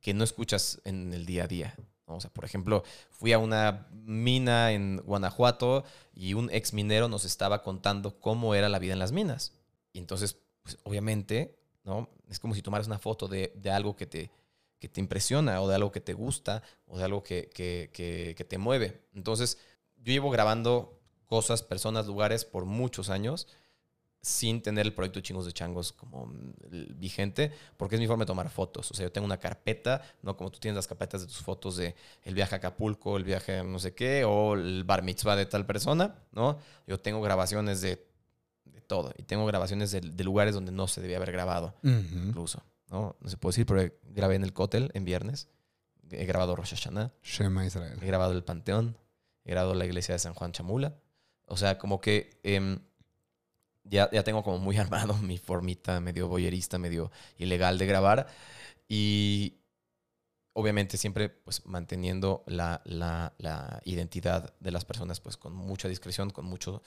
que 0.02 0.16
no 0.16 0.24
escuchas 0.24 0.82
en 0.86 1.14
el 1.14 1.28
día 1.28 1.44
a 1.44 1.48
día. 1.48 1.76
O 2.06 2.20
sea, 2.20 2.32
por 2.34 2.44
ejemplo, 2.44 2.84
fui 3.12 3.34
a 3.34 3.38
una 3.38 3.88
mina 3.92 4.72
en 4.72 4.98
Guanajuato 5.06 5.84
y 6.16 6.34
un 6.34 6.50
ex 6.50 6.74
minero 6.74 7.10
nos 7.10 7.26
estaba 7.26 7.62
contando 7.62 8.20
cómo 8.20 8.56
era 8.56 8.70
la 8.70 8.80
vida 8.80 8.94
en 8.94 9.00
las 9.00 9.12
minas. 9.12 9.54
Y 9.94 10.00
entonces, 10.00 10.36
pues, 10.64 10.80
obviamente, 10.82 11.60
¿no? 11.84 12.10
Es 12.28 12.40
como 12.40 12.56
si 12.56 12.64
tomaras 12.64 12.88
una 12.88 12.98
foto 12.98 13.28
de, 13.28 13.54
de 13.56 13.70
algo 13.70 13.96
que 13.96 14.08
te, 14.08 14.32
que 14.80 14.88
te 14.90 15.00
impresiona 15.00 15.62
o 15.62 15.68
de 15.68 15.76
algo 15.76 15.92
que 15.92 16.02
te 16.02 16.14
gusta 16.14 16.62
o 16.88 16.98
de 16.98 17.04
algo 17.04 17.24
que, 17.24 17.50
que- 17.54 17.90
que- 17.94 18.34
que 18.38 18.44
te 18.44 18.58
mueve. 18.58 19.02
Entonces, 19.14 19.58
yo 19.98 20.12
llevo 20.14 20.30
grabando 20.30 21.00
cosas, 21.26 21.64
personas, 21.64 22.08
lugares 22.08 22.46
por 22.46 22.66
muchos 22.66 23.10
años 23.10 23.48
sin 24.22 24.62
tener 24.62 24.86
el 24.86 24.94
proyecto 24.94 25.22
Chingos 25.22 25.46
de 25.46 25.54
Changos 25.54 25.94
como 25.94 26.32
vigente, 26.96 27.52
porque 27.78 27.96
es 27.96 28.02
mi 28.02 28.08
forma 28.08 28.24
de 28.24 28.28
tomar 28.28 28.50
fotos. 28.50 28.92
O 28.92 28.94
sea, 28.94 29.06
yo 29.06 29.12
tengo 29.12 29.26
una 29.26 29.38
carpeta, 29.40 30.02
¿no? 30.22 30.36
Como 30.36 30.52
tú 30.52 30.60
tienes 30.60 30.76
las 30.76 30.88
carpetas 30.88 31.22
de 31.22 31.28
tus 31.28 31.38
fotos 31.38 31.78
de 31.78 31.96
el 32.24 32.34
viaje 32.34 32.56
a 32.56 32.58
Acapulco, 32.58 33.16
el 33.16 33.24
viaje 33.24 33.60
a 33.60 33.64
no 33.64 33.80
sé 33.80 33.94
qué, 33.94 34.26
o 34.26 34.56
el 34.56 34.84
bar 34.84 35.04
mitzvah 35.04 35.36
de 35.36 35.46
tal 35.46 35.66
persona, 35.66 36.16
¿no? 36.32 36.58
Yo 36.88 37.00
tengo 37.00 37.22
grabaciones 37.22 37.80
de, 37.82 38.06
de 38.66 38.82
todo. 38.82 39.14
Y 39.18 39.24
tengo 39.24 39.46
grabaciones 39.46 39.92
de, 39.92 40.02
de 40.02 40.24
lugares 40.24 40.54
donde 40.56 40.72
no 40.72 40.88
se 40.88 41.00
debía 41.00 41.18
haber 41.18 41.32
grabado, 41.32 41.76
incluso, 42.28 42.62
¿no? 42.90 43.16
No 43.20 43.30
se 43.30 43.38
puede 43.38 43.52
decir, 43.54 43.66
pero 43.66 43.92
grabé 44.04 44.36
en 44.36 44.44
el 44.44 44.54
Cotel 44.54 44.92
en 44.94 45.06
viernes. 45.06 45.50
He 46.10 46.26
grabado 46.26 46.56
Rosh 46.56 46.70
Hashanah. 46.72 47.14
Shema 47.22 47.66
Israel. 47.66 47.98
He 48.02 48.06
grabado 48.08 48.32
el 48.34 48.44
Panteón, 48.44 48.98
he 49.44 49.52
grabado 49.52 49.74
la 49.76 49.86
iglesia 49.86 50.14
de 50.16 50.20
San 50.20 50.34
Juan 50.34 50.52
Chamula. 50.54 50.96
O 51.46 51.58
sea, 51.58 51.78
como 51.78 52.00
que 52.02 52.40
em, 52.44 52.80
ya, 53.84 54.10
ya 54.12 54.24
tengo 54.24 54.44
como 54.44 54.58
muy 54.60 54.78
armado 54.78 55.14
mi 55.18 55.38
formita 55.38 56.00
medio 56.00 56.28
boyerista, 56.28 56.78
medio 56.78 57.12
ilegal 57.38 57.78
de 57.78 57.86
grabar. 57.86 58.28
Y 58.88 59.60
obviamente 60.54 60.98
siempre 60.98 61.30
pues 61.30 61.66
manteniendo 61.66 62.44
la, 62.48 62.82
la- 62.86 63.34
la 63.38 63.82
identidad 63.86 64.54
de 64.60 64.72
las 64.72 64.86
personas 64.86 65.20
pues 65.20 65.38
con 65.38 65.54
mucha 65.54 65.88
discreción, 65.88 66.30
con 66.32 66.46
mucho, 66.46 66.82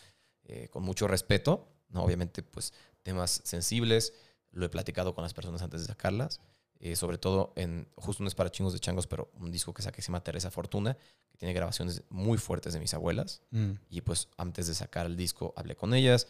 eh, 0.44 0.68
con 0.70 0.82
mucho 0.82 1.06
respeto. 1.08 1.68
¿no? 1.90 2.02
Obviamente 2.04 2.42
pues 2.42 2.72
temas 3.02 3.40
sensibles, 3.44 4.12
lo 4.52 4.66
he 4.66 4.68
platicado 4.68 5.14
con 5.14 5.22
las 5.22 5.34
personas 5.34 5.62
antes 5.62 5.80
de 5.82 5.86
sacarlas. 5.88 6.40
eh, 6.82 6.96
sobre 6.96 7.18
todo 7.18 7.52
en, 7.56 7.86
justo 7.96 8.22
no 8.22 8.28
es 8.28 8.34
para 8.34 8.50
chingos 8.50 8.72
de 8.72 8.80
changos, 8.80 9.06
pero 9.06 9.30
un 9.34 9.50
disco 9.52 9.74
que 9.74 9.82
saqué 9.82 9.96
que 9.96 10.02
se 10.02 10.06
llama 10.08 10.22
Teresa 10.24 10.50
Fortuna, 10.50 10.96
que 11.30 11.36
tiene 11.36 11.52
grabaciones 11.52 12.04
muy 12.08 12.38
fuertes 12.38 12.72
de 12.72 12.80
mis 12.80 12.94
abuelas. 12.94 13.42
Mm. 13.50 13.72
Y 13.90 14.00
pues 14.00 14.28
antes 14.38 14.66
de 14.66 14.74
sacar 14.74 15.04
el 15.04 15.14
disco 15.16 15.52
hablé 15.56 15.76
con 15.76 15.92
ellas 15.92 16.26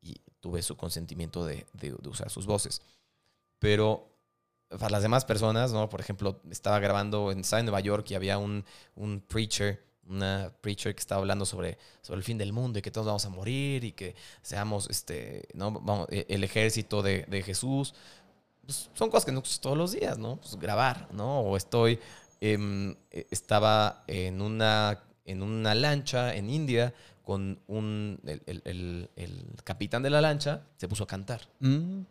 y 0.00 0.22
tuve 0.40 0.62
su 0.62 0.76
consentimiento 0.78 1.44
de, 1.44 1.66
de- 1.74 1.92
de 2.00 2.08
usar 2.08 2.30
sus 2.30 2.46
voces. 2.46 2.80
Pero 3.58 4.10
para 4.70 4.90
las 4.90 5.02
demás 5.02 5.24
personas, 5.24 5.72
¿no? 5.72 5.88
Por 5.88 6.00
ejemplo, 6.00 6.40
estaba 6.50 6.78
grabando, 6.80 7.30
en, 7.30 7.40
estaba 7.40 7.60
en 7.60 7.66
Nueva 7.66 7.80
York 7.80 8.10
y 8.10 8.14
había 8.14 8.38
un, 8.38 8.64
un 8.96 9.20
preacher, 9.20 9.84
una 10.08 10.52
preacher 10.60 10.94
que 10.94 11.00
estaba 11.00 11.20
hablando 11.20 11.46
sobre, 11.46 11.78
sobre 12.02 12.18
el 12.18 12.24
fin 12.24 12.38
del 12.38 12.52
mundo 12.52 12.78
y 12.78 12.82
que 12.82 12.90
todos 12.90 13.06
vamos 13.06 13.24
a 13.26 13.30
morir 13.30 13.84
y 13.84 13.92
que 13.92 14.14
seamos 14.42 14.88
este, 14.90 15.48
¿no? 15.54 15.70
Vamos, 15.72 16.08
e- 16.10 16.26
el 16.28 16.44
ejército 16.44 17.02
de, 17.02 17.24
de 17.28 17.42
Jesús. 17.42 17.94
Pues, 18.64 18.90
son 18.94 19.10
cosas 19.10 19.24
que 19.24 19.32
no 19.32 19.42
todos 19.60 19.76
los 19.76 19.92
días, 19.92 20.18
¿no? 20.18 20.36
Pues 20.36 20.56
grabar, 20.56 21.08
¿no? 21.12 21.40
O 21.40 21.56
estoy, 21.56 21.98
em, 22.40 22.94
eh, 23.10 23.26
estaba 23.30 24.04
en 24.06 24.40
una, 24.42 25.02
en 25.24 25.42
una 25.42 25.74
lancha 25.74 26.34
en 26.34 26.50
India 26.50 26.92
con 27.24 27.58
un, 27.66 28.20
el, 28.24 28.42
el- 28.46 28.62
el- 28.64 29.10
el 29.16 29.44
capitán 29.64 30.02
de 30.02 30.10
la 30.10 30.20
lancha, 30.20 30.62
se 30.76 30.88
puso 30.88 31.04
a 31.04 31.06
cantar. 31.06 31.48
Mm. 31.60 32.02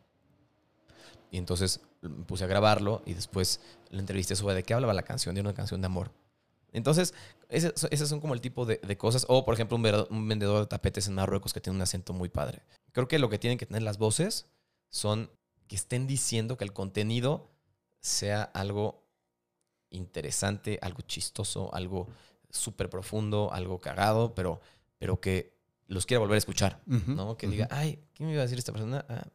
Y 1.32 1.38
entonces 1.38 1.79
me 2.01 2.25
puse 2.25 2.43
a 2.43 2.47
grabarlo 2.47 3.01
y 3.06 3.13
después 3.13 3.60
la 3.89 3.99
entrevisté 3.99 4.36
sobre 4.36 4.56
de 4.56 4.63
qué 4.63 4.73
hablaba 4.73 4.93
la 4.93 5.03
canción, 5.03 5.34
de 5.36 5.41
una 5.41 5.53
canción 5.53 5.82
de 5.82 5.86
amor. 5.88 6.12
Entonces, 6.73 7.13
ese- 7.49 7.73
esas 7.91 8.09
son 8.09 8.19
como 8.19 8.33
el 8.33 8.41
tipo 8.41 8.65
de, 8.65 8.79
de 8.86 8.97
cosas. 8.97 9.25
O, 9.29 9.45
por 9.45 9.53
ejemplo, 9.53 9.77
un, 9.77 10.27
vendedor 10.27 10.59
de 10.62 10.67
tapetes 10.67 11.07
en 11.07 11.13
Marruecos 11.15 11.53
que 11.53 11.62
tiene 11.62 11.77
un 11.77 11.81
acento 11.81 12.12
muy 12.13 12.27
padre. 12.29 12.62
Creo 12.91 13.07
que 13.07 13.19
lo 13.19 13.29
que 13.29 13.39
tienen 13.39 13.57
que 13.57 13.65
tener 13.65 13.83
las 13.83 13.97
voces 13.97 14.47
son 14.89 15.29
que 15.67 15.75
estén 15.75 16.07
diciendo 16.07 16.57
que 16.57 16.63
el 16.65 16.73
contenido 16.73 17.49
sea 18.01 18.43
algo 18.43 19.05
interesante, 19.89 20.79
algo 20.81 21.01
chistoso, 21.01 21.73
algo 21.73 22.07
súper 22.49 22.89
profundo, 22.89 23.51
algo 23.53 23.79
cagado, 23.79 24.33
pero, 24.36 24.59
pero 24.97 25.19
que 25.21 25.53
los 25.88 26.05
quiera 26.05 26.19
volver 26.19 26.36
a 26.36 26.38
escuchar. 26.39 26.81
¿no? 27.15 27.38
Que 27.38 27.47
diga, 27.47 27.67
ay, 27.71 27.99
¿qué 28.13 28.23
me 28.23 28.31
iba 28.33 28.41
a 28.41 28.43
decir 28.45 28.57
esta 28.57 28.71
persona? 28.71 29.05
Ah, 29.09 29.25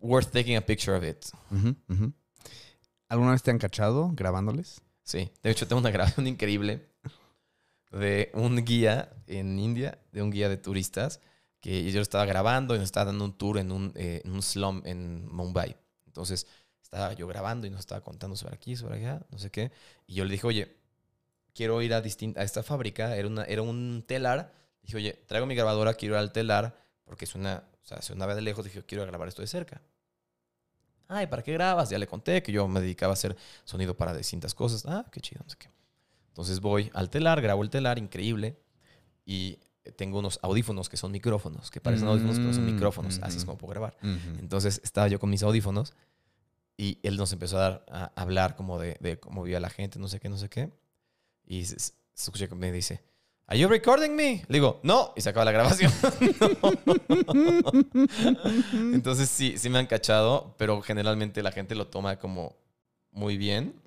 worth 0.00 0.30
taking 0.30 0.56
a 0.56 0.60
picture 0.60 0.96
of 0.96 1.04
it. 1.04 1.24
¿Alguna 3.08 3.32
vez 3.32 3.42
te 3.42 3.50
han 3.50 3.58
cachado 3.58 4.10
grabándoles? 4.14 4.80
Sí, 5.04 5.30
de 5.42 5.50
hecho 5.50 5.66
tengo 5.66 5.80
una 5.80 5.90
grabación 5.90 6.26
increíble 6.28 6.88
de 7.90 8.30
un 8.34 8.64
guía 8.64 9.10
en 9.26 9.58
India, 9.58 9.98
de 10.12 10.22
un 10.22 10.30
guía 10.30 10.48
de 10.48 10.56
turistas, 10.56 11.20
que 11.60 11.90
yo 11.92 12.00
estaba 12.00 12.24
grabando 12.24 12.74
y 12.74 12.78
nos 12.78 12.86
estaba 12.86 13.06
dando 13.06 13.24
un 13.24 13.36
tour 13.36 13.58
en 13.58 13.70
un, 13.70 13.92
eh, 13.94 14.22
en 14.24 14.32
un 14.32 14.42
slum 14.42 14.82
en 14.84 15.26
Mumbai. 15.32 15.76
Entonces 16.06 16.46
estaba 16.82 17.12
yo 17.12 17.26
grabando 17.26 17.66
y 17.66 17.70
nos 17.70 17.80
estaba 17.80 18.00
contando 18.02 18.36
sobre 18.36 18.54
aquí, 18.54 18.76
sobre 18.76 18.96
allá, 18.96 19.24
no 19.30 19.38
sé 19.38 19.50
qué. 19.50 19.70
Y 20.06 20.14
yo 20.14 20.24
le 20.24 20.32
dije, 20.32 20.46
oye, 20.46 20.76
quiero 21.54 21.80
ir 21.82 21.94
a, 21.94 21.98
a 21.98 22.42
esta 22.42 22.62
fábrica, 22.62 23.16
era, 23.16 23.28
una, 23.28 23.44
era 23.44 23.62
un 23.62 24.04
telar. 24.06 24.52
Dije, 24.82 24.96
oye, 24.96 25.12
traigo 25.26 25.46
mi 25.46 25.54
grabadora, 25.54 25.94
quiero 25.94 26.14
ir 26.14 26.18
al 26.18 26.32
telar, 26.32 26.76
porque 27.04 27.26
suena, 27.26 27.64
o 27.82 27.86
sea, 27.86 28.02
sonaba 28.02 28.34
de 28.34 28.42
lejos. 28.42 28.64
Dije, 28.64 28.82
quiero 28.84 29.06
grabar 29.06 29.28
esto 29.28 29.42
de 29.42 29.48
cerca. 29.48 29.80
Ay, 31.14 31.26
¿para 31.26 31.42
qué 31.42 31.52
grabas? 31.52 31.90
Ya 31.90 31.98
le 31.98 32.06
conté 32.06 32.42
que 32.42 32.52
yo 32.52 32.66
me 32.68 32.80
dedicaba 32.80 33.12
a 33.12 33.14
hacer 33.14 33.36
sonido 33.64 33.96
para 33.96 34.14
distintas 34.16 34.54
cosas. 34.54 34.84
Ah, 34.86 35.04
qué 35.12 35.20
chido, 35.20 35.42
no 35.44 35.50
sé 35.50 35.56
qué. 35.58 35.68
Entonces 36.28 36.60
voy 36.60 36.90
al 36.94 37.10
telar, 37.10 37.40
grabo 37.42 37.62
el 37.62 37.70
telar, 37.70 37.98
increíble. 37.98 38.58
Y 39.26 39.58
tengo 39.96 40.18
unos 40.18 40.38
audífonos 40.42 40.88
que 40.88 40.96
son 40.96 41.12
micrófonos, 41.12 41.70
que 41.70 41.80
parecen 41.80 42.08
audífonos, 42.08 42.38
pero 42.40 42.52
son 42.52 42.64
Mm, 42.64 42.66
micrófonos. 42.68 43.18
Así 43.22 43.36
es 43.38 43.42
ujú. 43.42 43.46
como 43.46 43.58
puedo 43.58 43.70
grabar. 43.72 43.96
Ujú. 44.02 44.38
Entonces 44.38 44.80
estaba 44.84 45.08
yo 45.08 45.18
con 45.18 45.28
mis 45.28 45.42
audífonos 45.42 45.92
y 46.76 46.98
él 47.02 47.16
nos 47.16 47.32
empezó 47.32 47.58
a, 47.58 47.60
dar, 47.60 47.84
a 47.90 48.12
hablar 48.20 48.56
como 48.56 48.78
de, 48.78 48.96
de 49.00 49.20
cómo 49.20 49.42
vivía 49.42 49.60
la 49.60 49.70
gente, 49.70 49.98
no 49.98 50.08
sé 50.08 50.18
qué, 50.20 50.28
no 50.30 50.38
sé 50.38 50.48
qué. 50.48 50.72
Y 51.44 51.64
se, 51.66 51.78
se 51.78 51.92
escuché 52.14 52.48
que 52.48 52.54
me 52.54 52.72
dice, 52.72 53.02
¿Are 53.52 53.58
you 53.58 53.68
recording 53.68 54.16
me? 54.16 54.42
Le 54.48 54.54
digo, 54.54 54.80
no. 54.82 55.12
Y 55.14 55.20
se 55.20 55.28
acaba 55.28 55.44
la 55.44 55.52
grabación. 55.52 55.92
Entonces 58.94 59.28
sí, 59.28 59.58
sí 59.58 59.68
me 59.68 59.78
han 59.78 59.84
cachado, 59.84 60.54
pero 60.56 60.80
generalmente 60.80 61.42
la 61.42 61.52
gente 61.52 61.74
lo 61.74 61.88
toma 61.88 62.18
como 62.18 62.56
muy 63.10 63.36
bien. 63.36 63.78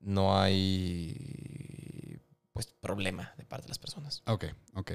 No 0.00 0.38
hay 0.38 2.20
pues 2.52 2.66
problema 2.66 3.32
de 3.38 3.46
parte 3.46 3.64
de 3.64 3.68
las 3.70 3.78
personas. 3.78 4.22
Ok, 4.26 4.44
ok. 4.74 4.92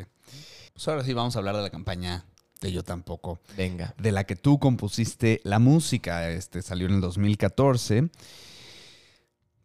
Pues 0.74 0.88
ahora 0.88 1.04
sí 1.04 1.12
vamos 1.14 1.36
a 1.36 1.40
hablar 1.40 1.56
de 1.56 1.64
la 1.64 1.72
campaña 1.72 2.26
de 2.62 2.72
Yo 2.72 2.84
Tampoco, 2.84 3.40
Venga. 3.58 3.96
de 3.98 4.12
la 4.12 4.26
que 4.26 4.36
tú 4.36 4.60
compusiste 4.60 5.42
la 5.44 5.58
música. 5.58 6.30
Este 6.30 6.62
salió 6.62 6.86
en 6.86 6.94
el 6.94 7.02
2014. 7.02 8.12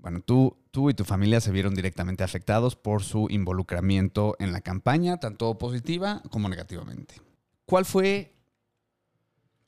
Bueno, 0.00 0.20
tú, 0.20 0.56
tú 0.70 0.88
y 0.88 0.94
tu 0.94 1.04
familia 1.04 1.40
se 1.40 1.52
vieron 1.52 1.74
directamente 1.74 2.24
afectados 2.24 2.74
por 2.74 3.02
su 3.02 3.26
involucramiento 3.28 4.34
en 4.38 4.52
la 4.52 4.62
campaña, 4.62 5.20
tanto 5.20 5.58
positiva 5.58 6.22
como 6.30 6.48
negativamente. 6.48 7.20
¿Cuál 7.66 7.84
fue 7.84 8.34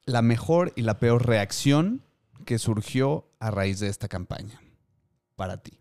la 0.05 0.23
mejor 0.23 0.73
y 0.75 0.83
la 0.83 0.99
peor 0.99 1.27
reacción 1.27 2.03
que 2.47 2.59
surgió 2.59 3.29
a 3.41 3.51
raíz 3.51 3.79
de 3.79 3.89
esta 3.89 4.09
campaña 4.09 4.61
para 5.37 5.63
ti? 5.63 5.79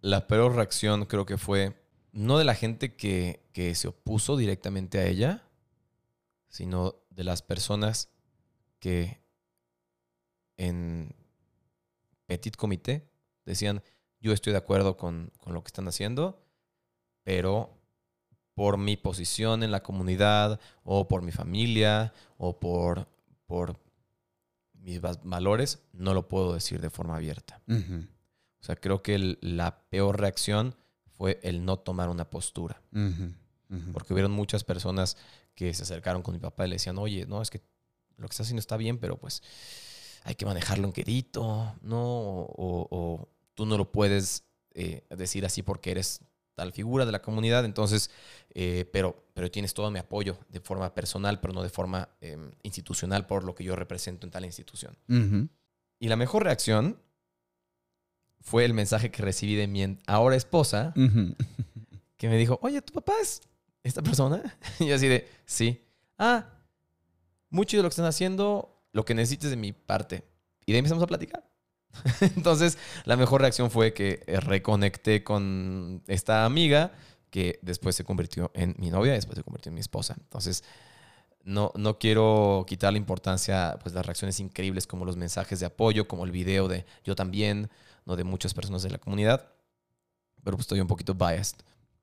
La 0.00 0.28
peor 0.28 0.54
reacción 0.54 1.04
creo 1.06 1.26
que 1.26 1.36
fue 1.36 1.76
no 2.12 2.38
de 2.38 2.44
la 2.44 2.54
gente 2.54 2.94
que, 2.94 3.44
que 3.52 3.74
se 3.74 3.88
opuso 3.88 4.36
directamente 4.36 5.00
a 5.00 5.06
ella, 5.06 5.48
sino 6.48 6.94
de 7.10 7.24
las 7.24 7.42
personas 7.42 8.08
que 8.78 9.20
en 10.56 11.12
petit 12.26 12.54
comité 12.54 13.10
decían, 13.44 13.82
yo 14.20 14.32
estoy 14.32 14.52
de 14.52 14.58
acuerdo 14.58 14.96
con, 14.96 15.30
con 15.38 15.52
lo 15.54 15.62
que 15.62 15.68
están 15.68 15.86
haciendo, 15.88 16.42
pero 17.22 17.70
por 18.54 18.78
mi 18.78 18.96
posición 18.96 19.62
en 19.62 19.70
la 19.70 19.82
comunidad 19.82 20.60
o 20.84 21.08
por 21.08 21.22
mi 21.22 21.32
familia 21.32 22.12
o 22.38 22.58
por, 22.60 23.08
por 23.46 23.78
mis 24.74 25.02
va- 25.04 25.18
valores, 25.24 25.80
no 25.92 26.14
lo 26.14 26.28
puedo 26.28 26.54
decir 26.54 26.80
de 26.80 26.90
forma 26.90 27.16
abierta. 27.16 27.60
O 28.60 28.64
sea, 28.64 28.76
creo 28.76 29.02
que 29.02 29.14
el- 29.14 29.38
la 29.40 29.82
peor 29.88 30.20
reacción 30.20 30.74
fue 31.16 31.40
el 31.42 31.64
no 31.64 31.78
tomar 31.78 32.08
una 32.08 32.30
postura. 32.30 32.80
Porque 33.92 34.12
hubieron 34.12 34.30
muchas 34.32 34.62
personas 34.64 35.16
que 35.54 35.72
se 35.74 35.82
acercaron 35.82 36.22
con 36.22 36.34
mi 36.34 36.40
papá 36.40 36.64
y 36.66 36.68
le 36.70 36.74
decían, 36.76 36.96
oye, 36.98 37.26
no, 37.26 37.42
es 37.42 37.50
que 37.50 37.60
lo 38.16 38.28
que 38.28 38.32
estás 38.32 38.46
haciendo 38.46 38.60
está 38.60 38.76
bien, 38.76 38.98
pero 38.98 39.16
pues 39.18 39.42
hay 40.24 40.34
que 40.36 40.46
manejarlo 40.46 40.86
en 40.86 40.92
quedito, 40.92 41.74
¿no? 41.82 42.00
O, 42.02 42.86
o 42.90 43.28
tú 43.54 43.66
no 43.66 43.78
lo 43.78 43.90
puedes 43.90 44.44
eh, 44.74 45.06
decir 45.10 45.46
así 45.46 45.62
porque 45.62 45.90
eres 45.92 46.20
tal 46.54 46.72
figura 46.72 47.04
de 47.04 47.12
la 47.12 47.22
comunidad, 47.22 47.64
entonces, 47.64 48.10
eh, 48.54 48.88
pero, 48.92 49.26
pero 49.34 49.50
tienes 49.50 49.74
todo 49.74 49.90
mi 49.90 49.98
apoyo 49.98 50.38
de 50.48 50.60
forma 50.60 50.94
personal, 50.94 51.40
pero 51.40 51.52
no 51.52 51.62
de 51.62 51.68
forma 51.68 52.08
eh, 52.20 52.38
institucional 52.62 53.26
por 53.26 53.44
lo 53.44 53.54
que 53.54 53.64
yo 53.64 53.76
represento 53.76 54.26
en 54.26 54.30
tal 54.30 54.44
institución. 54.44 54.96
Y 55.98 56.08
la 56.08 56.16
mejor 56.16 56.44
reacción 56.44 57.00
fue 58.40 58.64
el 58.64 58.74
mensaje 58.74 59.10
que 59.10 59.22
recibí 59.22 59.54
de 59.56 59.66
mi 59.66 59.98
ahora 60.06 60.36
esposa, 60.36 60.92
que 62.16 62.28
me 62.28 62.36
dijo, 62.36 62.58
oye, 62.62 62.82
¿tu 62.82 62.92
papá 62.92 63.14
es 63.20 63.42
esta 63.82 64.02
persona? 64.02 64.42
Y 64.80 64.86
yo 64.86 64.94
así 64.94 65.08
de, 65.08 65.28
sí. 65.44 65.82
Ah, 66.18 66.48
mucho 67.50 67.76
de 67.76 67.82
lo 67.82 67.88
que 67.88 67.94
están 67.94 68.06
haciendo, 68.06 68.82
lo 68.92 69.04
que 69.04 69.14
necesites 69.14 69.50
de 69.50 69.56
mi 69.56 69.72
parte. 69.72 70.24
Y 70.66 70.72
de 70.72 70.76
ahí 70.76 70.78
empezamos 70.80 71.02
a 71.02 71.06
platicar. 71.06 71.48
Entonces, 72.36 72.78
la 73.04 73.16
mejor 73.16 73.40
reacción 73.40 73.70
fue 73.70 73.92
que 73.92 74.22
eh, 74.26 74.40
reconecté 74.40 75.24
con 75.24 76.02
esta 76.06 76.44
amiga 76.44 76.92
que 77.30 77.58
después 77.62 77.96
se 77.96 78.04
convirtió 78.04 78.50
en 78.54 78.74
mi 78.78 78.90
novia 78.90 79.12
y 79.12 79.16
después 79.16 79.36
se 79.36 79.42
convirtió 79.42 79.70
en 79.70 79.74
mi 79.74 79.80
esposa. 79.80 80.14
Entonces, 80.18 80.64
no, 81.44 81.72
no 81.74 81.98
quiero 81.98 82.64
quitar 82.66 82.92
la 82.92 82.98
importancia, 82.98 83.78
pues 83.82 83.94
las 83.94 84.06
reacciones 84.06 84.40
increíbles 84.40 84.86
como 84.86 85.04
los 85.04 85.16
mensajes 85.16 85.60
de 85.60 85.66
apoyo, 85.66 86.08
como 86.08 86.24
el 86.24 86.30
video 86.30 86.68
de 86.68 86.86
yo 87.04 87.14
también, 87.14 87.70
no 88.06 88.16
de 88.16 88.24
muchas 88.24 88.54
personas 88.54 88.82
de 88.82 88.90
la 88.90 88.98
comunidad, 88.98 89.48
pero 90.42 90.56
pues 90.56 90.64
estoy 90.64 90.80
un 90.80 90.86
poquito 90.86 91.14
biased. 91.14 91.56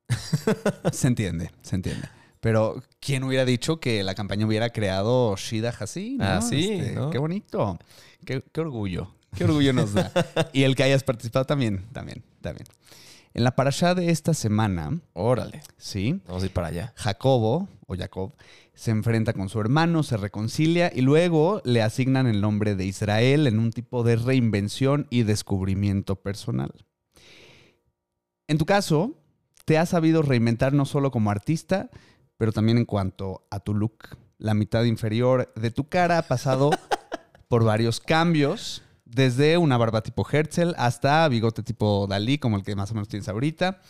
Se 0.92 1.08
entiende, 1.08 1.52
se 1.62 1.76
entiende. 1.76 2.10
Pero, 2.42 2.82
¿quién 3.00 3.24
hubiera 3.24 3.46
dicho 3.46 3.80
que 3.80 4.04
la 4.04 4.16
campaña 4.16 4.48
hubiera 4.48 4.72
creado 4.72 5.36
Shida 5.38 5.70
Hassi? 5.70 6.18
¿no? 6.18 6.26
Ah, 6.26 6.42
sí, 6.42 6.72
Este, 6.72 6.96
¿no? 6.96 7.12
Qué 7.12 7.20
bonito. 7.20 7.80
Qué, 8.26 8.44
qué 8.52 8.62
orgullo. 8.62 9.14
Qué 9.36 9.44
orgullo 9.46 9.74
nos 9.74 9.94
da. 9.94 10.12
y 10.54 10.64
el 10.64 10.76
que 10.76 10.84
hayas 10.84 11.04
participado 11.04 11.46
también, 11.46 11.86
también, 11.92 12.24
también. 12.42 12.68
En 13.34 13.46
la 13.46 13.56
parashá 13.56 13.96
de 13.96 14.12
esta 14.12 14.34
semana, 14.34 15.00
Órale, 15.14 15.62
sí, 15.78 16.22
vamos 16.28 16.44
a 16.44 16.46
ir 16.48 16.52
para 16.52 16.68
allá. 16.68 16.94
Jacobo, 16.98 17.70
o 17.88 17.96
Jacob, 17.96 18.34
se 18.74 18.92
enfrenta 18.92 19.32
con 19.32 19.48
su 19.48 19.62
hermano, 19.62 20.04
se 20.04 20.18
reconcilia 20.18 20.92
y 20.94 21.02
luego 21.02 21.62
le 21.64 21.82
asignan 21.82 22.28
el 22.28 22.42
nombre 22.42 22.76
de 22.76 22.86
Israel 22.86 23.48
en 23.48 23.60
un 23.60 23.72
tipo 23.72 24.04
de 24.04 24.18
reinvención 24.18 25.08
y 25.10 25.24
descubrimiento 25.24 26.18
personal. 26.18 26.74
En 28.48 28.58
tu 28.58 28.66
caso, 28.66 29.16
te 29.64 29.78
has 29.78 29.90
sabido 29.90 30.24
reinventar 30.24 30.74
no 30.74 30.86
solo 30.86 31.10
como 31.10 31.32
artista, 31.32 31.90
pero 32.36 32.52
también 32.52 32.78
en 32.78 32.86
cuanto 32.86 33.48
a 33.50 33.62
tu 33.62 33.74
look. 33.74 34.18
La 34.40 34.54
mitad 34.54 34.84
inferior 34.84 35.54
de 35.56 35.72
tu 35.72 35.88
cara 35.88 36.18
ha 36.18 36.24
pasado 36.24 36.72
por 37.48 37.64
varios 37.64 38.02
cambios 38.02 38.84
desde 39.14 39.58
una 39.58 39.78
barba 39.78 40.02
tipo 40.02 40.26
Herzl 40.30 40.74
hasta 40.78 41.28
bigote 41.28 41.64
tipo 41.64 42.08
Dalí, 42.08 42.38
como 42.38 42.58
el 42.58 42.64
que 42.64 42.76
más 42.76 42.92
o 42.92 42.94
menos 42.94 43.08
tienes 43.08 43.28
ahorita. 43.30 43.82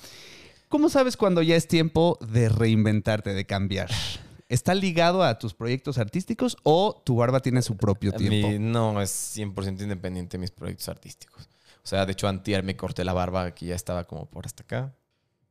¿Cómo 0.68 0.90
sabes 0.90 1.18
cuando 1.18 1.42
ya 1.42 1.56
es 1.56 1.68
tiempo 1.68 2.18
de 2.22 2.50
reinventarte, 2.50 3.34
de 3.34 3.46
cambiar? 3.46 3.90
¿Está 4.50 4.74
ligado 4.74 5.24
a 5.24 5.38
tus 5.40 5.54
proyectos 5.54 5.98
artísticos 5.98 6.58
o 6.64 7.02
tu 7.06 7.16
barba 7.18 7.40
tiene 7.40 7.62
su 7.62 7.78
propio 7.78 8.12
tiempo? 8.14 8.50
Mi- 8.50 8.60
no, 8.60 9.02
es 9.02 9.12
100% 9.38 9.82
independiente 9.82 10.38
de 10.38 10.42
mis 10.42 10.52
proyectos 10.52 10.90
artísticos. 10.90 11.50
O 11.84 11.88
sea, 11.88 12.06
de 12.06 12.12
hecho, 12.12 12.28
antier 12.28 12.64
me 12.64 12.76
corté 12.76 13.04
la 13.04 13.14
barba 13.14 13.54
que 13.56 13.66
ya 13.68 13.76
estaba 13.76 14.04
como 14.06 14.26
por 14.30 14.46
hasta 14.46 14.64
acá. 14.64 14.94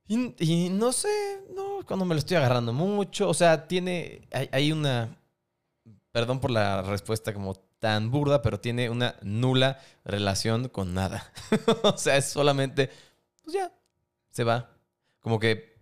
Y, 0.06 0.34
y 0.38 0.68
no 0.70 0.92
sé, 0.92 1.08
no, 1.54 1.78
cuando 1.86 2.04
me 2.04 2.14
lo 2.14 2.18
estoy 2.18 2.36
agarrando 2.36 2.72
mucho. 2.72 3.28
O 3.28 3.34
sea, 3.34 3.66
tiene, 3.68 4.26
hay, 4.32 4.48
hay 4.52 4.72
una, 4.72 5.16
perdón 6.12 6.40
por 6.40 6.50
la 6.50 6.82
respuesta 6.82 7.32
como 7.32 7.54
tan 7.80 8.10
burda, 8.12 8.40
pero 8.42 8.60
tiene 8.60 8.88
una 8.90 9.16
nula 9.22 9.80
relación 10.04 10.68
con 10.68 10.94
nada. 10.94 11.32
o 11.82 11.96
sea, 11.98 12.16
es 12.16 12.26
solamente, 12.26 12.90
pues 13.42 13.54
ya, 13.56 13.72
se 14.30 14.44
va. 14.44 14.70
Como 15.20 15.38
que 15.40 15.76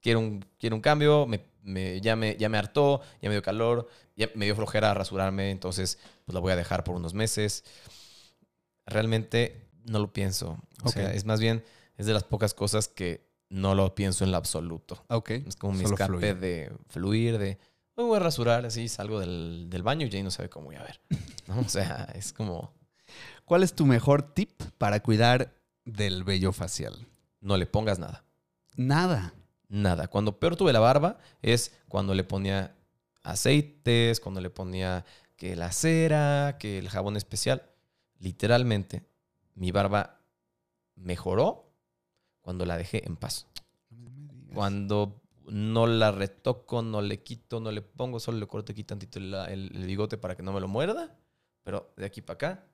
quiero 0.00 0.18
un, 0.20 0.44
quiero 0.58 0.74
un 0.74 0.82
cambio, 0.82 1.26
me, 1.26 1.44
me- 1.62 2.00
ya, 2.00 2.16
me, 2.16 2.36
ya 2.36 2.48
me 2.48 2.58
hartó, 2.58 3.00
ya 3.22 3.28
me 3.28 3.34
dio 3.36 3.42
calor, 3.42 3.88
ya 4.16 4.28
me 4.34 4.44
dio 4.46 4.56
flojera 4.56 4.92
rasurarme, 4.94 5.50
entonces 5.50 5.98
pues 6.24 6.34
la 6.34 6.40
voy 6.40 6.52
a 6.52 6.56
dejar 6.56 6.82
por 6.82 6.96
unos 6.96 7.14
meses. 7.14 7.64
Realmente 8.86 9.66
no 9.84 9.98
lo 9.98 10.12
pienso. 10.12 10.58
O 10.82 10.88
sea, 10.88 11.12
es 11.14 11.24
más 11.24 11.40
bien, 11.40 11.64
es 11.96 12.06
de 12.06 12.12
las 12.12 12.24
pocas 12.24 12.54
cosas 12.54 12.88
que 12.88 13.26
no 13.48 13.74
lo 13.74 13.94
pienso 13.94 14.24
en 14.24 14.30
lo 14.30 14.36
absoluto. 14.36 15.04
Ok. 15.08 15.30
Es 15.30 15.56
como 15.56 15.72
mi 15.74 15.84
Solo 15.84 15.94
escape 15.94 16.12
fluye. 16.12 16.34
de 16.34 16.72
fluir, 16.88 17.38
de 17.38 17.58
me 17.96 18.02
voy 18.02 18.16
a 18.16 18.20
rasurar, 18.20 18.66
así 18.66 18.88
salgo 18.88 19.20
del, 19.20 19.66
del 19.70 19.82
baño 19.82 20.06
y 20.06 20.10
ya 20.10 20.22
no 20.22 20.30
sabe 20.30 20.48
cómo 20.50 20.66
voy 20.66 20.76
a 20.76 20.82
ver. 20.82 21.00
¿no? 21.48 21.60
O 21.60 21.68
sea, 21.68 22.08
es 22.14 22.32
como 22.32 22.72
¿Cuál 23.44 23.62
es 23.62 23.74
tu 23.74 23.84
mejor 23.86 24.22
tip 24.34 24.50
para 24.78 25.00
cuidar 25.00 25.54
del 25.84 26.24
vello 26.24 26.52
facial? 26.52 27.06
no 27.40 27.58
le 27.58 27.66
pongas 27.66 27.98
nada. 27.98 28.24
Nada. 28.74 29.34
Nada. 29.68 30.08
Cuando 30.08 30.38
peor 30.38 30.56
tuve 30.56 30.72
la 30.72 30.80
barba 30.80 31.18
es 31.42 31.72
cuando 31.88 32.14
le 32.14 32.24
ponía 32.24 32.74
aceites, 33.22 34.18
cuando 34.20 34.40
le 34.40 34.48
ponía 34.48 35.04
que 35.36 35.54
la 35.56 35.70
cera, 35.72 36.56
que 36.58 36.78
el 36.78 36.88
jabón 36.88 37.16
especial. 37.18 37.70
Literalmente, 38.18 39.04
mi 39.54 39.72
barba 39.72 40.20
mejoró 40.96 41.70
cuando 42.40 42.64
la 42.64 42.78
dejé 42.78 43.06
en 43.06 43.16
paz. 43.16 43.46
Cuando 44.54 45.20
no 45.46 45.86
la 45.86 46.12
retoco, 46.12 46.80
no 46.82 47.02
le 47.02 47.22
quito, 47.22 47.60
no 47.60 47.70
le 47.72 47.82
pongo, 47.82 48.20
solo 48.20 48.38
le 48.38 48.46
corto 48.46 48.72
aquí 48.72 48.84
tantito 48.84 49.18
el, 49.18 49.34
el- 49.34 49.70
el 49.76 49.86
bigote 49.86 50.16
para 50.16 50.34
que 50.36 50.42
no 50.42 50.52
me 50.52 50.60
lo 50.60 50.68
muerda. 50.68 51.14
Pero 51.64 51.92
de 51.96 52.04
aquí 52.06 52.22
para 52.22 52.34
acá 52.34 52.66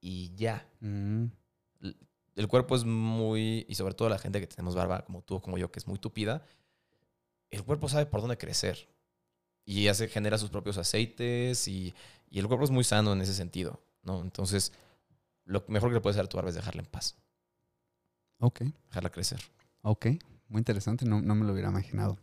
y 0.00 0.34
ya. 0.34 0.66
Mm, 0.80 1.26
El 2.36 2.48
cuerpo 2.48 2.74
es 2.74 2.84
muy, 2.84 3.66
y 3.68 3.74
sobre 3.74 3.94
todo 3.94 4.08
la 4.08 4.18
gente 4.18 4.40
que 4.40 4.46
tenemos 4.46 4.74
barba, 4.74 5.04
como 5.04 5.22
tú 5.22 5.36
o 5.36 5.42
como 5.42 5.58
yo, 5.58 5.70
que 5.70 5.78
es 5.78 5.86
muy 5.86 5.98
tupida, 5.98 6.44
el 7.50 7.62
cuerpo 7.64 7.88
sabe 7.88 8.06
por 8.06 8.20
dónde 8.20 8.38
crecer. 8.38 8.88
Y 9.66 9.84
ya 9.84 9.94
se 9.94 10.08
genera 10.08 10.38
sus 10.38 10.50
propios 10.50 10.78
aceites 10.78 11.68
y, 11.68 11.94
y 12.30 12.38
el 12.38 12.46
cuerpo 12.48 12.64
es 12.64 12.70
muy 12.70 12.82
sano 12.84 13.12
en 13.12 13.20
ese 13.20 13.34
sentido, 13.34 13.80
¿no? 14.02 14.22
Entonces, 14.22 14.72
lo 15.44 15.64
mejor 15.68 15.90
que 15.90 15.94
le 15.96 16.00
puedes 16.00 16.16
hacer 16.16 16.24
a 16.26 16.28
tu 16.28 16.36
barba 16.38 16.48
es 16.50 16.56
dejarla 16.56 16.80
en 16.82 16.88
paz, 16.88 17.16
ok. 18.38 18.62
dejarla 18.88 19.10
crecer. 19.10 19.40
Ok. 19.82 20.06
Muy 20.48 20.60
interesante. 20.60 21.04
No, 21.04 21.20
no 21.20 21.34
me 21.34 21.44
lo 21.44 21.52
hubiera 21.52 21.68
imaginado. 21.68 22.18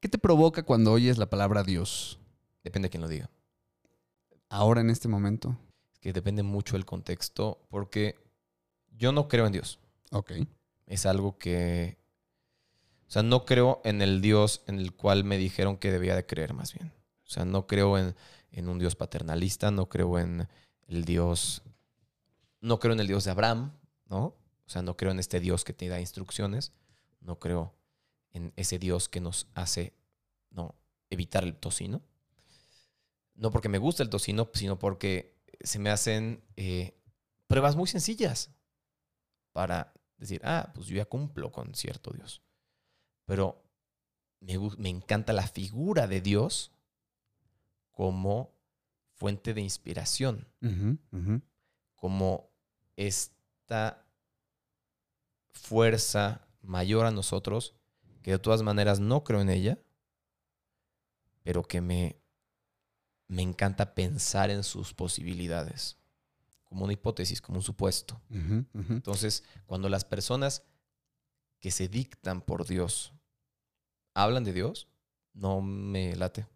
¿Qué 0.00 0.08
te 0.08 0.18
provoca 0.18 0.62
cuando 0.64 0.92
oyes 0.92 1.16
la 1.18 1.28
palabra 1.30 1.62
Dios? 1.62 2.18
Depende 2.64 2.86
de 2.86 2.90
quién 2.90 3.02
lo 3.02 3.08
diga. 3.08 3.30
Ahora 4.50 4.80
en 4.80 4.90
este 4.90 5.08
momento. 5.08 5.56
Es 5.92 6.00
que 6.00 6.12
depende 6.12 6.42
mucho 6.42 6.74
del 6.74 6.84
contexto, 6.84 7.64
porque 7.70 8.16
yo 8.90 9.12
no 9.12 9.28
creo 9.28 9.46
en 9.46 9.52
Dios. 9.52 9.78
Ok. 10.10 10.32
Es 10.86 11.06
algo 11.06 11.38
que... 11.38 11.98
O 13.06 13.12
sea, 13.12 13.22
no 13.22 13.44
creo 13.44 13.80
en 13.84 14.02
el 14.02 14.20
Dios 14.20 14.62
en 14.66 14.78
el 14.78 14.92
cual 14.92 15.24
me 15.24 15.38
dijeron 15.38 15.78
que 15.78 15.90
debía 15.90 16.14
de 16.14 16.26
creer 16.26 16.52
más 16.52 16.74
bien. 16.74 16.92
O 17.24 17.30
sea, 17.30 17.44
no 17.44 17.66
creo 17.66 17.96
en, 17.96 18.14
en 18.50 18.68
un 18.68 18.78
Dios 18.78 18.96
paternalista, 18.96 19.70
no 19.70 19.88
creo 19.88 20.18
en 20.18 20.48
el 20.88 21.04
Dios... 21.04 21.62
No 22.60 22.78
creo 22.78 22.92
en 22.92 23.00
el 23.00 23.06
Dios 23.06 23.24
de 23.24 23.30
Abraham, 23.30 23.72
¿no? 24.06 24.24
O 24.26 24.66
sea, 24.66 24.82
no 24.82 24.96
creo 24.96 25.12
en 25.12 25.20
este 25.20 25.40
Dios 25.40 25.64
que 25.64 25.72
te 25.72 25.88
da 25.88 26.00
instrucciones. 26.00 26.72
No 27.20 27.38
creo 27.38 27.74
en 28.32 28.52
ese 28.56 28.78
Dios 28.78 29.08
que 29.08 29.20
nos 29.20 29.46
hace, 29.54 29.94
¿no? 30.50 30.74
Evitar 31.08 31.44
el 31.44 31.54
tocino. 31.54 32.02
No 33.40 33.50
porque 33.50 33.70
me 33.70 33.78
gusta 33.78 34.02
el 34.02 34.10
tocino, 34.10 34.50
sino 34.52 34.78
porque 34.78 35.34
se 35.60 35.78
me 35.78 35.88
hacen 35.88 36.44
eh, 36.56 36.94
pruebas 37.46 37.74
muy 37.74 37.86
sencillas 37.86 38.50
para 39.52 39.94
decir, 40.18 40.42
ah, 40.44 40.70
pues 40.74 40.86
yo 40.86 40.96
ya 40.96 41.06
cumplo 41.06 41.50
con 41.50 41.74
cierto 41.74 42.12
Dios. 42.12 42.42
Pero 43.24 43.64
me, 44.40 44.58
me 44.76 44.90
encanta 44.90 45.32
la 45.32 45.46
figura 45.46 46.06
de 46.06 46.20
Dios 46.20 46.70
como 47.90 48.52
fuente 49.14 49.54
de 49.54 49.60
inspiración, 49.62 50.46
como 51.94 52.50
esta 52.96 54.06
fuerza 55.50 56.46
mayor 56.62 57.06
a 57.06 57.10
nosotros, 57.10 57.74
que 58.22 58.32
de 58.32 58.38
todas 58.38 58.62
maneras 58.62 59.00
no 59.00 59.24
creo 59.24 59.40
en 59.40 59.50
ella, 59.50 59.78
pero 61.42 61.62
que 61.62 61.80
me, 61.80 62.20
me 63.30 63.42
encanta 63.42 63.94
pensar 63.94 64.50
en 64.50 64.64
sus 64.64 64.92
posibilidades, 64.92 65.96
como 66.64 66.84
una 66.84 66.92
hipótesis, 66.92 67.40
como 67.40 67.58
un 67.58 67.62
supuesto. 67.62 68.20
Entonces, 68.96 69.44
cuando 69.66 69.88
las 69.88 70.04
personas 70.04 70.62
que 71.60 71.70
se 71.70 71.86
dictan 71.88 72.40
por 72.42 72.66
Dios 72.66 73.12
hablan 74.14 74.42
de 74.42 74.52
Dios, 74.52 74.88
no 75.32 75.60
me 75.60 76.16
late. 76.16 76.46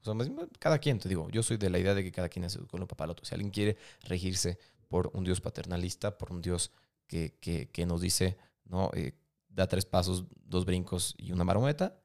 O 0.00 0.04
sea, 0.04 0.14
cada 0.58 0.78
quien, 0.78 0.98
te 0.98 1.08
digo, 1.10 1.28
yo 1.30 1.42
soy 1.42 1.58
de 1.58 1.68
la 1.68 1.78
idea 1.78 1.94
de 1.94 2.02
que 2.02 2.10
cada 2.12 2.28
quien 2.30 2.44
hace 2.46 2.58
con 2.66 2.80
lo 2.80 2.86
papaloto. 2.88 3.24
Si 3.24 3.34
alguien 3.34 3.50
quiere 3.50 3.76
regirse 4.00 4.58
por 4.88 5.10
un 5.14 5.24
Dios 5.24 5.40
paternalista, 5.42 6.16
por 6.16 6.32
un 6.32 6.40
Dios 6.40 6.70
que, 7.06 7.36
que- 7.40 7.68
que 7.70 7.84
nos 7.84 8.00
dice, 8.00 8.38
no, 8.64 8.90
Eh, 8.94 9.12
da 9.48 9.66
tres 9.68 9.84
pasos, 9.84 10.24
dos 10.46 10.64
brincos 10.64 11.14
y 11.18 11.32
una 11.32 11.44
marometa, 11.44 12.00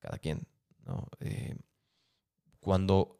cada 0.00 0.18
quien, 0.18 0.46
¿no? 0.84 1.06
Eh, 1.20 1.54
cuando 2.58 3.19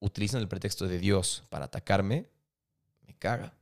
utilizan 0.00 0.40
el 0.40 0.48
pretexto 0.48 0.86
de 0.86 0.98
Dios 0.98 1.44
para 1.50 1.66
atacarme, 1.66 2.28
me 3.06 3.14
caga 3.14 3.54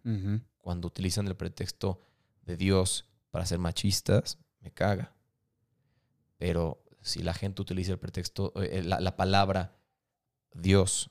cuando 0.58 0.86
utilizan 0.88 1.26
el 1.28 1.36
pretexto 1.36 2.00
de 2.42 2.56
Dios 2.56 3.08
para 3.30 3.46
ser 3.46 3.58
machistas, 3.58 4.38
me 4.60 4.70
caga. 4.72 5.12
Pero 6.38 6.82
si 7.00 7.22
la 7.22 7.34
gente 7.34 7.62
utiliza 7.62 7.92
el 7.92 7.98
pretexto, 7.98 8.52
eh, 8.62 8.82
la, 8.82 9.00
la 9.00 9.16
palabra 9.16 9.76
Dios 10.52 11.10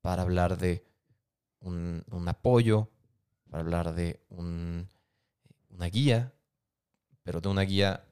para 0.00 0.22
hablar 0.22 0.58
de 0.58 0.84
un, 1.60 2.04
un 2.10 2.28
apoyo, 2.28 2.88
para 3.50 3.62
hablar 3.62 3.94
de 3.94 4.20
un- 4.28 4.88
una 5.70 5.86
guía, 5.86 6.32
pero 7.22 7.40
de 7.40 7.48
una 7.48 7.62
guía 7.62 8.04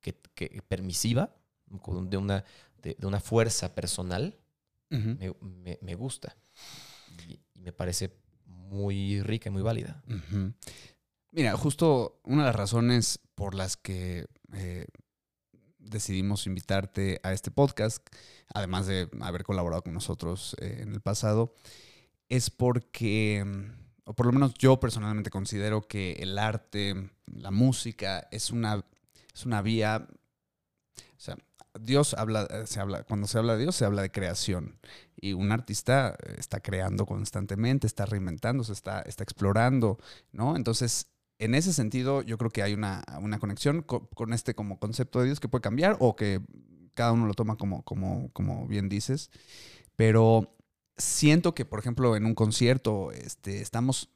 que, 0.00 0.14
que- 0.34 0.62
permisiva, 0.68 1.34
de 1.66 2.16
una, 2.16 2.44
de, 2.82 2.94
de 2.98 3.06
una 3.06 3.20
fuerza 3.20 3.74
personal, 3.74 4.38
Me, 5.18 5.34
me- 5.40 5.78
me 5.82 5.94
gusta. 5.94 6.36
Y, 7.28 7.38
y 7.54 7.60
me 7.60 7.72
parece 7.72 8.16
muy 8.46 9.20
rica 9.22 9.48
y 9.48 9.52
muy 9.52 9.62
válida. 9.62 10.02
Mira, 11.32 11.56
justo 11.56 12.20
una 12.24 12.42
de 12.42 12.46
las 12.48 12.56
razones 12.56 13.18
por 13.34 13.54
las 13.54 13.76
que 13.76 14.26
eh, 14.52 14.86
decidimos 15.78 16.46
invitarte 16.46 17.20
a 17.22 17.32
este 17.32 17.50
podcast, 17.50 18.06
además 18.54 18.86
de 18.86 19.08
haber 19.20 19.42
colaborado 19.44 19.82
con 19.82 19.94
nosotros 19.94 20.56
eh, 20.60 20.78
en 20.80 20.92
el 20.92 21.00
pasado, 21.00 21.54
es 22.28 22.50
porque, 22.50 23.44
o 24.04 24.14
por 24.14 24.26
lo 24.26 24.32
menos 24.32 24.54
yo 24.54 24.78
personalmente 24.80 25.30
considero 25.30 25.82
que 25.86 26.12
el 26.20 26.38
arte, 26.38 27.10
la 27.26 27.50
música, 27.50 28.28
es 28.30 28.50
una, 28.50 28.84
es 29.34 29.44
una 29.44 29.60
vía, 29.60 30.06
o 30.08 31.20
sea, 31.20 31.36
Dios 31.80 32.14
habla, 32.14 32.46
eh, 32.50 32.66
se 32.66 32.80
habla, 32.80 33.02
cuando 33.04 33.26
se 33.26 33.38
habla 33.38 33.54
de 33.54 33.62
Dios 33.62 33.74
se 33.76 33.84
habla 33.84 34.02
de 34.02 34.10
creación 34.12 34.78
y 35.16 35.32
un 35.32 35.52
artista 35.52 36.16
eh, 36.24 36.36
está 36.38 36.60
creando 36.60 37.06
constantemente, 37.06 37.86
está 37.86 38.06
reinventándose, 38.06 38.72
está, 38.72 39.02
está 39.02 39.24
explorando, 39.24 39.98
¿no? 40.32 40.56
Entonces, 40.56 41.08
en 41.38 41.54
ese 41.54 41.72
sentido, 41.72 42.22
yo 42.22 42.38
creo 42.38 42.50
que 42.50 42.62
hay 42.62 42.74
una, 42.74 43.02
una 43.20 43.38
conexión 43.40 43.82
co- 43.82 44.08
con, 44.10 44.32
este 44.32 44.54
como 44.54 44.78
concepto 44.78 45.18
de 45.20 45.26
Dios 45.26 45.40
que 45.40 45.48
puede 45.48 45.62
cambiar 45.62 45.96
o 46.00 46.14
que 46.16 46.40
cada 46.94 47.12
uno 47.12 47.26
lo 47.26 47.34
toma 47.34 47.56
como, 47.56 47.82
como, 47.84 48.30
como 48.32 48.66
bien 48.68 48.88
dices, 48.88 49.30
pero 49.96 50.56
siento 50.96 51.54
que, 51.54 51.64
por 51.64 51.78
ejemplo, 51.80 52.16
en 52.16 52.26
un 52.26 52.34
concierto 52.34 53.12
este, 53.12 53.60
estamos... 53.62 54.10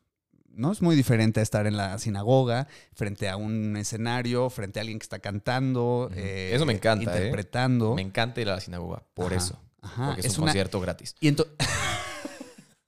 ¿no? 0.59 0.73
Es 0.73 0.83
muy 0.83 0.97
diferente 0.97 1.41
a 1.41 1.43
estar 1.43 1.67
en 1.67 1.77
la 1.77 1.99
sinagoga, 1.99 2.67
frente 2.95 3.29
a 3.29 3.37
un 3.37 3.77
escenario, 3.77 4.51
frente 4.51 4.79
a 4.79 4.83
alguien 4.83 4.99
que 4.99 5.05
está 5.05 5.21
cantando. 5.21 6.11
Eh, 6.15 6.51
Eso 6.53 6.67
me 6.67 6.75
encanta, 6.75 7.13
¿eh? 7.13 7.17
Interpretando. 7.17 7.95
Me 7.95 8.03
encanta 8.03 8.41
ir 8.41 8.49
a 8.51 8.55
la 8.57 8.61
sinagoga, 8.61 9.03
por 9.15 9.27
Ajá, 9.33 9.37
eso. 9.37 9.61
Ajá, 9.81 10.07
Porque 10.09 10.21
es, 10.21 10.27
es 10.27 10.39
un 10.39 10.43
una- 10.45 10.53
concierto 10.53 10.81
gratis. 10.81 11.15
Y 11.21 11.29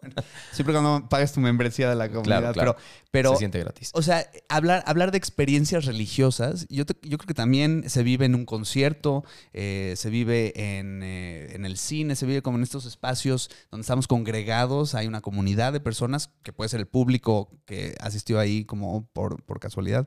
ento- 0.03 0.25
Siempre 0.53 0.75
cuando 0.75 1.09
pagas 1.09 1.33
tu 1.33 1.41
membresía 1.41 1.89
de 1.89 1.97
la 1.97 2.09
comunidad. 2.09 2.53
claro. 2.53 2.75
Pero, 2.75 2.77
pero 3.11 3.33
Se 3.33 3.39
siente 3.39 3.59
gratis. 3.59 3.91
o 3.95 4.03
sea, 4.03 4.29
hablar, 4.49 4.83
hablar 4.87 5.11
de 5.11 5.19
experiencias 5.19 5.85
religiosas, 5.85 6.67
yo, 6.69 6.87
te- 6.87 6.95
yo 7.09 7.19
creo 7.19 7.27
que 7.27 7.35
también 7.35 7.89
se 7.89 8.03
vive 8.03 8.25
en 8.27 8.35
un 8.35 8.45
concierto, 8.47 9.25
eh, 9.53 9.95
se 9.97 10.11
vive 10.11 10.53
en, 10.79 11.03
eh, 11.03 11.55
en 11.55 11.65
el 11.65 11.77
cine, 11.77 12.17
se 12.17 12.27
vive 12.27 12.43
como 12.43 12.57
en 12.59 12.63
estos 12.63 12.87
espacios 12.87 13.51
donde 13.71 13.83
estamos 13.83 14.07
congregados, 14.07 14.95
hay 14.95 15.07
una 15.07 15.21
comunidad 15.21 15.73
de 15.73 15.81
personas, 15.81 16.31
que 16.43 16.53
puede 16.53 16.69
ser 16.69 16.81
el 16.81 16.87
público 16.87 17.51
que 17.67 17.95
asistió 18.01 18.39
ahí 18.39 18.65
como 18.65 19.07
por, 19.13 19.43
por 19.45 19.59
casualidad, 19.61 20.07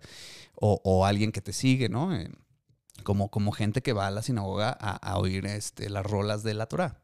o, 0.55 0.79
o 0.83 1.05
alguien 1.05 1.31
que 1.31 1.41
te 1.41 1.51
sigue, 1.53 1.89
¿no? 1.89 2.15
Eh, 2.15 2.29
como, 3.03 3.29
como 3.29 3.51
gente 3.51 3.81
que 3.81 3.91
va 3.91 4.07
a 4.07 4.11
la 4.11 4.21
sinagoga 4.21 4.69
a, 4.79 4.91
a 4.95 5.17
oír 5.17 5.45
este, 5.45 5.89
las 5.89 6.05
rolas 6.05 6.43
de 6.43 6.53
la 6.53 6.67
Torah, 6.67 7.01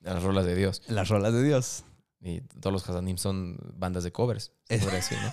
Las 0.00 0.22
rolas 0.22 0.44
de 0.44 0.54
Dios. 0.54 0.82
las 0.88 1.08
rolas 1.08 1.32
de 1.32 1.42
Dios. 1.42 1.84
Y 2.22 2.40
todos 2.42 2.72
los 2.72 2.88
Hazanim 2.88 3.16
son 3.16 3.56
bandas 3.74 4.04
de 4.04 4.12
covers. 4.12 4.52
Es- 4.68 4.84
decir, 4.90 5.18
¿no? 5.22 5.32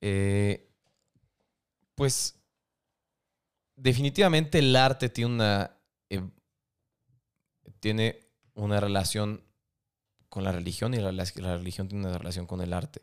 Eh, 0.00 0.68
pues 1.94 2.34
definitivamente 3.76 4.58
el 4.58 4.74
arte 4.74 5.08
tiene 5.08 5.34
una 5.34 5.76
eh, 6.10 6.22
tiene 7.80 8.20
una 8.54 8.80
relación 8.80 9.44
con 10.28 10.44
la 10.44 10.52
religión 10.52 10.94
y 10.94 10.98
la, 10.98 11.12
la 11.12 11.56
religión 11.56 11.88
tiene 11.88 12.06
una 12.08 12.18
relación 12.18 12.46
con 12.46 12.60
el 12.62 12.72
arte. 12.72 13.02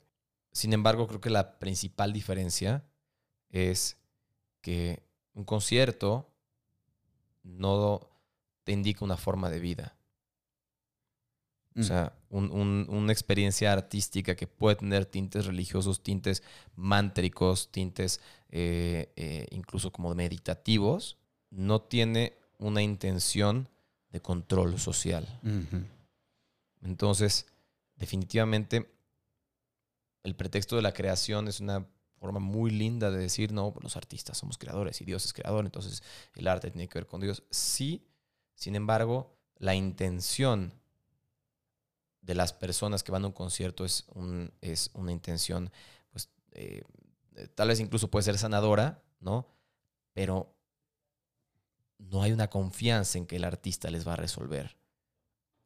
Sin 0.52 0.74
embargo, 0.74 1.08
creo 1.08 1.22
que 1.22 1.30
la 1.30 1.60
principal 1.60 2.12
diferencia 2.12 2.84
es 3.50 3.98
que 4.62 5.04
un 5.34 5.44
concierto 5.46 6.34
no 7.44 8.10
te 8.64 8.72
indica 8.72 9.06
una 9.06 9.18
forma 9.18 9.50
de 9.50 9.60
vida. 9.60 9.96
O 11.76 11.80
Mm. 11.80 11.84
sea, 11.84 12.14
un- 12.30 12.52
un- 12.52 12.86
una 12.90 13.12
experiencia 13.12 13.74
artística 13.74 14.36
que 14.36 14.48
puede 14.48 14.76
tener 14.78 15.06
tintes 15.06 15.46
religiosos, 15.46 16.02
tintes 16.04 16.44
mántricos, 16.76 17.72
tintes 17.72 18.20
eh, 18.52 19.12
eh, 19.16 19.48
incluso 19.52 19.92
como 19.92 20.14
meditativos, 20.16 21.18
no 21.52 21.82
tiene 21.82 22.34
una 22.58 22.82
intención 22.82 23.68
de 24.12 24.22
control 24.22 24.80
social. 24.80 25.28
Entonces, 26.82 27.46
definitivamente, 27.96 28.90
el 30.24 30.36
pretexto 30.36 30.76
de 30.76 30.82
la 30.82 30.94
creación 30.94 31.48
es 31.48 31.60
una 31.60 31.86
forma 32.20 32.40
muy 32.40 32.72
linda 32.72 33.10
de 33.12 33.18
decir, 33.20 33.52
no, 33.52 33.74
los 33.82 33.96
artistas 33.96 34.38
somos 34.38 34.58
creadores 34.58 35.00
y 35.02 35.06
Dios 35.06 35.26
es 35.26 35.34
creador, 35.34 35.66
entonces 35.66 36.04
el 36.36 36.48
arte 36.48 36.70
tiene 36.72 36.88
que 36.90 37.00
ver 37.00 37.08
con 37.08 37.22
Dios. 37.22 37.44
Sí, 37.50 38.06
sin 38.56 38.76
embargo, 38.76 39.36
la 39.58 39.76
intención 39.76 40.74
de 42.22 42.36
las 42.36 42.54
personas 42.54 43.04
que 43.04 43.12
van 43.12 43.24
a 43.24 43.28
un 43.28 43.34
concierto 43.34 43.86
es, 43.86 44.06
un, 44.14 44.52
es 44.62 44.92
una 44.94 45.12
intención, 45.12 45.72
pues, 46.12 46.30
eh, 46.52 46.84
eh, 47.36 47.48
tal 47.56 47.70
vez 47.70 47.80
incluso 47.80 48.10
puede 48.10 48.24
ser 48.24 48.38
sanadora, 48.38 49.02
¿no? 49.20 49.48
Pero 50.14 50.56
no 51.98 52.24
hay 52.24 52.32
una 52.32 52.50
confianza 52.50 53.18
en 53.18 53.26
que 53.26 53.38
el 53.38 53.44
artista 53.44 53.90
les 53.90 54.08
va 54.08 54.14
a 54.14 54.18
resolver 54.18 54.78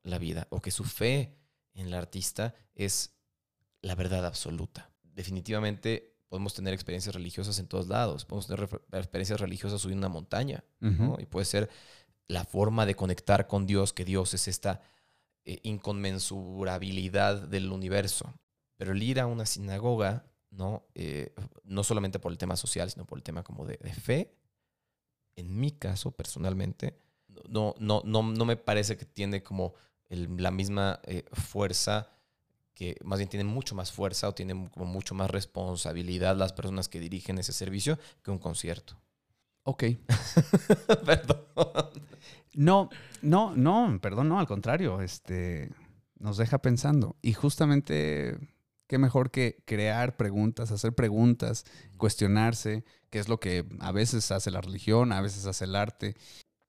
la 0.03 0.17
vida 0.17 0.47
o 0.49 0.61
que 0.61 0.71
su 0.71 0.83
fe 0.83 1.37
en 1.73 1.87
el 1.87 1.93
artista 1.93 2.53
es 2.75 3.15
la 3.81 3.95
verdad 3.95 4.25
absoluta. 4.25 4.91
Definitivamente 5.03 6.15
podemos 6.27 6.53
tener 6.53 6.73
experiencias 6.73 7.13
religiosas 7.13 7.59
en 7.59 7.67
todos 7.67 7.87
lados. 7.87 8.25
Podemos 8.25 8.47
tener 8.47 8.63
experiencias 8.93 9.39
religiosas 9.39 9.81
subiendo 9.81 10.07
una 10.07 10.13
montaña. 10.13 10.63
Y 11.19 11.25
puede 11.25 11.45
ser 11.45 11.69
la 12.27 12.43
forma 12.43 12.85
de 12.85 12.95
conectar 12.95 13.47
con 13.47 13.67
Dios, 13.67 13.93
que 13.93 14.05
Dios 14.05 14.33
es 14.33 14.47
esta 14.47 14.81
eh, 15.45 15.59
inconmensurabilidad 15.63 17.47
del 17.47 17.71
universo. 17.71 18.33
Pero 18.77 18.93
el 18.93 19.03
ir 19.03 19.19
a 19.19 19.27
una 19.27 19.45
sinagoga, 19.45 20.25
¿no? 20.49 20.85
Eh, 20.95 21.33
no 21.63 21.83
solamente 21.83 22.19
por 22.19 22.31
el 22.31 22.37
tema 22.37 22.55
social, 22.55 22.89
sino 22.89 23.05
por 23.05 23.17
el 23.17 23.23
tema 23.23 23.43
como 23.43 23.65
de, 23.65 23.77
fe, 23.93 24.33
en 25.35 25.59
mi 25.59 25.71
caso, 25.71 26.11
personalmente, 26.11 26.97
no, 27.49 27.75
no, 27.79 28.01
no, 28.05 28.23
no 28.23 28.45
me 28.45 28.55
parece 28.55 28.95
que 28.97 29.05
tiene 29.05 29.43
como 29.43 29.73
la 30.09 30.51
misma 30.51 30.99
eh, 31.03 31.25
fuerza, 31.33 32.09
que 32.73 32.97
más 33.03 33.19
bien 33.19 33.29
tiene 33.29 33.43
mucho 33.43 33.75
más 33.75 33.91
fuerza 33.91 34.29
o 34.29 34.33
tienen 34.33 34.67
como 34.67 34.85
mucho 34.85 35.15
más 35.15 35.29
responsabilidad 35.29 36.35
las 36.35 36.53
personas 36.53 36.87
que 36.87 36.99
dirigen 36.99 37.37
ese 37.37 37.53
servicio 37.53 37.99
que 38.23 38.31
un 38.31 38.39
concierto. 38.39 38.97
Ok. 39.63 39.83
Perdón. 41.05 41.39
No, 42.55 42.89
no, 43.21 43.55
no, 43.55 43.97
perdón, 43.99 44.29
no, 44.29 44.39
al 44.39 44.45
contrario, 44.45 45.01
este 45.01 45.71
nos 46.19 46.37
deja 46.37 46.59
pensando. 46.59 47.17
Y 47.21 47.33
justamente, 47.33 48.37
qué 48.87 48.97
mejor 48.97 49.31
que 49.31 49.63
crear 49.65 50.15
preguntas, 50.17 50.71
hacer 50.71 50.93
preguntas, 50.93 51.65
cuestionarse, 51.97 52.85
que 53.09 53.19
es 53.19 53.27
lo 53.27 53.39
que 53.39 53.65
a 53.79 53.91
veces 53.91 54.31
hace 54.31 54.51
la 54.51 54.61
religión, 54.61 55.11
a 55.11 55.21
veces 55.21 55.45
hace 55.45 55.65
el 55.65 55.75
arte, 55.75 56.15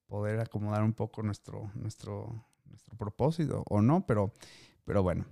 poder 0.07 0.41
acomodar 0.41 0.83
un 0.83 0.93
poco 0.93 1.23
nuestro, 1.23 1.71
nuestro, 1.75 2.47
nuestro 2.65 2.97
propósito, 2.97 3.63
o 3.69 3.83
no, 3.83 4.07
pero, 4.07 4.33
pero 4.85 5.03
bueno, 5.03 5.27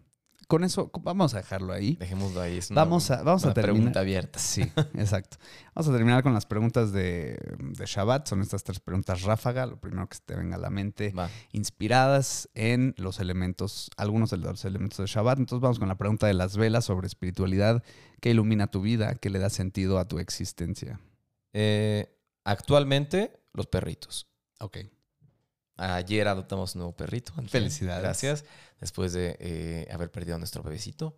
con 0.48 0.64
eso 0.64 0.90
vamos 1.02 1.34
a 1.34 1.38
dejarlo 1.38 1.72
ahí. 1.72 1.96
Dejémoslo 1.96 2.40
ahí. 2.40 2.58
Es 2.58 2.70
una, 2.70 2.82
Vamos 2.82 3.10
a, 3.10 3.22
vamos 3.22 3.44
a 3.44 3.54
terminar. 3.54 3.74
pregunta 3.76 4.00
abierta. 4.00 4.38
Sí, 4.38 4.62
exacto. 4.94 5.36
Vamos 5.74 5.88
a 5.88 5.92
terminar 5.96 6.22
con 6.22 6.34
las 6.34 6.46
preguntas 6.46 6.92
de, 6.92 7.38
de 7.58 7.86
Shabbat. 7.86 8.28
Son 8.28 8.40
estas 8.42 8.62
tres 8.64 8.80
preguntas 8.80 9.22
ráfaga, 9.22 9.66
lo 9.66 9.80
primero 9.80 10.08
que 10.08 10.16
se 10.16 10.22
te 10.24 10.34
venga 10.34 10.56
a 10.56 10.58
la 10.58 10.70
mente, 10.70 11.12
Va. 11.12 11.30
inspiradas 11.52 12.48
en 12.54 12.94
los 12.98 13.20
elementos, 13.20 13.90
algunos 13.96 14.30
de 14.30 14.36
los 14.38 14.64
elementos 14.64 14.98
de 14.98 15.06
Shabbat. 15.06 15.38
Entonces 15.38 15.62
vamos 15.62 15.78
con 15.78 15.88
la 15.88 15.96
pregunta 15.96 16.26
de 16.26 16.34
las 16.34 16.56
velas 16.56 16.84
sobre 16.84 17.06
espiritualidad. 17.06 17.82
¿Qué 18.20 18.30
ilumina 18.30 18.66
tu 18.70 18.80
vida? 18.82 19.14
¿Qué 19.14 19.30
le 19.30 19.38
da 19.38 19.50
sentido 19.50 19.98
a 19.98 20.06
tu 20.06 20.18
existencia? 20.18 21.00
Eh, 21.52 22.14
actualmente, 22.44 23.40
los 23.52 23.66
perritos. 23.66 24.28
Ok. 24.60 24.78
Ayer 25.82 26.28
adoptamos 26.28 26.74
un 26.74 26.80
nuevo 26.80 26.96
perrito. 26.96 27.32
Felicidades. 27.48 28.02
Gracias. 28.02 28.44
Después 28.80 29.12
de 29.12 29.36
eh, 29.40 29.88
haber 29.92 30.10
perdido 30.10 30.36
a 30.36 30.38
nuestro 30.38 30.62
bebecito. 30.62 31.16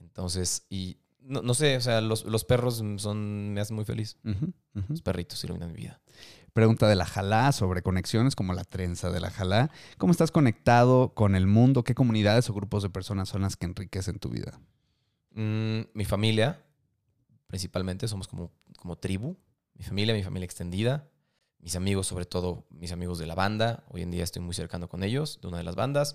Entonces, 0.00 0.66
y 0.68 0.98
no, 1.20 1.40
no 1.40 1.54
sé, 1.54 1.76
o 1.76 1.80
sea, 1.80 2.02
los, 2.02 2.24
los 2.24 2.44
perros 2.44 2.82
son, 2.98 3.54
me 3.54 3.60
hacen 3.60 3.76
muy 3.76 3.86
feliz. 3.86 4.18
Ujú, 4.24 4.52
ujú. 4.74 4.86
Los 4.90 5.00
perritos 5.00 5.42
iluminan 5.44 5.72
mi 5.72 5.78
vida. 5.78 6.00
Pregunta 6.52 6.86
de 6.86 6.94
la 6.96 7.06
Jalá 7.06 7.50
sobre 7.52 7.82
conexiones 7.82 8.36
como 8.36 8.52
la 8.52 8.64
trenza 8.64 9.10
de 9.10 9.20
la 9.20 9.30
Jalá. 9.30 9.70
¿Cómo 9.96 10.12
estás 10.12 10.30
conectado 10.30 11.14
con 11.14 11.34
el 11.34 11.46
mundo? 11.46 11.82
¿Qué 11.82 11.94
comunidades 11.94 12.48
o 12.50 12.54
grupos 12.54 12.82
de 12.82 12.90
personas 12.90 13.30
son 13.30 13.42
las 13.42 13.56
que 13.56 13.66
enriquecen 13.66 14.18
tu 14.18 14.28
vida? 14.28 14.60
Mm, 15.30 15.80
mi 15.94 16.04
familia, 16.04 16.62
principalmente, 17.46 18.06
somos 18.06 18.28
como, 18.28 18.52
como 18.78 18.96
tribu. 18.96 19.36
Mi 19.74 19.84
familia, 19.84 20.14
mi 20.14 20.22
familia 20.22 20.44
extendida. 20.44 21.08
Mis 21.64 21.76
amigos, 21.76 22.06
sobre 22.06 22.26
todo 22.26 22.66
mis 22.68 22.92
amigos 22.92 23.18
de 23.18 23.24
la 23.24 23.34
banda. 23.34 23.84
Hoy 23.88 24.02
en 24.02 24.10
día 24.10 24.22
estoy 24.22 24.42
muy 24.42 24.52
cercano 24.52 24.86
con 24.86 25.02
ellos, 25.02 25.40
de 25.40 25.48
una 25.48 25.56
de 25.56 25.64
las 25.64 25.76
bandas. 25.76 26.14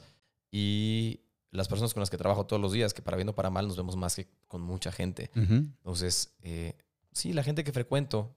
Y 0.51 1.21
las 1.49 1.67
personas 1.67 1.91
con 1.95 2.01
las 2.01 2.11
que 2.11 2.17
trabajo 2.17 2.45
todos 2.45 2.61
los 2.61 2.71
días, 2.71 2.93
que 2.93 3.01
para 3.01 3.17
bien 3.17 3.29
o 3.29 3.33
para 3.33 3.49
mal 3.49 3.67
nos 3.67 3.75
vemos 3.75 3.97
más 3.97 4.15
que 4.15 4.27
con 4.47 4.61
mucha 4.61 4.91
gente. 4.91 5.31
Entonces, 5.33 6.35
eh, 6.43 6.77
sí, 7.13 7.33
la 7.33 7.41
gente 7.41 7.63
que 7.63 7.71
frecuento, 7.71 8.35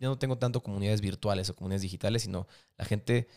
yo 0.00 0.08
no 0.08 0.18
tengo 0.18 0.38
tanto 0.38 0.60
comunidades 0.60 1.00
virtuales 1.00 1.48
o 1.50 1.54
comunidades 1.54 1.82
digitales, 1.82 2.22
sino 2.22 2.48
la 2.76 2.84
gente 2.84 3.28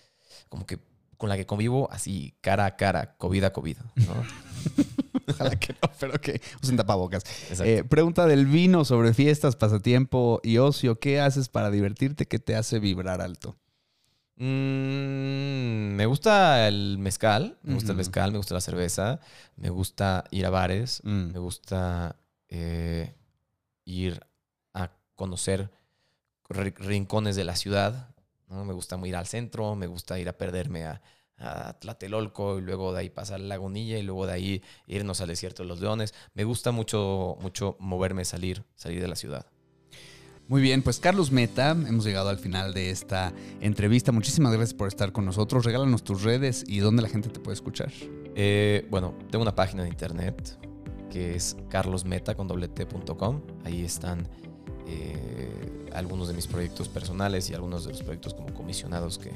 como 0.49 0.65
que 0.65 0.79
con 1.23 1.29
la 1.29 1.37
que 1.37 1.45
convivo 1.45 1.89
así 1.89 2.35
cara 2.41 2.65
a 2.65 2.75
cara, 2.75 3.15
COVID 3.15 3.45
a 3.45 3.53
COVID. 3.53 3.77
¿no? 3.95 4.25
Ojalá 5.29 5.51
que 5.57 5.71
no, 5.81 5.89
pero 5.97 6.19
que 6.19 6.41
usen 6.61 6.75
tapabocas. 6.75 7.23
Eh, 7.63 7.85
pregunta 7.85 8.27
del 8.27 8.45
vino 8.45 8.83
sobre 8.83 9.13
fiestas, 9.13 9.55
pasatiempo 9.55 10.41
y 10.43 10.57
ocio. 10.57 10.99
¿Qué 10.99 11.21
haces 11.21 11.47
para 11.47 11.71
divertirte? 11.71 12.25
¿Qué 12.25 12.39
te 12.39 12.57
hace 12.57 12.79
vibrar 12.79 13.21
alto? 13.21 13.55
Mm, 14.35 15.95
me 15.95 16.05
gusta 16.07 16.67
el 16.67 16.97
mezcal, 16.97 17.57
me 17.63 17.75
gusta 17.75 17.91
el 17.91 17.95
Ujú. 17.95 17.99
mezcal, 17.99 18.31
me 18.33 18.37
gusta 18.39 18.53
la 18.55 18.59
cerveza, 18.61 19.21
me 19.55 19.69
gusta 19.69 20.25
ir 20.29 20.45
a 20.45 20.49
bares, 20.49 20.99
Mm. 21.05 21.31
me 21.31 21.39
gusta 21.39 22.17
eh, 22.49 23.15
ir 23.85 24.19
a 24.73 24.91
conocer 25.15 25.71
ri- 26.49 26.75
rincones 26.77 27.37
de 27.37 27.45
la 27.45 27.55
ciudad, 27.55 28.12
¿no? 28.49 28.65
Me 28.65 28.73
gusta 28.73 28.99
ir 29.05 29.15
al 29.15 29.27
centro, 29.27 29.75
me 29.75 29.87
gusta 29.87 30.19
ir 30.19 30.29
a 30.29 30.33
perderme 30.33 30.85
a, 30.85 31.01
a 31.37 31.73
Tlatelolco 31.79 32.59
y 32.59 32.61
luego 32.61 32.93
de 32.93 32.99
ahí 33.01 33.09
pasar 33.09 33.39
a 33.39 33.43
Lagunilla 33.43 33.97
y 33.97 34.03
luego 34.03 34.25
de 34.25 34.33
ahí 34.33 34.63
irnos 34.87 35.21
al 35.21 35.27
desierto 35.27 35.63
de 35.63 35.69
los 35.69 35.79
leones. 35.79 36.13
Me 36.33 36.43
gusta 36.43 36.71
mucho, 36.71 37.37
mucho 37.41 37.75
moverme, 37.79 38.25
salir, 38.25 38.63
salir 38.75 39.01
de 39.01 39.07
la 39.07 39.15
ciudad. 39.15 39.45
Muy 40.49 40.61
bien, 40.61 40.81
pues 40.81 40.99
Carlos 40.99 41.31
Meta, 41.31 41.71
hemos 41.71 42.03
llegado 42.03 42.27
al 42.27 42.37
final 42.37 42.73
de 42.73 42.89
esta 42.89 43.31
entrevista. 43.61 44.11
Muchísimas 44.11 44.51
gracias 44.51 44.73
por 44.73 44.89
estar 44.89 45.13
con 45.13 45.23
nosotros. 45.23 45.63
Regálanos 45.63 46.03
tus 46.03 46.21
redes 46.21 46.65
y 46.67 46.79
dónde 46.79 47.01
la 47.01 47.07
gente 47.07 47.29
te 47.29 47.39
puede 47.39 47.55
escuchar. 47.55 47.91
Eh, 48.35 48.85
bueno, 48.91 49.17
tengo 49.31 49.41
una 49.41 49.55
página 49.55 49.83
de 49.83 49.89
internet 49.89 50.59
que 51.09 51.35
es 51.35 51.55
carlosmeta 51.69 52.35
con 52.35 52.49
doble 52.49 52.67
T 52.67 52.85
punto 52.85 53.15
com. 53.15 53.41
Ahí 53.63 53.85
están 53.85 54.27
eh, 54.87 55.89
algunos 55.93 56.27
de 56.27 56.33
mis 56.33 56.47
proyectos 56.47 56.89
personales 56.89 57.49
y 57.49 57.53
algunos 57.53 57.85
de 57.85 57.91
los 57.91 58.03
proyectos 58.03 58.33
como 58.33 58.53
comisionados 58.53 59.17
que, 59.17 59.31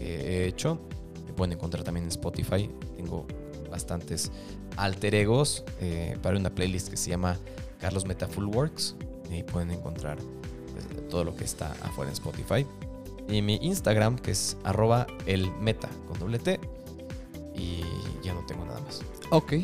he 0.00 0.46
hecho. 0.46 0.78
Me 1.26 1.32
pueden 1.32 1.54
encontrar 1.54 1.82
también 1.82 2.04
en 2.04 2.10
Spotify. 2.10 2.70
Tengo 2.96 3.26
bastantes 3.68 4.30
alter 4.76 5.14
egos 5.16 5.64
eh, 5.80 6.16
para 6.22 6.38
una 6.38 6.50
playlist 6.50 6.88
que 6.88 6.96
se 6.96 7.10
llama 7.10 7.36
Carlos 7.80 8.06
Meta 8.06 8.28
Full 8.28 8.44
Works. 8.44 8.94
Y 9.30 9.42
pueden 9.42 9.72
encontrar 9.72 10.18
pues, 10.72 11.08
todo 11.08 11.24
lo 11.24 11.34
que 11.34 11.44
está 11.44 11.72
afuera 11.82 12.10
en 12.10 12.14
Spotify. 12.14 12.64
Y 13.28 13.42
mi 13.42 13.56
Instagram, 13.56 14.16
que 14.16 14.30
es 14.30 14.56
arroba 14.62 15.06
el 15.26 15.52
meta 15.56 15.88
con 16.06 16.18
doble 16.18 16.38
T. 16.38 16.60
Y 17.54 17.82
ya 18.22 18.32
no 18.34 18.46
tengo 18.46 18.64
nada 18.64 18.80
más. 18.80 19.02
Ok, 19.30 19.54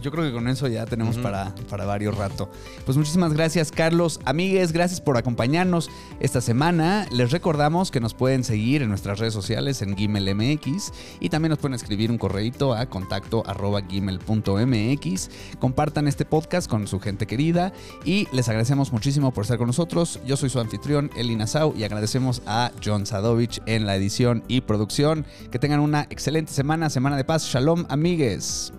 yo 0.00 0.10
creo 0.10 0.24
que 0.24 0.32
con 0.32 0.48
eso 0.48 0.68
ya 0.68 0.86
tenemos 0.86 1.18
para, 1.18 1.54
para 1.68 1.84
varios 1.84 2.16
rato. 2.16 2.50
Pues 2.84 2.96
muchísimas 2.96 3.32
gracias, 3.32 3.70
Carlos. 3.70 4.20
Amigues, 4.24 4.72
gracias 4.72 5.00
por 5.00 5.16
acompañarnos 5.16 5.90
esta 6.20 6.40
semana. 6.40 7.06
Les 7.10 7.30
recordamos 7.30 7.90
que 7.90 8.00
nos 8.00 8.14
pueden 8.14 8.44
seguir 8.44 8.82
en 8.82 8.88
nuestras 8.88 9.18
redes 9.18 9.34
sociales 9.34 9.82
en 9.82 9.96
Gimel 9.96 10.34
MX 10.34 10.92
y 11.20 11.28
también 11.28 11.50
nos 11.50 11.58
pueden 11.58 11.74
escribir 11.74 12.10
un 12.10 12.18
correíto 12.18 12.74
a 12.74 12.86
contacto 12.86 13.42
arroba 13.46 13.82
gimel.mx. 13.82 15.30
Compartan 15.58 16.08
este 16.08 16.24
podcast 16.24 16.68
con 16.68 16.86
su 16.86 17.00
gente 17.00 17.26
querida 17.26 17.72
y 18.04 18.28
les 18.32 18.48
agradecemos 18.48 18.92
muchísimo 18.92 19.32
por 19.32 19.42
estar 19.42 19.58
con 19.58 19.66
nosotros. 19.66 20.20
Yo 20.26 20.36
soy 20.36 20.50
su 20.50 20.60
anfitrión, 20.60 21.10
Eli 21.16 21.36
Nassau, 21.36 21.74
y 21.76 21.84
agradecemos 21.84 22.42
a 22.46 22.72
John 22.84 23.06
Sadovich 23.06 23.60
en 23.66 23.86
la 23.86 23.96
edición 23.96 24.42
y 24.48 24.62
producción. 24.62 25.26
Que 25.50 25.58
tengan 25.58 25.80
una 25.80 26.02
excelente 26.10 26.52
semana, 26.52 26.90
semana 26.90 27.16
de 27.16 27.24
paz. 27.24 27.44
Shalom, 27.44 27.84
amigues. 27.88 28.72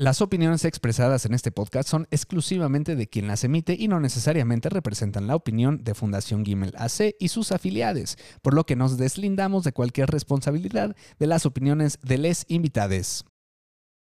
Las 0.00 0.22
opiniones 0.22 0.64
expresadas 0.64 1.26
en 1.26 1.34
este 1.34 1.52
podcast 1.52 1.86
son 1.86 2.08
exclusivamente 2.10 2.96
de 2.96 3.06
quien 3.06 3.26
las 3.26 3.44
emite 3.44 3.76
y 3.78 3.86
no 3.86 4.00
necesariamente 4.00 4.70
representan 4.70 5.26
la 5.26 5.36
opinión 5.36 5.84
de 5.84 5.94
Fundación 5.94 6.42
Gimel 6.42 6.72
AC 6.78 7.16
y 7.20 7.28
sus 7.28 7.52
afiliados, 7.52 8.16
por 8.40 8.54
lo 8.54 8.64
que 8.64 8.76
nos 8.76 8.96
deslindamos 8.96 9.62
de 9.62 9.72
cualquier 9.72 10.08
responsabilidad 10.08 10.96
de 11.18 11.26
las 11.26 11.44
opiniones 11.44 11.98
de 12.02 12.16
les 12.16 12.46
invitades. 12.48 13.26